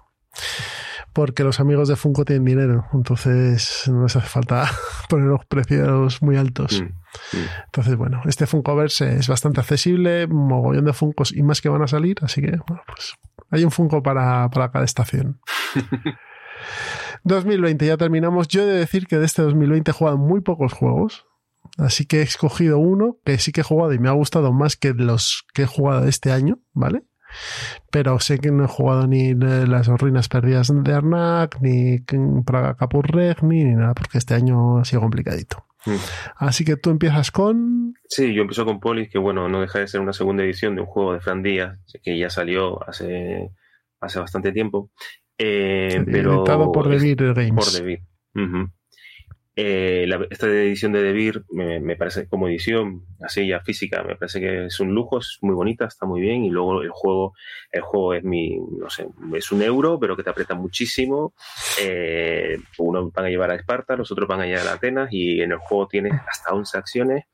[1.13, 4.69] Porque los amigos de Funko tienen dinero, entonces no les hace falta
[5.09, 6.81] poner los precios muy altos.
[6.81, 7.37] Mm.
[7.65, 11.87] Entonces, bueno, este Funkoverse es bastante accesible, mogollón de Funkos y más que van a
[11.87, 13.15] salir, así que, bueno, pues
[13.49, 15.39] hay un Funko para, para cada estación.
[17.23, 18.47] 2020, ya terminamos.
[18.47, 21.25] Yo he de decir que de este 2020 he jugado muy pocos juegos.
[21.77, 24.77] Así que he escogido uno que sí que he jugado y me ha gustado más
[24.77, 27.03] que los que he jugado este año, ¿vale?
[27.91, 31.99] Pero sé que no he jugado ni las ruinas perdidas de Arnak, ni
[32.45, 35.65] Praga Capurreg, ni, ni nada, porque este año ha sido complicadito.
[35.85, 35.95] Mm.
[36.35, 37.93] Así que tú empiezas con.
[38.07, 40.81] Sí, yo empiezo con Polis, que bueno, no deja de ser una segunda edición de
[40.81, 43.49] un juego de Fran Díaz, que ya salió hace,
[44.01, 44.91] hace bastante tiempo.
[45.37, 47.53] Eh, pero por Devir Games.
[47.53, 47.99] Por Devir.
[48.35, 48.71] Uh -huh.
[49.59, 54.15] Eh, la, esta edición de Devir me, me, parece como edición, así ya física, me
[54.15, 56.45] parece que es un lujo, es muy bonita, está muy bien.
[56.45, 57.33] Y luego el juego,
[57.71, 61.33] el juego es mi, no sé, es un euro, pero que te aprieta muchísimo.
[61.81, 65.41] Eh, uno van a llevar a Esparta, los otros van a llevar a Atenas, y
[65.41, 67.25] en el juego tienes hasta 11 acciones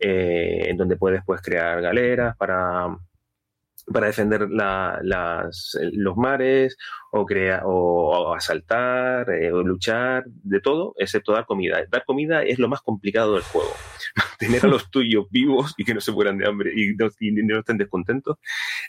[0.00, 2.88] eh, en donde puedes pues, crear galeras para
[3.92, 6.76] para defender la, las, los mares
[7.10, 11.82] o, crea, o, o asaltar eh, o luchar, de todo, excepto dar comida.
[11.90, 13.70] Dar comida es lo más complicado del juego.
[14.38, 17.32] Tener a los tuyos vivos y que no se mueran de hambre y no, y
[17.32, 18.38] no estén descontentos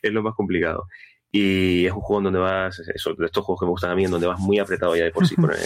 [0.01, 0.85] es lo más complicado.
[1.31, 3.95] Y es un juego en donde vas, eso, de estos juegos que me gustan a
[3.95, 5.57] mí, en donde vas muy apretado ya de por sí con el,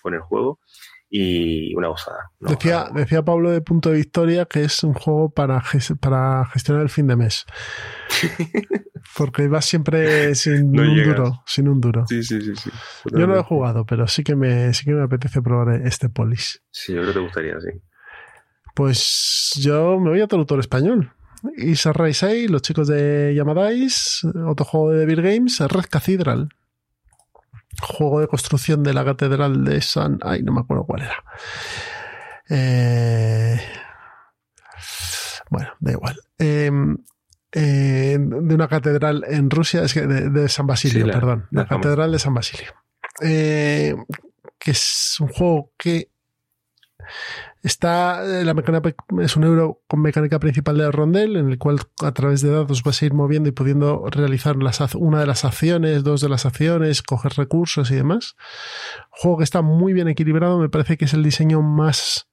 [0.00, 0.60] con el juego
[1.10, 2.30] y una gozada.
[2.38, 5.62] Decía, decía Pablo de Punto de Victoria que es un juego para,
[6.00, 7.46] para gestionar el fin de mes.
[9.16, 11.16] Porque vas siempre sin un llegas.
[11.16, 12.04] duro, sin un duro.
[12.08, 12.70] Sí, sí, sí, sí.
[13.12, 16.08] Yo no lo he jugado, pero sí que me, sí que me apetece probar este
[16.08, 16.62] Polis.
[16.70, 17.70] Sí, yo creo que te gustaría, sí.
[18.74, 21.12] Pues yo me voy a otro autor español.
[21.56, 26.48] Isa Raisei, los chicos de Yamadais, otro juego de Devil Games, Red Cathedral.
[27.80, 30.18] Juego de construcción de la catedral de San.
[30.22, 31.24] Ay, no me acuerdo cuál era.
[32.48, 33.60] Eh...
[35.50, 36.20] Bueno, da igual.
[36.38, 36.70] Eh,
[37.52, 41.46] eh, de una catedral en Rusia, es que de, de San Basilio, sí, la, perdón.
[41.50, 42.74] La, la catedral de San Basilio.
[43.22, 43.96] Eh,
[44.58, 46.10] que es un juego que
[47.62, 52.12] Está la mecánica, es un euro con mecánica principal de rondel, en el cual a
[52.12, 56.04] través de datos vas a ir moviendo y pudiendo realizar las, una de las acciones,
[56.04, 58.36] dos de las acciones, coger recursos y demás.
[59.10, 62.28] Juego que está muy bien equilibrado, me parece que es el diseño más,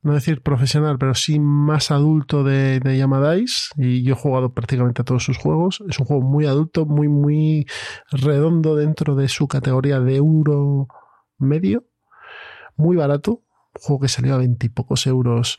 [0.00, 3.68] no decir profesional, pero sí más adulto de, de Yamadais.
[3.76, 5.82] Y yo he jugado prácticamente a todos sus juegos.
[5.86, 7.66] Es un juego muy adulto, muy, muy
[8.10, 10.88] redondo dentro de su categoría de euro
[11.38, 11.84] medio.
[12.76, 13.42] Muy barato,
[13.78, 15.56] juego que salió a veintipocos euros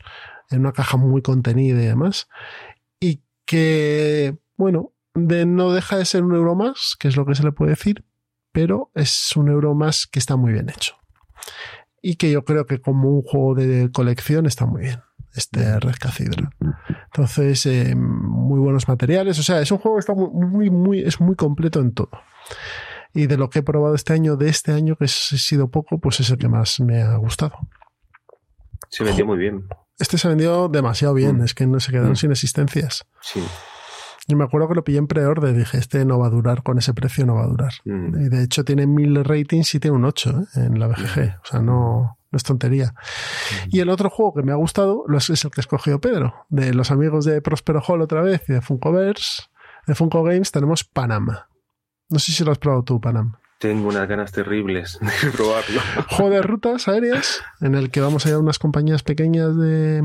[0.50, 2.28] en una caja muy contenida y demás.
[3.00, 7.34] Y que, bueno, de, no deja de ser un euro más, que es lo que
[7.34, 8.04] se le puede decir,
[8.52, 10.96] pero es un euro más que está muy bien hecho.
[12.00, 15.00] Y que yo creo que como un juego de colección está muy bien.
[15.34, 16.50] Este Red Cathedral.
[17.06, 19.38] Entonces, eh, muy buenos materiales.
[19.38, 22.10] O sea, es un juego que está muy, muy, muy, es muy completo en todo.
[23.14, 25.98] Y de lo que he probado este año, de este año, que ha sido poco,
[25.98, 27.52] pues es el que más me ha gustado.
[28.90, 29.66] Se vendió muy bien.
[29.98, 31.44] Este se vendió demasiado bien, mm.
[31.44, 32.16] es que no se quedaron mm.
[32.16, 33.06] sin existencias.
[33.20, 33.42] Sí.
[34.28, 36.78] Yo me acuerdo que lo pillé en pre-order, dije, este no va a durar, con
[36.78, 37.72] ese precio no va a durar.
[37.84, 38.26] Mm.
[38.26, 40.60] Y de hecho tiene mil ratings y tiene un 8 ¿eh?
[40.66, 42.94] en la BGG, o sea, no, no es tontería.
[43.68, 46.74] Y el otro juego que me ha gustado es el que ha escogido Pedro, de
[46.74, 49.44] los amigos de Prospero Hall otra vez y de Funkoverse,
[49.86, 51.48] de Funko Games, tenemos Panama.
[52.10, 53.36] No sé si lo has probado tú, Panam.
[53.58, 55.80] Tengo unas ganas terribles de probarlo.
[56.10, 60.02] Juego de rutas aéreas en el que vamos a ir a unas compañías pequeñas de,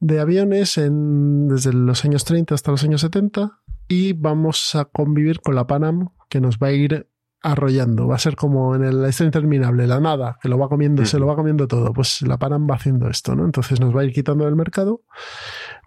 [0.00, 5.40] de aviones en, desde los años 30 hasta los años 70 y vamos a convivir
[5.40, 7.08] con la Panam que nos va a ir
[7.42, 8.08] arrollando.
[8.08, 11.18] Va a ser como en el este interminable, la nada, que lo va comiendo, se
[11.18, 11.92] lo va comiendo todo.
[11.92, 13.44] Pues la Panam va haciendo esto, ¿no?
[13.44, 15.02] Entonces nos va a ir quitando del mercado,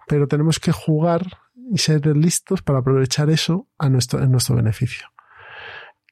[0.06, 1.26] pero tenemos que jugar
[1.70, 5.08] y ser listos para aprovechar eso a nuestro, en nuestro beneficio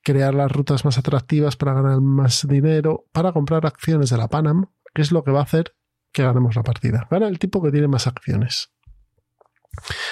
[0.06, 4.66] crear las rutas más atractivas para ganar más dinero, para comprar acciones de la Panam,
[4.94, 5.74] que es lo que va a hacer
[6.12, 7.08] que ganemos la partida.
[7.10, 8.70] Gana el tipo que tiene más acciones.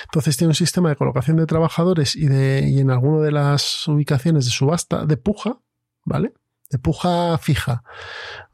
[0.06, 3.86] Entonces tiene un sistema de colocación de trabajadores y, de, y en alguna de las
[3.86, 5.60] ubicaciones de subasta de puja,
[6.04, 6.34] ¿vale?
[6.70, 7.84] De puja fija.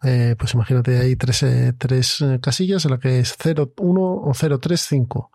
[0.03, 4.01] Eh, pues imagínate, hay tres, eh, tres eh, casillas en la que es 0, 1
[4.03, 5.31] o 0, 3, 5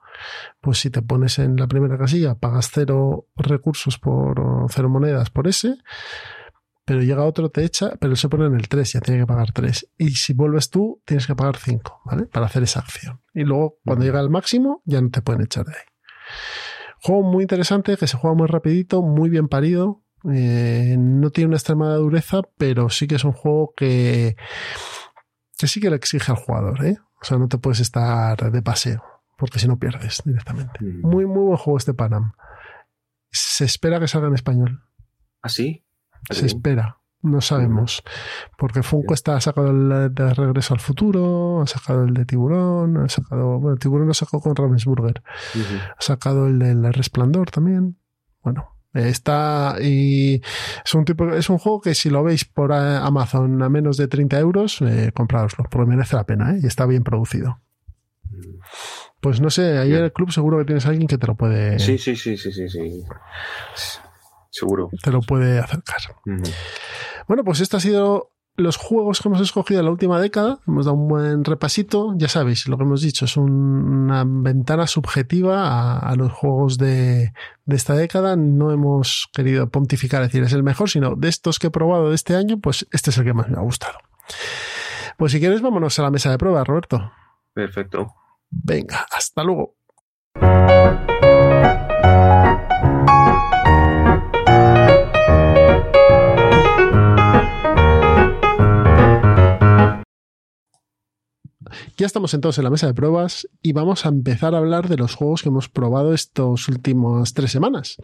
[0.61, 5.47] pues si te pones en la primera casilla, pagas cero recursos por cero monedas por
[5.47, 5.77] ese,
[6.85, 9.25] pero llega otro, te echa, pero él se pone en el 3, ya tiene que
[9.25, 9.93] pagar 3.
[9.97, 12.27] Y si vuelves tú, tienes que pagar 5, ¿vale?
[12.27, 13.21] Para hacer esa acción.
[13.33, 15.83] Y luego, cuando llega al máximo, ya no te pueden echar de ahí.
[17.01, 20.03] Juego muy interesante, que se juega muy rapidito, muy bien parido.
[20.31, 24.35] Eh, no tiene una extremada dureza, pero sí que es un juego que,
[25.57, 26.97] que sí que le exige al jugador, ¿eh?
[27.19, 30.83] O sea, no te puedes estar de paseo porque si no pierdes directamente.
[30.83, 31.01] Mm.
[31.01, 32.33] Muy, muy buen juego este Panam.
[33.31, 34.83] Se espera que salga en español.
[35.41, 35.85] ¿Ah, sí?
[36.29, 36.99] Se espera.
[37.21, 38.03] No sabemos.
[38.57, 43.09] Porque Funko está sacado el de Regreso al Futuro, ha sacado el de Tiburón, ha
[43.09, 43.59] sacado.
[43.59, 45.23] Bueno, Tiburón lo sacó con Ravensburger.
[45.97, 47.97] Ha sacado el del Resplandor también.
[48.43, 50.41] Bueno, Está y
[50.85, 54.07] es un tipo, es un juego que si lo veis por Amazon a menos de
[54.07, 56.61] 30 euros, eh, comprároslo, porque merece la pena, ¿eh?
[56.63, 57.59] y está bien producido.
[59.25, 61.33] Pues no sé, ahí en el club seguro que tienes a alguien que te lo
[61.33, 61.79] puede.
[61.79, 63.03] Sí, sí, sí, sí, sí, sí.
[64.51, 64.91] Seguro.
[65.01, 65.97] Te lo puede acercar.
[67.27, 70.59] Bueno, pues estos han sido los juegos que hemos escogido en la última década.
[70.67, 72.13] Hemos dado un buen repasito.
[72.17, 77.33] Ya sabéis, lo que hemos dicho es una ventana subjetiva a, los juegos de,
[77.65, 78.35] de, esta década.
[78.35, 82.15] No hemos querido pontificar, decir es el mejor, sino de estos que he probado de
[82.15, 83.97] este año, pues este es el que más me ha gustado.
[85.17, 87.11] Pues si quieres, vámonos a la mesa de prueba, Roberto.
[87.55, 88.13] Perfecto.
[88.49, 89.75] Venga, hasta luego.
[101.97, 104.97] Ya estamos entonces en la mesa de pruebas y vamos a empezar a hablar de
[104.97, 107.97] los juegos que hemos probado estos últimos tres semanas.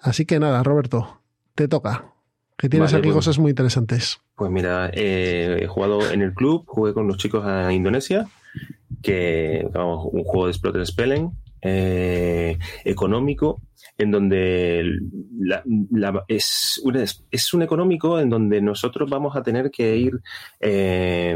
[0.00, 1.20] Así que nada, Roberto,
[1.54, 2.14] te toca.
[2.56, 4.20] Que tienes aquí pues cosas muy interesantes.
[4.36, 8.28] Pues mira, eh, he jugado en el club, jugué con los chicos a Indonesia
[9.02, 11.30] que vamos, un juego de Exploter Spellen
[11.66, 13.62] eh, económico
[13.96, 14.84] en donde
[16.28, 16.80] es,
[17.54, 20.20] un, económico en donde nosotros vamos a tener que ir
[20.60, 21.34] eh,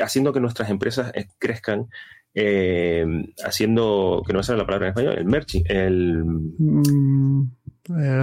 [0.00, 1.88] haciendo que nuestras empresas crezcan
[2.34, 3.04] eh,
[3.44, 7.50] haciendo que no sale la palabra en español el merching el mm,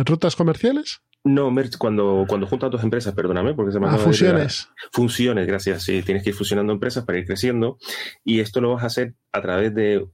[0.05, 4.69] rutas comerciales no, cuando, cuando juntas dos empresas, perdóname, porque se me ah, fusiones.
[4.91, 5.83] Funciones, gracias.
[5.83, 7.77] Sí, tienes que ir fusionando empresas para ir creciendo.
[8.25, 10.05] Y esto lo vas a hacer a través de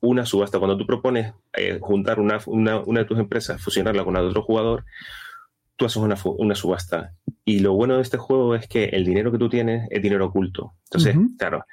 [0.00, 0.58] una subasta.
[0.58, 4.84] Cuando tú propones eh, juntar una, de tus empresas, fusionarla con la de otro jugador,
[5.74, 7.14] tú haces una, subasta.
[7.44, 10.26] Y lo bueno de este juego es que el dinero que tú tienes es dinero
[10.26, 10.74] oculto.
[10.84, 11.64] Entonces, claro,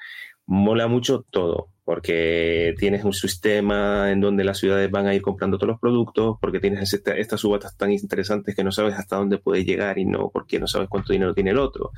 [0.48, 5.58] mola mucho todo porque tienes un sistema en donde las ciudades van a ir comprando
[5.58, 9.66] todos los productos, porque tienes estas subastas tan interesantes que no sabes hasta dónde puede
[9.66, 11.92] llegar y no porque no sabes cuánto dinero tiene el otro.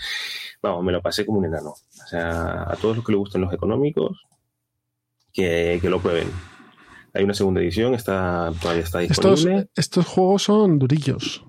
[0.62, 1.72] Vamos, me lo pasé como un enano.
[1.72, 4.26] O sea, a todos los que les gustan los económicos,
[5.34, 6.30] que, que lo prueben.
[7.14, 9.58] Hay una segunda edición, está, todavía está disponible.
[9.58, 11.46] Estos, estos juegos son durillos.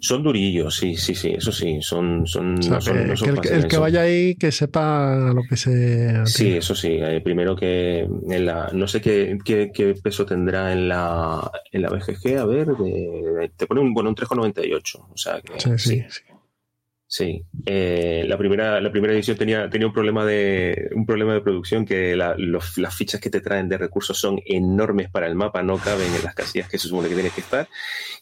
[0.00, 2.26] Son durillos, sí, sí, sí, eso sí, son...
[2.26, 6.26] son, el, que vaya ahí que sepa lo que se...
[6.26, 10.88] Sí, eso sí, eh, primero que en la, no sé qué, qué, peso tendrá en
[10.88, 12.68] la, en la BGG, a ver,
[13.56, 15.58] te pone un, bueno, un 3,98, o sea que...
[15.58, 15.70] sí.
[15.78, 16.04] sí.
[16.08, 16.22] sí.
[16.22, 16.35] Sí,
[17.66, 21.84] eh, la, primera, la primera edición tenía, tenía un, problema de, un problema de producción
[21.84, 26.12] que las fichas que te traen de recursos son enormes para el mapa, no caben
[26.14, 27.68] en las casillas que se supone que tienes que estar.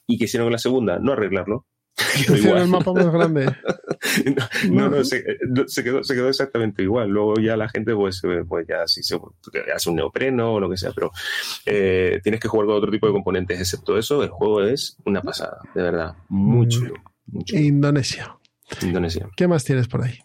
[0.06, 1.66] Y que hicieron en la segunda, no arreglarlo.
[2.16, 3.47] Hicieron el mapa más grande.
[4.70, 7.09] no, no, se, quedó, se quedó exactamente igual.
[7.09, 9.16] Luego ya la gente, pues, pues ya si se
[9.74, 11.12] hace un neopreno o lo que sea, pero
[11.65, 13.61] eh, tienes que jugar con otro tipo de componentes.
[13.61, 16.15] Excepto eso, el juego es una pasada, de verdad.
[16.28, 16.94] Muy chulo.
[17.52, 18.36] Indonesia.
[18.83, 19.29] Indonesia.
[19.37, 20.19] ¿Qué más tienes por ahí?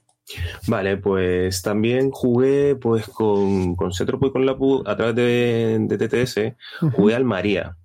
[0.68, 6.92] Vale, pues también jugué pues con, con Cetropo y con Lapu a través de, TTS,
[6.94, 7.76] jugué al María.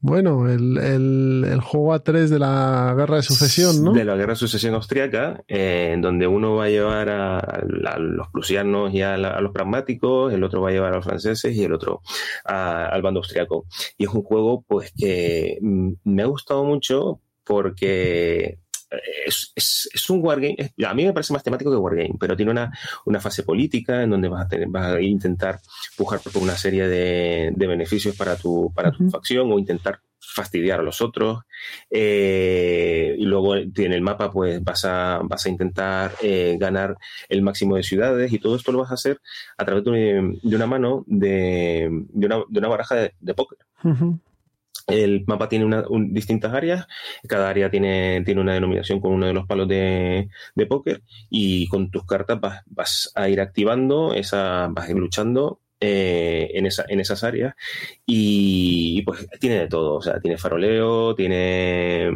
[0.00, 3.92] Bueno, el, el, juego A3 de la guerra de sucesión, ¿no?
[3.92, 7.64] De la guerra de sucesión austriaca, eh, en donde uno va a llevar a,
[7.98, 11.64] los prusianos y a, los pragmáticos, el otro va a llevar a los franceses y
[11.64, 12.02] el otro
[12.44, 13.66] al bando austriaco.
[13.96, 18.60] Y es un juego, pues, que mm, me ha gustado mucho porque
[19.26, 20.56] es, es, un wargame.
[20.86, 22.72] A mí me parece más temático que wargame, pero tiene una,
[23.04, 25.60] una fase política en donde vas a, tener, vas a intentar
[25.96, 30.80] pujar por una serie de, de beneficios para tu, para tu facción o intentar fastidiar
[30.80, 31.40] a los otros.
[31.90, 36.96] Eh, y luego en el mapa, pues vas a, vas a intentar eh, ganar
[37.28, 39.20] el máximo de ciudades y todo esto lo vas a hacer
[39.56, 43.58] a través de, una mano de, de, una, de una baraja de, póker.
[44.88, 46.86] El mapa tiene una, distintas áreas,
[47.28, 51.68] cada área tiene, tiene una denominación con uno de los palos de, de póker y
[51.68, 56.66] con tus cartas vas, vas, a ir activando, esa, vas a ir luchando eh, en,
[56.66, 57.54] esa, en esas áreas
[58.04, 62.10] y, pues tiene de todo, o sea, tiene faroleo, tiene,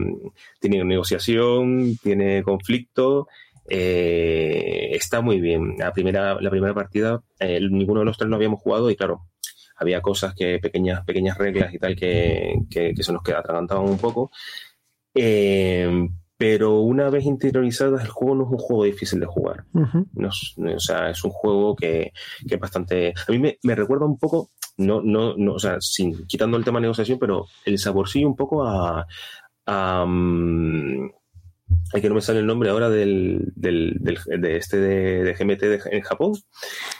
[0.58, 3.28] tiene negociación, tiene conflicto.
[3.68, 5.76] Eh, está muy bien.
[5.78, 9.28] La primera, la primera partida, eh, ninguno de los tres lo habíamos jugado y claro,
[9.82, 14.30] había cosas que, pequeñas, pequeñas reglas y tal que, que, se nos atragantaban un poco.
[15.14, 16.08] Eh,
[16.42, 19.64] pero una vez interiorizadas, el juego no es un juego difícil de jugar.
[19.72, 22.12] o sea, es un juego que,
[22.48, 23.14] que es bastante.
[23.28, 26.64] A mí me, me, recuerda un poco, no, no, no, o sea, sin, quitando el
[26.64, 29.06] tema de negociación, pero el saborcillo un poco a.
[29.66, 31.08] a um,
[31.92, 36.32] que no me sale el nombre ahora del, del, de este de, GMT en Japón.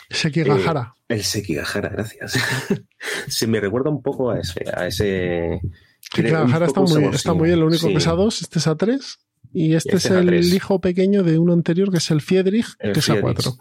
[0.09, 0.93] Sekigahara.
[1.09, 2.39] Eh, el Sekigahara, gracias.
[3.27, 4.63] Se me recuerda un poco a ese.
[4.73, 5.61] A ese
[5.99, 8.75] Sekigahara está muy, está muy bien, lo único que es a dos, este es a
[8.75, 9.19] tres.
[9.53, 13.09] Y este, es el hijo pequeño de uno anterior, que es el Fiedrich, que es
[13.09, 13.55] a cuatro.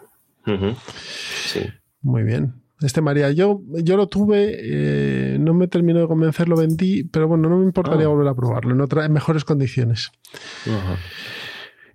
[1.46, 1.60] Sí.
[2.00, 2.61] Muy bien.
[2.82, 7.28] Este María, yo, yo lo tuve, eh, no me terminó de convencer, lo vendí, pero
[7.28, 8.08] bueno, no me importaría ah.
[8.08, 10.10] volver a probarlo en, otra, en mejores condiciones.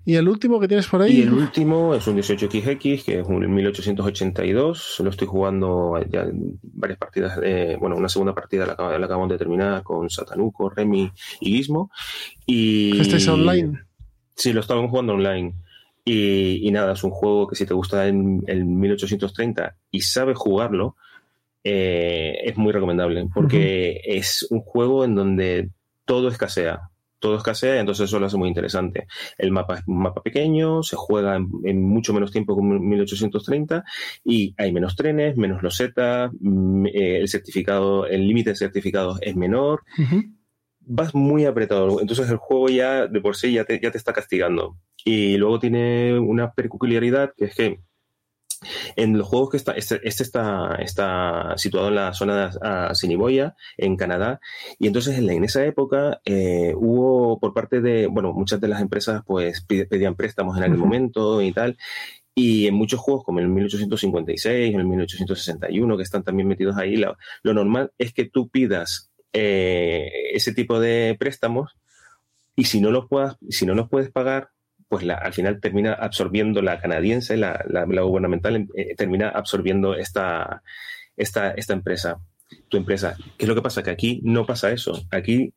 [0.05, 1.17] Y el último que tienes por ahí.
[1.17, 5.01] Y el último es un 18XX, que es un 1882.
[5.03, 6.25] Lo estoy jugando ya
[6.63, 7.37] varias partidas.
[7.79, 11.11] bueno, una segunda partida la, acabamos de terminar con Satanuco, Remy
[11.41, 11.91] y Gizmo.
[12.45, 13.81] Y, ¿Este es online?
[14.33, 15.55] Sí, lo estamos jugando online.
[16.09, 20.95] Y, nada, es un juego que si te gusta en el 1830 y sabes jugarlo,
[21.65, 25.69] eh, es muy recomendable porque es un juego en donde
[26.05, 26.91] todo escasea.
[27.19, 29.07] Todo escasea y entonces eso lo hace muy interesante.
[29.37, 33.83] El mapa es un mapa pequeño, se juega en, mucho menos tiempo que en 1830
[34.23, 39.35] y hay menos trenes, menos losetas, mm, eh, el certificado, el límite de certificados es
[39.35, 39.83] menor.
[40.89, 44.13] Vas muy apretado, entonces el juego ya de por sí ya te, ya te está
[44.13, 44.77] castigando.
[45.03, 47.79] Y luego tiene una peculiaridad que es que
[48.95, 53.55] en los juegos que está, este, este está, está, situado en la zona de Assiniboia,
[53.77, 54.39] en Canadá,
[54.79, 59.21] y entonces en, esa época eh, hubo por parte de, bueno, muchas de las empresas
[59.25, 61.77] pues pedían préstamos en aquel momento y tal,
[62.39, 67.17] y en muchos juegos como el 1856, el 1861, que están también metidos ahí, lo,
[67.43, 71.75] normal es que tú pidas eh, ese tipo de préstamos
[72.55, 74.49] y si no los puedas, si no los puedes pagar,
[74.89, 80.63] pues la, al final termina absorbiendo la canadiense, la, la, gubernamental, eh, termina absorbiendo esta,
[81.15, 82.19] esta, esta empresa,
[82.69, 83.15] tu empresa.
[83.37, 83.83] ¿Qué es lo que pasa?
[83.83, 85.03] Que aquí no pasa eso.
[85.11, 85.53] Aquí,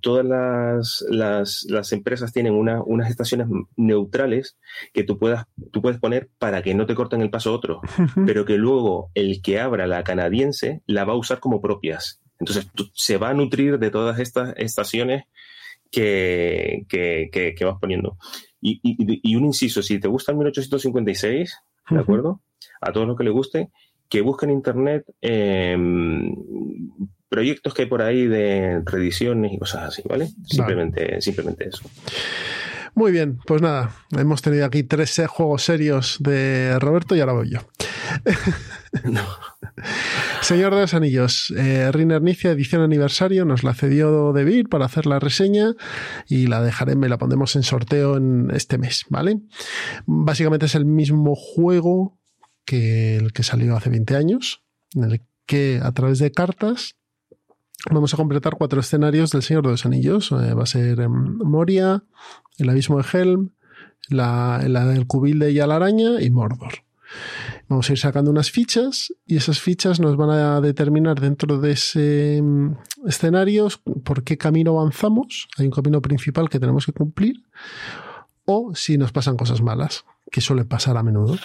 [0.00, 4.58] todas las, las, las, empresas tienen una, unas estaciones neutrales
[4.92, 7.80] que tú, puedas, tú puedes poner para que no te corten el paso otro,
[8.26, 12.20] pero que luego el que abra la canadiense la va a usar como propias.
[12.38, 15.24] Entonces se va a nutrir de todas estas estaciones
[15.90, 18.18] que, vas poniendo.
[18.60, 21.58] Y, un inciso, si te gusta el 1856,
[21.90, 22.40] ¿de acuerdo?
[22.80, 23.68] A todos los que les guste,
[24.08, 26.34] que busquen en internet em,
[27.28, 30.28] proyectos que hay por ahí de reediciones y cosas así, ¿vale?
[30.44, 31.88] Simplemente, simplemente eso.
[32.94, 37.50] Muy bien, pues nada, hemos tenido aquí tres juegos serios de Roberto y ahora voy
[37.50, 37.60] yo.
[40.42, 45.06] Señor de los Anillos, eh, Riner Nicia, edición aniversario, nos la cedió David para hacer
[45.06, 45.74] la reseña
[46.28, 49.40] y la dejaremos, la pondremos en sorteo en este mes, ¿vale?
[50.06, 52.18] Básicamente es el mismo juego
[52.64, 54.62] que el que salió hace 20 años,
[54.94, 56.96] en el que a través de cartas
[57.90, 60.32] vamos a completar cuatro escenarios del Señor de los Anillos.
[60.32, 62.04] Eh, va a ser em, Moria,
[62.58, 63.50] el Abismo de Helm,
[64.08, 66.85] la, la del Cubil de Yalaraña y Mordor.
[67.68, 71.72] Vamos a ir sacando unas fichas y esas fichas nos van a determinar dentro de
[71.72, 73.68] ese mm, escenario
[74.04, 75.48] por qué camino avanzamos.
[75.58, 77.42] Hay un camino principal que tenemos que cumplir
[78.44, 81.36] o si nos pasan cosas malas, que suele pasar a menudo.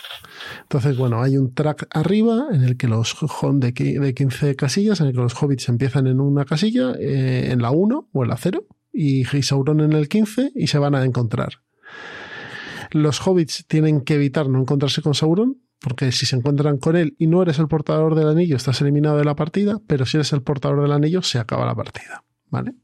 [0.62, 3.18] Entonces, bueno, hay un track arriba en el que los
[3.54, 7.62] de, de 15 casillas, en el que los hobbits empiezan en una casilla, eh, en
[7.62, 11.04] la 1 o en la 0, y Sauron en el 15 y se van a
[11.04, 11.62] encontrar.
[12.92, 17.16] Los hobbits tienen que evitar no encontrarse con Sauron, porque si se encuentran con él
[17.18, 20.32] y no eres el portador del anillo, estás eliminado de la partida, pero si eres
[20.32, 22.24] el portador del anillo, se acaba la partida.
[22.50, 22.76] ¿Vale?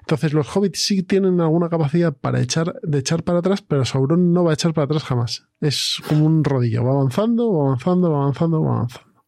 [0.00, 4.32] Entonces los hobbits sí tienen alguna capacidad para echar, de echar para atrás, pero Sauron
[4.32, 5.48] no va a echar para atrás jamás.
[5.60, 9.24] Es como un rodillo, va avanzando, va avanzando, va avanzando, va avanzando.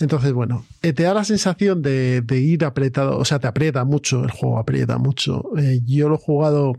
[0.00, 4.24] Entonces, bueno, eh, te da la sensación de, ir apretado, o sea, te aprieta mucho,
[4.24, 5.44] el juego aprieta mucho.
[5.56, 6.72] Eh, yo lo he jugado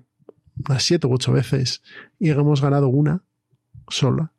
[0.68, 1.82] unas siete u ocho veces
[2.18, 3.24] y hemos ganado una
[3.88, 4.34] sola.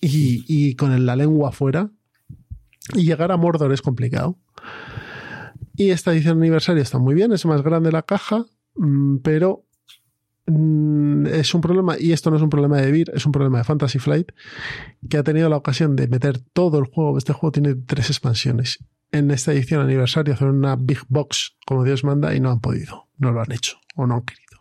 [0.00, 1.90] Y, y, con la lengua afuera.
[2.94, 4.38] Y llegar a Mordor es complicado.
[5.80, 9.64] Y esta edición aniversario está muy bien, es más grande la caja, mm, pero
[10.46, 13.58] mm, es un problema, y esto no es un problema de Vir, es un problema
[13.58, 14.32] de Fantasy Flight,
[15.08, 17.16] que ha tenido la ocasión de meter todo el juego.
[17.16, 18.84] Este juego tiene tres expansiones.
[19.12, 23.08] En esta edición aniversario hacer una big box como Dios manda y no han podido,
[23.16, 24.60] no lo han hecho o no han querido.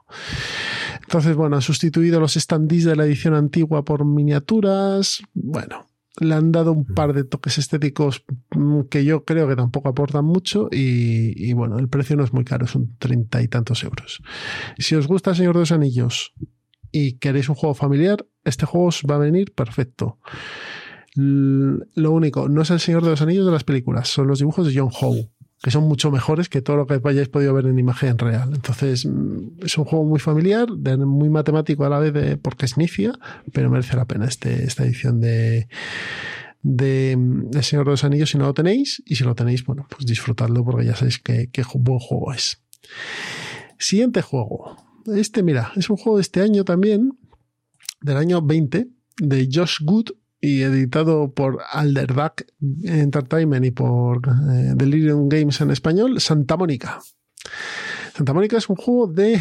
[1.09, 5.23] Entonces, bueno, han sustituido los standees de la edición antigua por miniaturas.
[5.33, 5.87] Bueno,
[6.19, 8.23] le han dado un par de toques estéticos
[8.55, 12.43] mm, que yo creo que tampoco aportan mucho y, bueno, el precio no es muy
[12.43, 14.21] caro, son treinta y tantos euros.
[14.77, 16.35] Si os gusta Señor de los Anillos
[16.91, 20.19] y queréis un juego familiar, este juego os va a venir perfecto.
[21.15, 24.67] Lo único, no es el Señor de los Anillos de las películas, son los dibujos
[24.67, 25.27] de John Howe
[25.61, 28.51] que son mucho mejores que todo lo que hayáis podido ver en imagen real.
[28.53, 32.77] Entonces, mm, es un juego muy familiar, muy matemático a la vez de, porque es
[32.77, 33.13] Nicia,
[33.51, 35.67] pero merece la pena este, esta edición de,
[36.61, 39.85] de, El Señor de los Anillos si no lo tenéis, y si lo tenéis, bueno,
[39.89, 42.61] pues disfrutadlo porque ya sabéis qué, qué buen juego es.
[43.77, 44.77] Siguiente juego.
[45.07, 47.17] Este, mira, es un juego de este año también,
[48.01, 48.87] del año 20,
[49.17, 50.11] de Josh Good
[50.41, 52.47] y editado por Alderback
[52.83, 56.99] Entertainment y por eh, Delirium Games en español, Santa Mónica.
[58.13, 59.39] Santa Mónica es un juego de,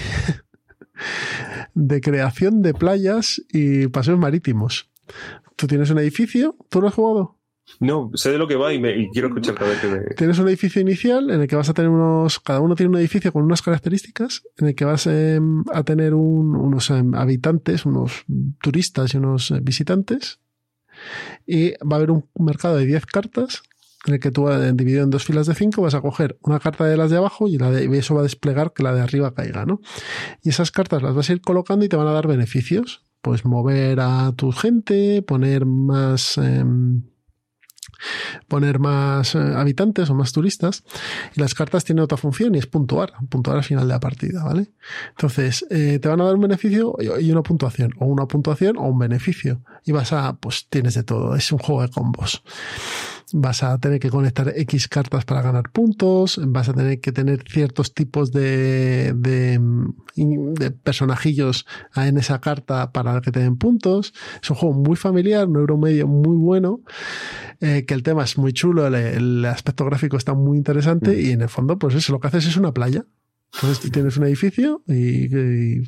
[1.74, 4.90] de creación de playas y paseos marítimos.
[5.56, 7.38] Tú tienes un edificio, ¿tú lo has jugado?
[7.80, 9.98] No, sé de lo que va y, me, quiero escuchar cada vez que me...
[10.16, 12.40] Tienes un edificio inicial en el que vas a tener unos...
[12.40, 16.14] Cada uno tiene un edificio con unas características en el que vas em, a tener
[16.14, 18.24] unos em, habitantes, unos
[18.62, 20.40] turistas y unos eh, visitantes
[21.46, 23.62] y va a haber un mercado de 10 cartas
[24.06, 26.84] en el que tú, dividido en dos filas de 5, vas a coger una carta
[26.84, 29.34] de las de abajo y, la de, eso va a desplegar que la de arriba
[29.34, 29.80] caiga, ¿no?
[30.42, 33.04] Y esas cartas las vas a ir colocando y te van a dar beneficios.
[33.20, 36.38] Pues mover a tu gente, poner más...
[36.38, 37.02] Em,
[38.48, 40.84] poner más eh, habitantes o más turistas.
[41.34, 44.44] Y las cartas tienen otra función y es puntuar, puntuar al final de la partida,
[44.44, 44.70] ¿vale?
[45.10, 48.82] Entonces, eh, te van a dar un beneficio y una puntuación, o una puntuación o
[48.82, 49.62] un beneficio.
[49.84, 52.42] Y vas a, pues tienes de todo, es un juego de combos
[53.32, 57.42] vas a tener que conectar X cartas para ganar puntos, vas a tener que tener
[57.48, 59.60] ciertos tipos de, de,
[60.16, 64.14] de, personajillos en esa carta para que te den puntos.
[64.42, 66.80] Es un juego muy familiar, un euro medio muy bueno,
[67.60, 71.20] eh, que el tema es muy chulo, el, aspecto gráfico está muy interesante mm.
[71.20, 73.04] y en el fondo, pues eso, lo que haces es una playa.
[73.54, 75.82] Entonces tienes un edificio y,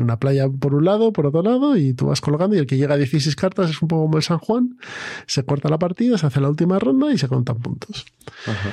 [0.00, 2.76] una playa por un lado, por otro lado, y tú vas colocando y el que
[2.76, 4.78] llega a 16 cartas es un poco como el San Juan,
[5.26, 8.06] se corta la partida, se hace la última ronda y se contan puntos.
[8.46, 8.70] Ajá.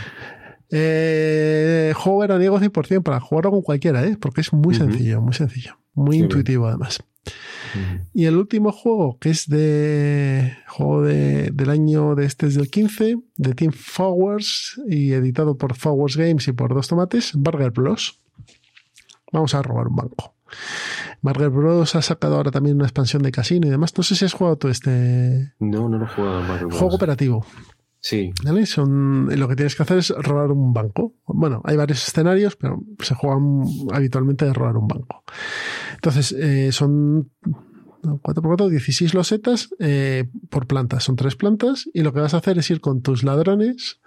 [0.69, 4.17] Eh, juego veraniego 100% para jugarlo con cualquiera, ¿eh?
[4.19, 6.99] porque es muy sencillo, muy sencillo, muy intuitivo además.
[8.13, 12.69] Y el último juego, que es de juego de, del año de este es del
[12.69, 18.19] 15, de Team Forwards y editado por Forwards Games y por Dos Tomates, Burger Bros.
[19.31, 20.33] Vamos a robar un banco.
[21.21, 21.95] Burger Bros.
[21.95, 23.93] ha sacado ahora también una expansión de casino y demás.
[23.97, 25.53] No sé si has jugado tú este.
[25.59, 26.69] No, no lo he jugado.
[26.71, 27.45] Juego operativo.
[27.99, 28.31] Sí.
[28.43, 28.65] ¿Vale?
[28.65, 31.15] Son, lo que tienes que hacer es robar un banco.
[31.25, 35.23] Bueno, hay varios escenarios, pero se juegan habitualmente de robar un banco.
[35.95, 37.31] Entonces, eh, son
[38.03, 41.03] 4x4, 16 losetas eh, por plantas.
[41.03, 43.99] Son tres plantas y lo que vas a hacer es ir con tus ladrones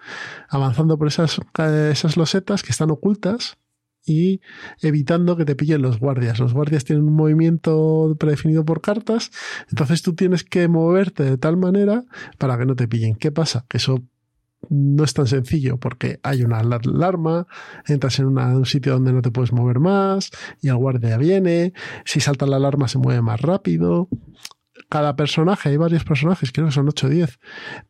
[0.49, 3.59] avanzando por esas, esas losetas que están ocultas
[4.05, 4.41] y
[4.83, 6.39] evitando que te pillen los guardias.
[6.39, 9.31] Los guardias tienen un movimiento predefinido por cartas,
[9.69, 12.05] entonces tú tienes que moverte de tal manera
[12.39, 13.15] para que no te pillen.
[13.15, 13.67] ¿Qué pasa?
[13.69, 14.03] Que eso
[14.69, 17.47] no es tan sencillo porque hay una alarma,
[17.87, 21.73] entras en un sitio donde no te puedes mover más y el guardia viene,
[22.05, 24.09] si salta la alarma se mueve más rápido
[24.91, 27.39] cada personaje, hay varios personajes, creo que son 8 o 10,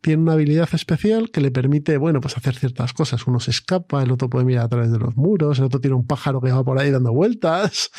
[0.01, 3.27] tiene una habilidad especial que le permite, bueno, pues hacer ciertas cosas.
[3.27, 5.97] Uno se escapa, el otro puede mirar a través de los muros, el otro tiene
[5.97, 7.91] un pájaro que va por ahí dando vueltas.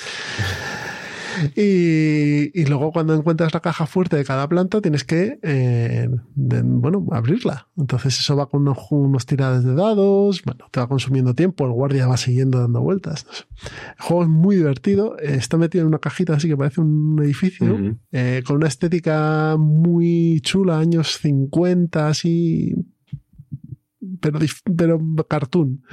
[1.55, 7.67] Y, luego cuando encuentras la caja fuerte de cada planta tienes que, eh, bueno, abrirla.
[7.77, 12.07] Entonces eso va con unos, tiradas de dados, bueno, te va consumiendo tiempo, el guardia
[12.07, 13.25] va siguiendo dando vueltas.
[13.97, 17.97] El juego es muy divertido, está metido en una cajita así que parece un edificio,
[18.11, 22.75] eh, con una estética muy chula, años 50, así
[24.19, 24.39] pero,
[24.75, 25.83] pero cartoon.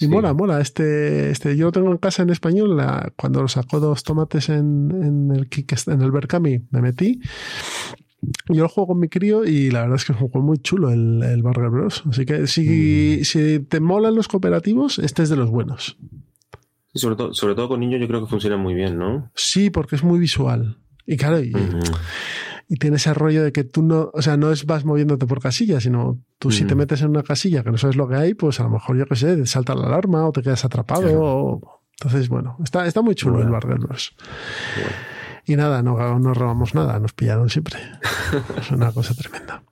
[0.00, 0.60] Y mola, mola.
[0.60, 2.80] Este, este, yo lo tengo en casa en español.
[3.16, 5.48] cuando sacó dos tomates en, en el
[5.86, 7.20] en el Berkami, me metí.
[8.48, 10.58] Yo lo juego con mi crío y la verdad es que es un juego muy
[10.58, 12.04] chulo el, el Burger Bros.
[12.08, 13.24] Así que si, mm.
[13.24, 15.98] si te molan los cooperativos, este es de los buenos.
[16.94, 19.30] sobre, todo, sobre todo con niños yo creo que funciona muy bien, ¿no?
[19.34, 20.78] Sí, porque es muy visual.
[21.04, 21.52] Y claro, y,
[22.72, 25.42] y tiene ese rollo de que tú no, o sea, no es vas moviéndote por
[25.42, 28.32] casillas, sino tú si te metes en una casilla que no sabes lo que hay,
[28.32, 31.60] pues a lo mejor, yo qué sé, salta la alarma o te quedas atrapado.
[32.00, 34.16] Entonces, bueno, está, está muy chulo el Burger Bros.
[35.44, 37.78] Y nada, no, no robamos nada, nos pillaron siempre.
[38.58, 39.62] es una cosa tremenda.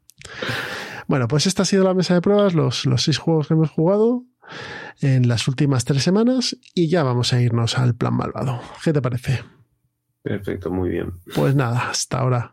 [1.08, 3.70] Bueno, pues esta ha sido la mesa de pruebas, los, los seis juegos que hemos
[3.70, 4.24] jugado
[5.00, 8.60] en las últimas tres semanas y ya vamos a irnos al plan malvado.
[8.84, 9.40] ¿Qué te parece?
[10.22, 11.12] Perfecto, muy bien.
[11.34, 12.52] Pues nada, hasta ahora.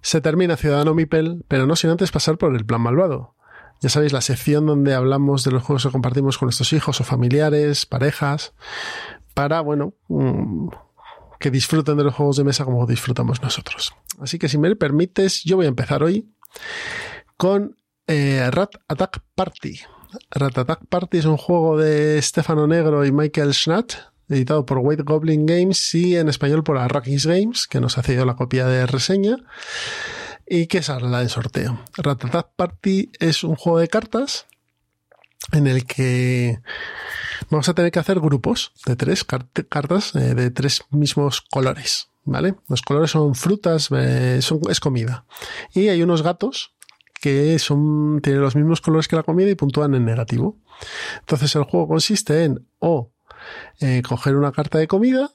[0.00, 3.34] Se termina Ciudadano Mipel, pero no sin antes pasar por el plan malvado.
[3.80, 7.04] Ya sabéis, la sección donde hablamos de los juegos que compartimos con nuestros hijos o
[7.04, 8.54] familiares, parejas,
[9.34, 10.68] para, bueno, mm,
[11.40, 13.94] que disfruten de los juegos de mesa como disfrutamos nosotros.
[14.20, 16.28] Así que si me permites, yo voy a empezar hoy
[17.36, 17.76] con
[18.06, 19.80] eh, Rat Attack Party.
[20.30, 23.94] Rat Attack Party es un juego de Stefano Negro y Michael Schnatt,
[24.28, 28.24] editado por White Goblin Games y en español por Arrakis Games, que nos ha cedido
[28.24, 29.36] la copia de reseña
[30.46, 31.80] y que saldrá en sorteo.
[31.96, 34.46] Rat Attack Party es un juego de cartas
[35.52, 36.60] en el que
[37.50, 42.08] vamos a tener que hacer grupos de tres cartas eh, de tres mismos colores.
[42.26, 42.54] ¿Vale?
[42.68, 45.26] Los colores son frutas, es comida.
[45.74, 46.74] Y hay unos gatos
[47.20, 50.58] que son, tienen los mismos colores que la comida y puntúan en negativo.
[51.20, 53.12] Entonces el juego consiste en o
[53.80, 55.30] eh, coger una carta de comida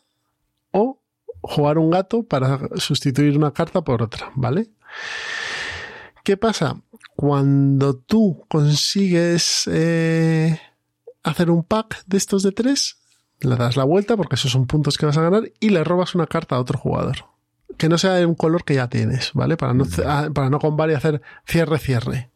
[0.72, 1.02] o
[1.42, 4.70] jugar un gato para sustituir una carta por otra, ¿vale?
[6.24, 6.80] ¿Qué pasa?
[7.16, 10.60] Cuando tú consigues eh,
[11.24, 12.99] hacer un pack de estos de tres,
[13.42, 16.16] le das la vuelta porque esos son puntos que vas a ganar y le robas
[16.16, 17.26] una carta a otro jugador.
[17.78, 19.56] Que no sea de un color que ya tienes, ¿vale?
[19.56, 22.30] Para no, ah, para no combar y hacer cierre-cierre.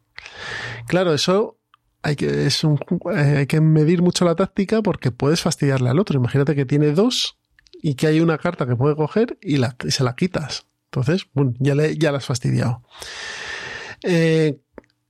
[0.87, 1.57] Claro, eso
[2.01, 2.79] hay que, es un,
[3.15, 6.17] eh, hay que medir mucho la táctica porque puedes fastidiarle al otro.
[6.17, 7.39] Imagínate que tiene dos
[7.81, 10.67] y que hay una carta que puede coger y, la, se la quitas.
[10.85, 11.27] Entonces,
[11.59, 12.83] ya, le, ya la has fastidiado.
[14.03, 14.59] Eh,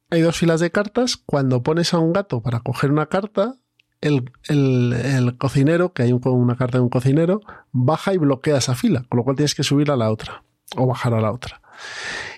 [0.09, 1.17] hay dos filas de cartas.
[1.17, 3.57] Cuando pones a un gato para coger una carta,
[4.03, 9.17] el, cocinero, que hay una carta de un cocinero, baja y bloquea esa fila, con
[9.17, 10.43] lo cual tienes que subir a la otra
[10.75, 11.61] o bajar a la otra.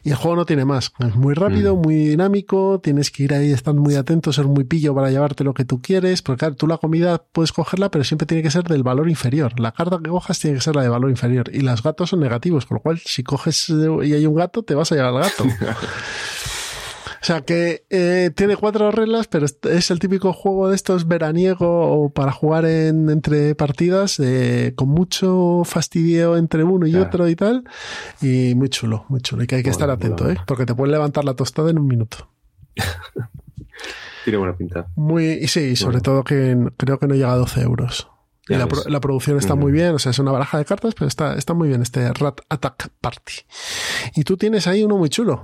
[0.03, 0.93] Y el juego no tiene más.
[0.99, 1.81] Es muy rápido, mm.
[1.81, 5.53] muy dinámico, tienes que ir ahí, estar muy atento, ser muy pillo para llevarte lo
[5.53, 8.63] que tú quieres, porque claro, tú la comida puedes cogerla, pero siempre tiene que ser
[8.63, 9.59] del valor inferior.
[9.59, 11.49] La carta que cojas tiene que ser la de valor inferior.
[11.51, 14.75] Y los gatos son negativos, con lo cual si coges y hay un gato, te
[14.75, 15.43] vas a llevar al gato.
[17.21, 21.67] O sea que eh, tiene cuatro reglas, pero es el típico juego de estos veraniego
[21.67, 27.35] o para jugar en, entre partidas eh, con mucho fastidio entre uno y otro y
[27.35, 27.63] tal.
[28.21, 29.43] Y muy chulo, muy chulo.
[29.43, 30.37] Y que hay que estar atento, ¿eh?
[30.47, 32.29] porque te pueden levantar la tostada en un minuto.
[34.23, 34.87] Tiene buena pinta.
[34.95, 38.09] Muy, y sí, sobre todo que creo que no llega a 12 euros.
[38.47, 41.35] Y la, producción está muy bien, o sea, es una baraja de cartas, pero está,
[41.35, 43.33] está muy bien este Rat Attack Party.
[44.15, 45.41] Y tú tienes ahí uno muy chulo.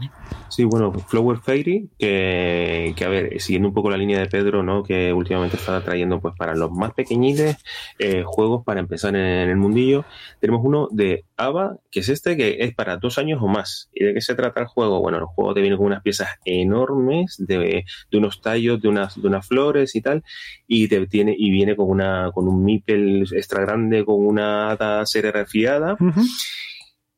[0.52, 4.64] Sí, bueno, Flower Fairy, que, que, a ver, siguiendo un poco la línea de Pedro,
[4.64, 4.84] ¿no?
[4.84, 7.56] Que últimamente está trayendo, pues, para los más pequeñitos,
[8.00, 10.04] eh, juegos para empezar en, el mundillo.
[10.42, 13.90] Tenemos uno de ABA, que es este, que es para dos años o más.
[13.94, 15.00] ¿Y de qué se trata el juego?
[15.00, 19.22] Bueno, el juego te viene con unas piezas enormes de, de unos tallos, de unas,
[19.22, 20.22] de unas flores y tal,
[20.68, 25.06] y te tiene, y viene con una, con un mipel extra grande, con una hada
[25.06, 25.96] serigrafiada.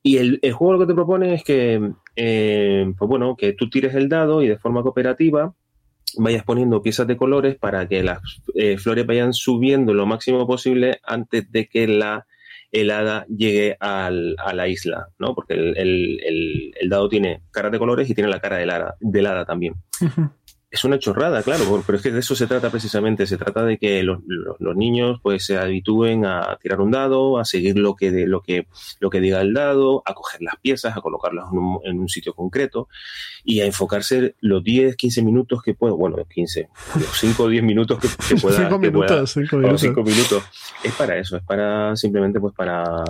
[0.05, 3.95] Y el, juego lo que te propone es que, eh, pues bueno, que tú tires
[3.95, 5.53] el dado y de forma cooperativa
[6.17, 8.19] vayas poniendo piezas de colores para que las
[8.55, 12.25] eh, flores vayan subiendo lo máximo posible antes de que la
[12.71, 15.35] helada llegue a la isla, ¿no?
[15.35, 19.45] Porque el, dado tiene cara de colores y tiene la cara de helada, de helada
[19.45, 19.75] también.
[20.73, 23.27] Es una chorrada, claro, pero es que de eso se trata precisamente.
[23.27, 24.17] Se trata de que los,
[24.75, 28.65] niños pues se habitúen a tirar un dado, a seguir lo que, de, lo que,
[28.99, 31.45] lo que diga el dado, a coger las piezas, a colocarlas
[31.83, 32.87] en un, sitio concreto
[33.43, 37.63] y a enfocarse los 10, 15 minutos que puedo, bueno, 15, los 5 o 10
[37.63, 38.57] minutos que, que pueda.
[38.63, 39.83] 5 minutos, 5 minutos.
[40.03, 40.43] minutos.
[40.83, 43.03] Es para eso, es para simplemente pues para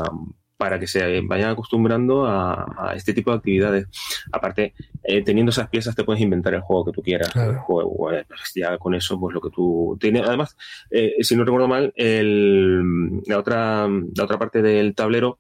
[0.63, 3.87] para que se vayan acostumbrando a, este tipo de actividades.
[4.31, 4.73] Aparte,
[5.03, 7.35] eh, teniendo esas piezas te puedes inventar el juego que tú quieras.
[7.35, 10.25] El juego, pues ya con eso, pues lo que tú tienes.
[10.25, 10.55] Además,
[10.89, 15.39] eh, si no recuerdo mal, el, la, otra, la otra parte del tablero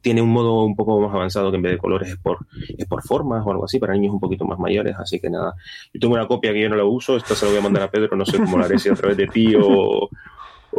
[0.00, 2.38] tiene un modo un poco más avanzado que en vez de colores es por,
[2.78, 5.52] es por formas o algo así, para niños un poquito más mayores, así que nada.
[5.92, 7.82] Yo tengo una copia que yo no la uso, esta se la voy a mandar
[7.82, 10.08] a Pedro, no sé cómo la haré, si a través de ti o,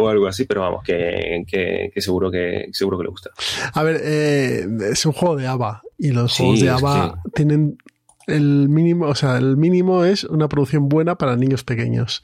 [0.03, 3.31] o algo así, pero vamos, que, que, seguro que seguro que le gusta.
[3.73, 7.77] A ver, eh, es un juego de ABA y los juegos de ABA tienen
[8.27, 12.23] el mínimo, o sea, el mínimo es una producción buena para niños pequeños.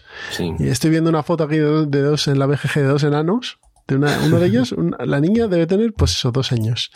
[0.60, 3.60] Y estoy viendo una foto aquí de, dos en la BGG de dos enanos.
[3.88, 6.92] De una, uno de ellos, la niña debe tener, pues eso, dos años.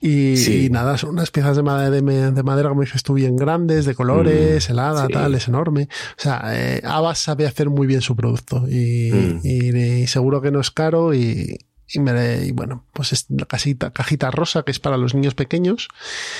[0.00, 3.94] Y, nada, son unas piezas de madera, de, madera, como dices tú, bien grandes, de
[3.94, 5.88] colores, mm, helada, tal, es enorme.
[6.18, 6.82] O sea, eh,
[7.14, 10.06] sabe hacer muy bien su producto y, mm.
[10.06, 11.58] seguro que no es caro y,
[11.92, 15.88] y, bueno, pues es la casita, cajita rosa que es para los niños pequeños.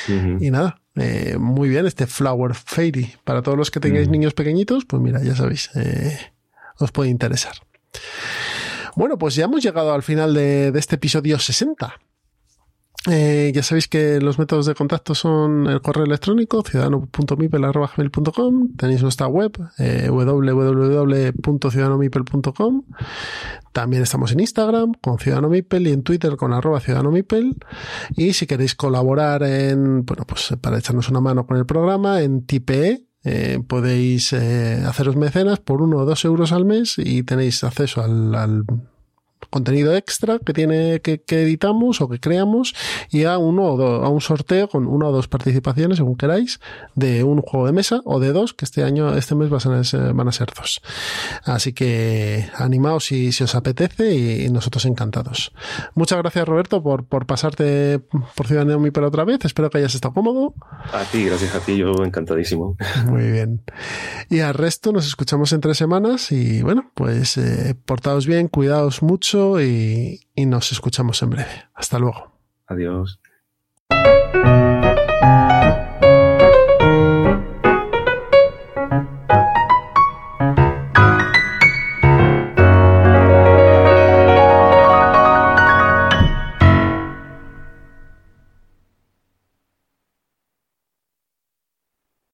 [0.08, 3.14] Y nada, eh, muy bien, este Flower Fairy.
[3.24, 4.12] Para todos los que tengáis mm.
[4.12, 6.18] niños pequeñitos, pues mira, ya sabéis, eh,
[6.78, 7.54] os puede interesar.
[8.96, 11.94] Bueno, pues ya hemos llegado al final de, de este episodio 60.
[13.08, 19.26] Eh, ya sabéis que los métodos de contacto son el correo electrónico ciudadano.mipel.com, tenéis nuestra
[19.26, 22.82] web eh, www.ciudadanomipel.com,
[23.72, 27.56] también estamos en Instagram con Ciudadano Mipel y en Twitter con arroba Ciudadano Mipel
[28.10, 32.44] y si queréis colaborar en, bueno, pues para echarnos una mano con el programa en
[32.44, 37.62] TPE, eh, podéis eh, haceros mecenas por uno o dos euros al mes y tenéis
[37.64, 38.64] acceso al, al
[39.50, 42.74] contenido extra que tiene que, editamos o que creamos
[43.10, 46.60] y a uno o a un sorteo con una o dos participaciones según queráis
[46.94, 49.84] de un juego de mesa o de dos que este año este mes van a
[49.84, 50.80] ser, van a ser dos.
[51.44, 55.52] Así que animaos si, si os apetece y, nosotros encantados.
[55.94, 58.00] Muchas gracias Roberto por, por pasarte
[58.34, 59.44] por Ciudad Mi pero otra vez.
[59.44, 60.54] Espero que hayas estado cómodo.
[60.92, 61.76] A ti gracias a ti.
[61.76, 62.76] Yo encantadísimo.
[63.06, 63.62] Muy bien.
[64.28, 69.02] Y al resto nos escuchamos en tres semanas y bueno pues eh, portaos bien cuidaos
[69.60, 71.68] y nos escuchamos en breve.
[71.74, 72.32] Hasta luego.
[72.66, 73.20] Adiós.